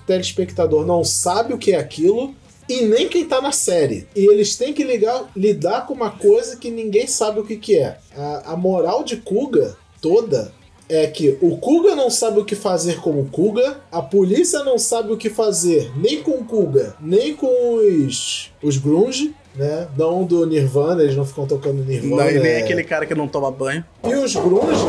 telespectador, 0.05 0.85
não 0.85 1.03
sabe 1.03 1.53
o 1.53 1.57
que 1.57 1.73
é 1.73 1.77
aquilo, 1.77 2.33
e 2.69 2.83
nem 2.83 3.09
quem 3.09 3.25
tá 3.25 3.41
na 3.41 3.51
série. 3.51 4.07
E 4.15 4.31
eles 4.31 4.55
têm 4.55 4.73
que 4.73 4.83
ligar, 4.83 5.29
lidar 5.35 5.87
com 5.87 5.93
uma 5.93 6.11
coisa 6.11 6.55
que 6.55 6.69
ninguém 6.69 7.07
sabe 7.07 7.39
o 7.39 7.43
que, 7.43 7.57
que 7.57 7.77
é. 7.77 7.97
A, 8.15 8.53
a 8.53 8.55
moral 8.55 9.03
de 9.03 9.17
Kuga 9.17 9.75
toda 9.99 10.53
é 10.87 11.05
que 11.07 11.37
o 11.41 11.57
Kuga 11.57 11.95
não 11.95 12.09
sabe 12.09 12.39
o 12.39 12.45
que 12.45 12.55
fazer 12.55 12.99
com 13.01 13.19
o 13.19 13.25
Kuga, 13.25 13.79
a 13.91 14.01
polícia 14.01 14.63
não 14.63 14.77
sabe 14.77 15.11
o 15.11 15.17
que 15.17 15.29
fazer 15.29 15.91
nem 15.97 16.21
com 16.21 16.31
o 16.31 16.45
Kuga, 16.45 16.95
nem 16.99 17.35
com 17.35 17.75
os, 17.75 18.51
os 18.61 18.77
Grunge, 18.77 19.35
né? 19.59 19.87
Não 19.97 20.23
do 20.23 20.45
Nirvana, 20.45 21.03
eles 21.03 21.15
não 21.15 21.25
ficam 21.25 21.45
tocando 21.45 21.83
Nirvana. 21.83 22.23
Não, 22.23 22.31
e 22.31 22.39
nem 22.39 22.51
é... 22.53 22.59
aquele 22.59 22.83
cara 22.83 23.05
que 23.05 23.13
não 23.13 23.27
toma 23.27 23.51
banho. 23.51 23.83
E 24.03 24.15
os 24.15 24.33
Grunge. 24.35 24.85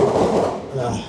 Ah. 0.79 1.03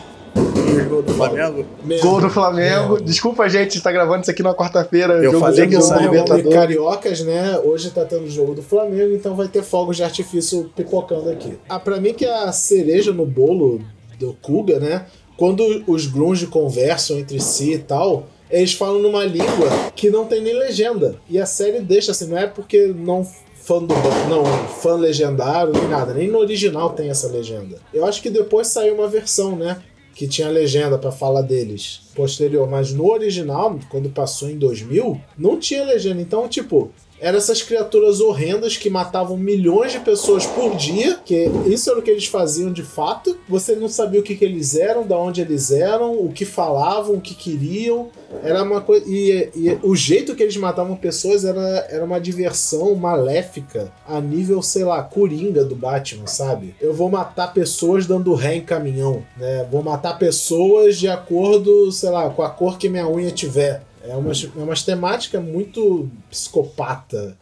Gol 0.89 1.01
do 1.01 1.13
Flamengo? 1.13 1.65
Gol 2.01 2.21
do 2.21 2.29
Flamengo. 2.29 2.97
É. 2.97 3.01
Desculpa, 3.01 3.47
gente, 3.49 3.77
está 3.77 3.91
gravando 3.91 4.21
isso 4.21 4.31
aqui 4.31 4.41
na 4.41 4.53
quarta-feira. 4.53 5.15
Eu 5.15 5.33
jogo 5.33 5.39
falei 5.39 5.67
que 5.67 5.75
eu 5.75 5.97
Libertadores. 5.99 6.53
Cariocas, 6.53 7.21
né? 7.21 7.59
Hoje 7.59 7.91
tá 7.91 8.05
tendo 8.05 8.23
o 8.23 8.29
jogo 8.29 8.55
do 8.55 8.63
Flamengo, 8.63 9.13
então 9.13 9.35
vai 9.35 9.47
ter 9.47 9.61
fogos 9.61 9.97
de 9.97 10.03
artifício 10.03 10.71
pipocando 10.75 11.29
aqui. 11.29 11.57
Ah, 11.67 11.79
pra 11.79 11.99
mim 11.99 12.13
que 12.13 12.25
é 12.25 12.33
a 12.33 12.51
cereja 12.51 13.11
no 13.11 13.25
bolo 13.25 13.81
do 14.17 14.33
Kuga, 14.41 14.79
né? 14.79 15.05
Quando 15.37 15.83
os 15.87 16.07
grunge 16.07 16.47
conversam 16.47 17.19
entre 17.19 17.39
si 17.39 17.73
e 17.73 17.79
tal, 17.79 18.27
eles 18.49 18.73
falam 18.73 18.99
numa 18.99 19.23
língua 19.23 19.69
que 19.95 20.09
não 20.09 20.25
tem 20.25 20.41
nem 20.41 20.57
legenda. 20.57 21.15
E 21.29 21.39
a 21.39 21.45
série 21.45 21.79
deixa 21.79 22.11
assim, 22.11 22.27
não 22.27 22.37
é 22.37 22.47
porque 22.47 22.93
não 22.95 23.25
fã 23.63 23.81
do 23.81 23.93
não 24.27 24.43
fã 24.67 24.95
legendário 24.95 25.73
nem 25.73 25.87
nada, 25.87 26.13
nem 26.13 26.27
no 26.27 26.39
original 26.39 26.91
tem 26.91 27.09
essa 27.09 27.27
legenda. 27.27 27.77
Eu 27.93 28.05
acho 28.05 28.21
que 28.21 28.29
depois 28.29 28.67
saiu 28.67 28.95
uma 28.95 29.07
versão, 29.07 29.55
né, 29.55 29.81
que 30.15 30.27
tinha 30.27 30.49
legenda 30.49 30.97
para 30.97 31.11
falar 31.11 31.41
deles 31.41 32.01
posterior, 32.15 32.69
mas 32.69 32.91
no 32.91 33.09
original, 33.09 33.79
quando 33.89 34.09
passou 34.09 34.49
em 34.49 34.57
2000, 34.57 35.19
não 35.37 35.57
tinha 35.57 35.83
legenda. 35.85 36.21
Então, 36.21 36.47
tipo, 36.47 36.91
eram 37.21 37.37
essas 37.37 37.61
criaturas 37.61 38.19
horrendas 38.19 38.75
que 38.75 38.89
matavam 38.89 39.37
milhões 39.37 39.91
de 39.91 39.99
pessoas 39.99 40.45
por 40.47 40.75
dia, 40.75 41.19
que 41.23 41.49
isso 41.67 41.89
era 41.89 41.99
o 41.99 42.01
que 42.01 42.09
eles 42.09 42.25
faziam 42.25 42.73
de 42.73 42.81
fato. 42.81 43.37
Você 43.47 43.75
não 43.75 43.87
sabia 43.87 44.19
o 44.19 44.23
que, 44.23 44.35
que 44.35 44.43
eles 44.43 44.75
eram, 44.75 45.05
da 45.05 45.15
onde 45.15 45.39
eles 45.39 45.69
eram, 45.69 46.19
o 46.19 46.31
que 46.31 46.45
falavam, 46.45 47.15
o 47.15 47.21
que 47.21 47.35
queriam. 47.35 48.09
Era 48.43 48.63
uma 48.63 48.81
coisa. 48.81 49.05
E, 49.07 49.49
e, 49.55 49.77
o 49.83 49.95
jeito 49.95 50.35
que 50.35 50.41
eles 50.41 50.57
matavam 50.57 50.95
pessoas 50.95 51.45
era, 51.45 51.87
era 51.89 52.03
uma 52.03 52.19
diversão 52.19 52.95
maléfica 52.95 53.91
a 54.07 54.19
nível, 54.19 54.61
sei 54.63 54.83
lá, 54.83 55.03
coringa 55.03 55.63
do 55.63 55.75
Batman, 55.75 56.25
sabe? 56.25 56.75
Eu 56.81 56.93
vou 56.93 57.09
matar 57.09 57.53
pessoas 57.53 58.07
dando 58.07 58.33
ré 58.33 58.55
em 58.55 58.61
caminhão, 58.61 59.23
né? 59.37 59.67
Vou 59.69 59.83
matar 59.83 60.17
pessoas 60.17 60.97
de 60.97 61.07
acordo, 61.07 61.91
sei 61.91 62.09
lá, 62.09 62.29
com 62.31 62.41
a 62.41 62.49
cor 62.49 62.79
que 62.79 62.89
minha 62.89 63.07
unha 63.07 63.29
tiver. 63.29 63.83
É 64.03 64.15
uma, 64.15 64.31
é 64.31 64.63
uma 64.63 64.75
temática 64.75 65.39
muito 65.39 66.09
psicopata. 66.29 67.37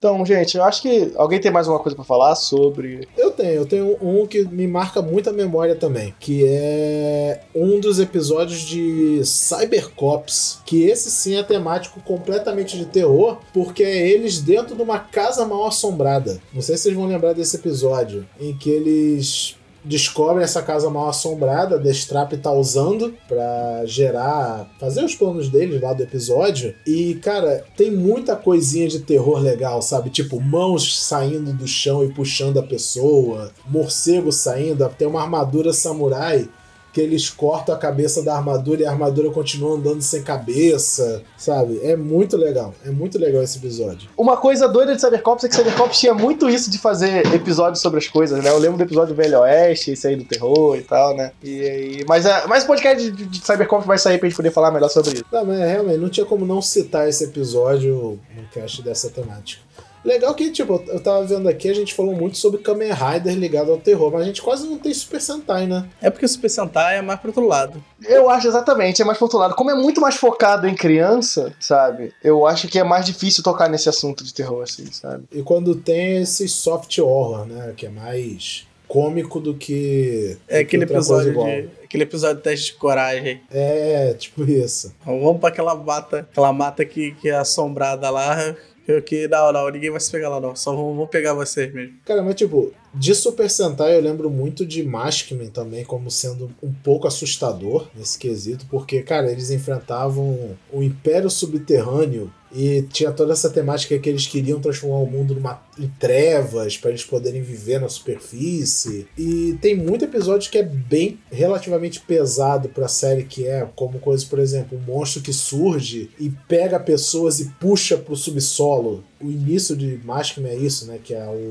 Então, 0.00 0.24
gente, 0.24 0.56
eu 0.56 0.64
acho 0.64 0.80
que 0.80 1.12
alguém 1.14 1.38
tem 1.38 1.50
mais 1.50 1.66
alguma 1.68 1.82
coisa 1.82 1.94
para 1.94 2.06
falar 2.06 2.34
sobre. 2.34 3.06
Eu 3.18 3.32
tenho, 3.32 3.50
eu 3.50 3.66
tenho 3.66 3.98
um 4.00 4.26
que 4.26 4.44
me 4.44 4.66
marca 4.66 5.02
muito 5.02 5.28
a 5.28 5.32
memória 5.32 5.76
também, 5.76 6.14
que 6.18 6.42
é 6.46 7.42
um 7.54 7.78
dos 7.78 7.98
episódios 7.98 8.60
de 8.60 9.20
Cybercops, 9.22 10.60
que 10.64 10.84
esse 10.84 11.10
sim 11.10 11.36
é 11.36 11.42
temático 11.42 12.00
completamente 12.00 12.78
de 12.78 12.86
terror, 12.86 13.40
porque 13.52 13.82
é 13.82 14.08
eles 14.08 14.40
dentro 14.40 14.74
de 14.74 14.80
uma 14.80 14.98
casa 14.98 15.44
mal 15.44 15.66
assombrada. 15.66 16.40
Não 16.50 16.62
sei 16.62 16.78
se 16.78 16.84
vocês 16.84 16.94
vão 16.94 17.06
lembrar 17.06 17.34
desse 17.34 17.56
episódio, 17.56 18.26
em 18.40 18.56
que 18.56 18.70
eles 18.70 19.59
descobrem 19.84 20.44
essa 20.44 20.62
casa 20.62 20.90
mal 20.90 21.08
assombrada, 21.08 21.78
The 21.78 21.90
Strap 21.90 22.32
tá 22.34 22.52
usando 22.52 23.14
para 23.28 23.84
gerar, 23.86 24.70
fazer 24.78 25.04
os 25.04 25.14
planos 25.14 25.48
deles 25.48 25.80
lá 25.80 25.92
do 25.92 26.02
episódio. 26.02 26.74
E, 26.86 27.14
cara, 27.16 27.64
tem 27.76 27.90
muita 27.90 28.36
coisinha 28.36 28.88
de 28.88 29.00
terror 29.00 29.38
legal, 29.38 29.82
sabe? 29.82 30.10
Tipo, 30.10 30.40
mãos 30.40 31.00
saindo 31.00 31.52
do 31.52 31.66
chão 31.66 32.04
e 32.04 32.12
puxando 32.12 32.58
a 32.58 32.62
pessoa, 32.62 33.50
morcego 33.66 34.32
saindo, 34.32 34.88
tem 34.96 35.08
uma 35.08 35.22
armadura 35.22 35.72
samurai 35.72 36.48
que 36.92 37.00
eles 37.00 37.30
cortam 37.30 37.74
a 37.74 37.78
cabeça 37.78 38.22
da 38.22 38.36
armadura 38.36 38.82
e 38.82 38.84
a 38.84 38.90
armadura 38.90 39.30
continua 39.30 39.76
andando 39.76 40.02
sem 40.02 40.22
cabeça, 40.22 41.22
sabe? 41.36 41.80
É 41.82 41.96
muito 41.96 42.36
legal. 42.36 42.74
É 42.84 42.90
muito 42.90 43.18
legal 43.18 43.42
esse 43.42 43.58
episódio. 43.58 44.10
Uma 44.16 44.36
coisa 44.36 44.68
doida 44.68 44.94
de 44.94 45.00
Cybercops 45.00 45.44
é 45.44 45.48
que 45.48 45.54
Cybercops 45.54 45.98
tinha 45.98 46.14
muito 46.14 46.48
isso 46.48 46.70
de 46.70 46.78
fazer 46.78 47.26
episódios 47.34 47.80
sobre 47.80 47.98
as 47.98 48.08
coisas, 48.08 48.42
né? 48.42 48.50
Eu 48.50 48.58
lembro 48.58 48.76
do 48.76 48.82
episódio 48.82 49.14
do 49.14 49.22
Velho 49.22 49.40
Oeste, 49.40 49.92
esse 49.92 50.06
aí 50.06 50.16
do 50.16 50.24
terror 50.24 50.76
e 50.76 50.82
tal, 50.82 51.16
né? 51.16 51.32
E, 51.42 52.00
e 52.00 52.04
mas, 52.08 52.26
é, 52.26 52.46
mas 52.46 52.64
o 52.64 52.66
podcast 52.66 53.10
de, 53.10 53.24
de 53.24 53.46
Cybercops 53.46 53.86
vai 53.86 53.98
sair 53.98 54.18
pra 54.18 54.28
gente 54.28 54.36
poder 54.36 54.50
falar 54.50 54.70
melhor 54.70 54.88
sobre 54.88 55.14
isso. 55.14 55.24
Não, 55.30 55.44
mas 55.44 55.58
realmente, 55.58 55.98
não 55.98 56.08
tinha 56.08 56.26
como 56.26 56.44
não 56.44 56.60
citar 56.60 57.08
esse 57.08 57.24
episódio 57.24 58.18
no 58.36 58.42
cast 58.52 58.82
dessa 58.82 59.10
temática. 59.10 59.62
Legal 60.04 60.34
que, 60.34 60.50
tipo, 60.50 60.82
eu 60.88 61.00
tava 61.00 61.24
vendo 61.24 61.48
aqui, 61.48 61.68
a 61.68 61.74
gente 61.74 61.94
falou 61.94 62.14
muito 62.14 62.38
sobre 62.38 62.60
Kamen 62.60 62.92
Rider 62.92 63.34
ligado 63.34 63.70
ao 63.70 63.78
terror, 63.78 64.10
mas 64.10 64.22
a 64.22 64.24
gente 64.24 64.40
quase 64.40 64.66
não 64.66 64.78
tem 64.78 64.92
Super 64.94 65.20
Sentai, 65.20 65.66
né? 65.66 65.88
É 66.00 66.08
porque 66.10 66.24
o 66.24 66.28
Super 66.28 66.48
Sentai 66.48 66.98
é 66.98 67.02
mais 67.02 67.20
pro 67.20 67.28
outro 67.28 67.46
lado. 67.46 67.82
Eu 68.06 68.30
acho 68.30 68.48
exatamente, 68.48 69.02
é 69.02 69.04
mais 69.04 69.18
pro 69.18 69.26
outro 69.26 69.38
lado. 69.38 69.54
Como 69.54 69.70
é 69.70 69.74
muito 69.74 70.00
mais 70.00 70.16
focado 70.16 70.66
em 70.66 70.74
criança, 70.74 71.52
sabe? 71.60 72.12
Eu 72.24 72.46
acho 72.46 72.68
que 72.68 72.78
é 72.78 72.84
mais 72.84 73.04
difícil 73.04 73.44
tocar 73.44 73.68
nesse 73.68 73.88
assunto 73.88 74.24
de 74.24 74.32
terror, 74.32 74.62
assim, 74.62 74.90
sabe? 74.90 75.24
E 75.32 75.42
quando 75.42 75.74
tem 75.74 76.22
esse 76.22 76.48
soft 76.48 76.98
horror, 76.98 77.46
né? 77.46 77.74
Que 77.76 77.86
é 77.86 77.90
mais 77.90 78.66
cômico 78.90 79.38
do 79.38 79.54
que. 79.54 80.36
É 80.48 80.58
aquele 80.58 80.82
episódio 80.82 81.32
de. 81.32 81.68
Aquele 81.84 82.02
episódio 82.02 82.36
de 82.36 82.42
teste 82.42 82.72
de 82.72 82.78
coragem. 82.78 83.40
É, 83.50 84.14
tipo 84.14 84.44
isso. 84.44 84.94
Vamos 85.04 85.38
pra 85.40 85.48
aquela 85.48 85.74
mata, 85.74 86.20
aquela 86.20 86.52
mata 86.52 86.84
que, 86.84 87.12
que 87.12 87.28
é 87.28 87.36
assombrada 87.36 88.10
lá 88.10 88.54
que 89.02 89.28
não, 89.28 89.52
não, 89.52 89.68
ninguém 89.68 89.90
vai 89.90 90.00
se 90.00 90.10
pegar 90.10 90.28
lá, 90.28 90.40
não. 90.40 90.56
Só 90.56 90.74
vão, 90.74 90.94
vão 90.94 91.06
pegar 91.06 91.34
vocês 91.34 91.72
mesmo. 91.72 91.94
Cara, 92.04 92.22
mas 92.22 92.34
tipo, 92.34 92.72
de 92.94 93.14
Super 93.14 93.48
Sentai 93.48 93.96
eu 93.96 94.00
lembro 94.00 94.30
muito 94.30 94.66
de 94.66 94.82
Maskman 94.82 95.50
também 95.50 95.84
como 95.84 96.10
sendo 96.10 96.50
um 96.62 96.72
pouco 96.72 97.06
assustador 97.06 97.88
nesse 97.94 98.18
quesito, 98.18 98.66
porque, 98.70 99.02
cara, 99.02 99.30
eles 99.30 99.50
enfrentavam 99.50 100.56
o 100.72 100.82
Império 100.82 101.30
Subterrâneo 101.30 102.32
e 102.52 102.82
tinha 102.82 103.12
toda 103.12 103.32
essa 103.32 103.50
temática 103.50 103.98
que 103.98 104.08
eles 104.08 104.26
queriam 104.26 104.60
transformar 104.60 104.98
o 104.98 105.06
mundo 105.06 105.34
numa, 105.34 105.62
em 105.78 105.88
trevas 105.98 106.76
para 106.76 106.90
eles 106.90 107.04
poderem 107.04 107.42
viver 107.42 107.80
na 107.80 107.88
superfície. 107.88 109.06
E 109.16 109.56
tem 109.60 109.76
muito 109.76 110.04
episódio 110.04 110.50
que 110.50 110.58
é 110.58 110.62
bem 110.62 111.18
relativamente 111.30 112.00
pesado 112.00 112.68
para 112.68 112.86
a 112.86 112.88
série 112.88 113.24
que 113.24 113.46
é, 113.46 113.66
como 113.76 113.98
coisas, 113.98 114.24
por 114.24 114.38
exemplo, 114.38 114.78
um 114.78 114.92
monstro 114.92 115.22
que 115.22 115.32
surge 115.32 116.10
e 116.18 116.30
pega 116.48 116.78
pessoas 116.80 117.40
e 117.40 117.46
puxa 117.60 117.96
pro 117.96 118.16
subsolo. 118.16 119.04
O 119.20 119.30
início 119.30 119.76
de 119.76 120.00
Maskman 120.04 120.50
é 120.50 120.56
isso, 120.56 120.86
né? 120.86 120.98
Que 121.02 121.14
é 121.14 121.24
o, 121.26 121.50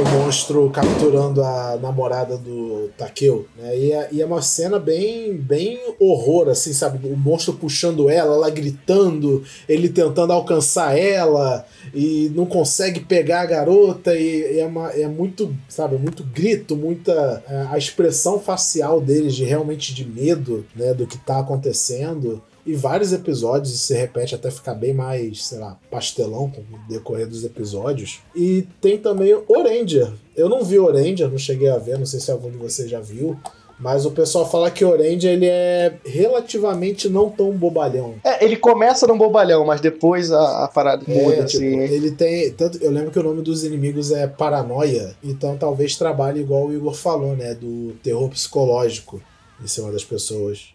o 0.00 0.18
monstro 0.18 0.70
capturando 0.70 1.42
a 1.42 1.76
namorada 1.80 2.38
do 2.38 2.90
Takeo. 2.96 3.46
Né? 3.58 3.76
E, 3.76 3.92
é, 3.92 4.08
e 4.12 4.22
é 4.22 4.26
uma 4.26 4.40
cena 4.40 4.78
bem, 4.78 5.36
bem 5.36 5.80
horror, 5.98 6.48
assim, 6.48 6.72
sabe? 6.72 7.06
O 7.08 7.16
monstro 7.16 7.54
puxando 7.54 8.08
ela, 8.08 8.34
ela 8.34 8.50
gritando, 8.50 9.42
ele 9.68 9.88
tentando 9.90 10.32
alcançar 10.32 10.96
ela 10.96 11.64
e 11.94 12.30
não 12.34 12.46
consegue 12.46 13.00
pegar 13.00 13.42
a 13.42 13.46
garota 13.46 14.14
e, 14.14 14.56
e 14.56 14.60
é, 14.60 14.66
uma, 14.66 14.90
é 14.90 15.06
muito, 15.06 15.54
sabe, 15.68 15.96
muito 15.96 16.22
grito, 16.24 16.76
muita 16.76 17.42
é, 17.48 17.66
a 17.70 17.78
expressão 17.78 18.38
facial 18.38 19.00
deles 19.00 19.34
de 19.34 19.44
realmente 19.44 19.94
de 19.94 20.04
medo, 20.04 20.64
né, 20.74 20.94
do 20.94 21.06
que 21.06 21.18
tá 21.18 21.38
acontecendo 21.38 22.42
e 22.64 22.74
vários 22.74 23.12
episódios, 23.12 23.80
se 23.80 23.94
repete 23.94 24.34
até 24.34 24.50
ficar 24.50 24.74
bem 24.74 24.92
mais, 24.92 25.46
sei 25.46 25.58
lá, 25.58 25.78
pastelão 25.90 26.50
com 26.50 26.60
o 26.60 26.88
decorrer 26.88 27.26
dos 27.26 27.44
episódios. 27.44 28.20
E 28.36 28.66
tem 28.80 28.98
também 28.98 29.34
Oranger. 29.48 30.12
Eu 30.36 30.48
não 30.48 30.62
vi 30.62 30.78
Oranger, 30.78 31.28
não 31.28 31.38
cheguei 31.38 31.68
a 31.68 31.78
ver, 31.78 31.98
não 31.98 32.06
sei 32.06 32.20
se 32.20 32.30
algum 32.30 32.50
de 32.50 32.58
vocês 32.58 32.90
já 32.90 33.00
viu. 33.00 33.36
Mas 33.80 34.04
o 34.04 34.10
pessoal 34.10 34.48
fala 34.48 34.70
que 34.70 34.84
Orange 34.84 35.26
ele 35.26 35.46
é 35.46 35.94
relativamente 36.04 37.08
não 37.08 37.30
tão 37.30 37.50
bobalhão. 37.52 38.14
É, 38.22 38.44
ele 38.44 38.56
começa 38.56 39.06
num 39.06 39.16
bobalhão, 39.16 39.64
mas 39.64 39.80
depois 39.80 40.30
a, 40.30 40.64
a 40.64 40.68
parada 40.68 41.04
É, 41.08 41.14
muda, 41.14 41.44
tipo, 41.46 41.64
assim. 41.64 41.78
ele 41.78 42.10
tem. 42.10 42.50
Tanto, 42.52 42.78
eu 42.82 42.90
lembro 42.90 43.10
que 43.10 43.18
o 43.18 43.22
nome 43.22 43.42
dos 43.42 43.64
inimigos 43.64 44.12
é 44.12 44.26
Paranoia, 44.26 45.14
então 45.24 45.56
talvez 45.56 45.96
trabalhe 45.96 46.40
igual 46.40 46.66
o 46.66 46.72
Igor 46.74 46.94
falou, 46.94 47.34
né? 47.34 47.54
Do 47.54 47.94
terror 48.02 48.28
psicológico 48.28 49.20
em 49.62 49.66
cima 49.66 49.90
das 49.90 50.04
pessoas. 50.04 50.68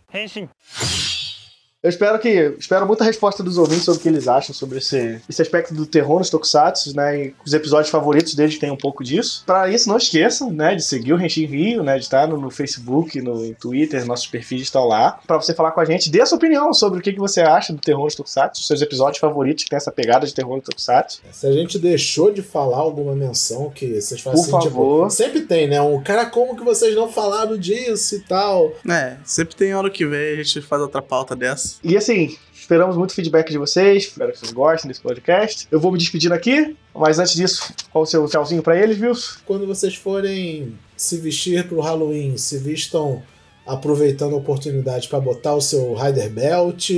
Eu 1.86 1.90
espero 1.90 2.18
que. 2.18 2.56
Espero 2.58 2.88
muita 2.88 3.04
resposta 3.04 3.44
dos 3.44 3.60
ouvintes 3.60 3.86
sobre 3.86 4.00
o 4.00 4.02
que 4.02 4.10
eles 4.10 4.28
acham 4.28 4.56
sobre 4.56 4.80
esse, 4.80 5.22
esse 5.30 5.40
aspecto 5.40 5.72
do 5.72 5.86
terror 5.86 6.18
nos 6.18 6.32
Tokusatsu, 6.32 6.96
né? 6.96 7.26
E 7.26 7.36
os 7.46 7.54
episódios 7.54 7.92
favoritos 7.92 8.34
deles 8.34 8.58
tem 8.58 8.72
um 8.72 8.76
pouco 8.76 9.04
disso. 9.04 9.44
Para 9.46 9.70
isso, 9.70 9.88
não 9.88 9.98
esqueçam, 9.98 10.50
né? 10.52 10.74
De 10.74 10.84
seguir 10.84 11.14
o 11.14 11.16
Renshin 11.16 11.46
Rio, 11.46 11.84
né? 11.84 12.00
De 12.00 12.06
estar 12.06 12.28
no, 12.28 12.42
no 12.42 12.50
Facebook, 12.50 13.22
no 13.22 13.54
Twitter, 13.54 14.04
nossos 14.04 14.26
perfis 14.26 14.64
estão 14.64 14.86
lá. 14.86 15.20
para 15.28 15.38
você 15.38 15.54
falar 15.54 15.74
com 15.74 15.80
a 15.80 15.86
gente, 15.86 16.10
dê 16.10 16.22
a 16.22 16.26
sua 16.26 16.40
opinião 16.40 16.74
sobre 16.74 16.98
o 16.98 17.02
que, 17.04 17.14
que 17.14 17.20
você 17.20 17.42
acha 17.42 17.72
do 17.72 17.80
terror 17.80 18.06
nos 18.06 18.16
Tokusatsu, 18.16 18.64
seus 18.64 18.82
episódios 18.82 19.20
favoritos 19.20 19.64
que 19.64 19.70
tem 19.70 19.78
essa 19.78 19.92
pegada 19.92 20.26
de 20.26 20.34
terror 20.34 20.56
nos 20.56 20.66
Tokusatsu. 20.66 21.22
Se 21.32 21.46
a 21.46 21.52
gente 21.52 21.78
deixou 21.78 22.32
de 22.32 22.42
falar 22.42 22.78
alguma 22.78 23.14
menção 23.14 23.70
que 23.70 24.02
vocês 24.02 24.20
façam 24.22 24.44
Por 24.44 24.64
favor. 24.64 25.12
sempre 25.12 25.42
tem, 25.42 25.68
né? 25.68 25.80
Um 25.80 26.02
cara, 26.02 26.26
como 26.26 26.56
que 26.56 26.64
vocês 26.64 26.96
não 26.96 27.08
falaram 27.08 27.56
disso 27.56 28.16
e 28.16 28.22
tal? 28.22 28.74
É, 28.90 29.18
sempre 29.24 29.56
tem 29.56 29.76
hora 29.76 29.92
que 29.92 30.04
vem 30.04 30.34
a 30.34 30.44
gente 30.44 30.62
faz 30.62 30.82
outra 30.82 31.00
pauta 31.00 31.36
dessa. 31.36 31.75
E 31.84 31.96
assim, 31.96 32.36
esperamos 32.54 32.96
muito 32.98 33.14
feedback 33.14 33.50
de 33.52 33.58
vocês. 33.58 34.04
Espero 34.06 34.32
que 34.32 34.40
vocês 34.40 34.52
gostem 34.52 34.88
desse 34.90 35.02
podcast. 35.02 35.68
Eu 35.72 35.80
vou 35.80 35.92
me 35.92 35.98
despedindo 35.98 36.34
aqui, 36.34 36.76
mas 36.94 37.20
antes 37.20 37.36
disso, 37.36 37.74
qual 37.92 38.04
o 38.04 38.08
seu 38.08 38.28
tchauzinho 38.28 38.64
pra 38.64 38.78
eles, 38.78 38.98
viu? 38.98 39.12
Quando 39.46 39.68
vocês 39.68 39.96
forem 39.96 40.74
se 40.98 41.18
vestir 41.18 41.68
pro 41.68 41.80
Halloween, 41.82 42.38
se 42.38 42.58
vistam 42.58 43.22
aproveitando 43.68 44.34
a 44.36 44.38
oportunidade 44.38 45.08
para 45.08 45.20
botar 45.20 45.56
o 45.56 45.62
seu 45.62 45.94
Rider 45.96 46.30
Belt, 46.30 46.90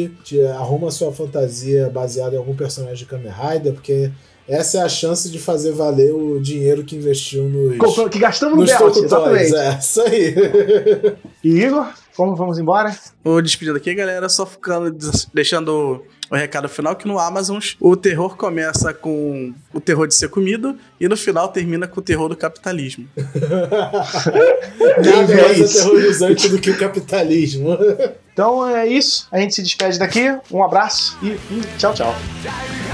arruma 0.59 0.91
sua 0.91 1.13
fantasia 1.13 1.89
baseada 1.89 2.36
em 2.36 2.38
algum 2.38 2.55
personagem 2.55 2.97
de 2.97 3.05
Kamen 3.05 3.32
Rider, 3.32 3.73
porque 3.73 4.11
essa 4.47 4.80
é 4.80 4.82
a 4.82 4.89
chance 4.89 5.30
de 5.30 5.39
fazer 5.39 5.71
valer 5.71 6.13
o 6.13 6.39
dinheiro 6.41 6.84
que 6.84 6.95
investiu 6.97 7.43
nos, 7.43 7.78
Comprando- 7.78 8.09
Que 8.09 8.19
gastamos 8.19 8.57
no 8.57 8.65
Belt, 8.65 8.97
exatamente. 8.97 9.55
É, 9.55 9.78
isso 9.80 10.01
aí. 10.01 10.36
E 11.43 11.49
Igor, 11.63 11.88
como 12.18 12.36
vamos 12.36 12.57
embora? 12.57 12.97
Vou 13.24 13.39
despedindo 13.43 13.78
aqui, 13.78 13.93
galera, 13.93 14.28
só 14.28 14.43
ficando 14.43 14.91
deixando 15.32 16.03
o 16.30 16.36
recado 16.36 16.68
final 16.68 16.95
que 16.95 17.07
no 17.07 17.20
Amazon 17.20 17.59
o 17.80 17.95
terror 17.95 18.36
começa 18.36 18.91
com 18.91 19.53
o 19.72 19.80
terror 19.80 20.07
de 20.07 20.15
ser 20.15 20.30
comido 20.30 20.76
e 20.99 21.07
no 21.07 21.15
final 21.15 21.47
termina 21.49 21.88
com 21.88 21.99
o 21.99 22.03
terror 22.03 22.28
do 22.28 22.36
capitalismo. 22.36 23.07
Nada 24.97 25.24
vê 25.28 25.41
mais 25.41 25.59
isso? 25.59 25.80
aterrorizante 25.80 26.49
do 26.49 26.59
que 26.59 26.72
o 26.72 26.78
capitalismo. 26.78 27.78
Então 28.34 28.68
é 28.68 28.88
isso. 28.88 29.28
A 29.32 29.39
gente 29.39 29.53
se 29.53 29.61
despede 29.61 29.99
daqui. 29.99 30.36
Um 30.51 30.63
abraço 30.63 31.18
e, 31.22 31.28
e 31.28 31.61
tchau, 31.78 31.93
tchau.「 31.93 32.86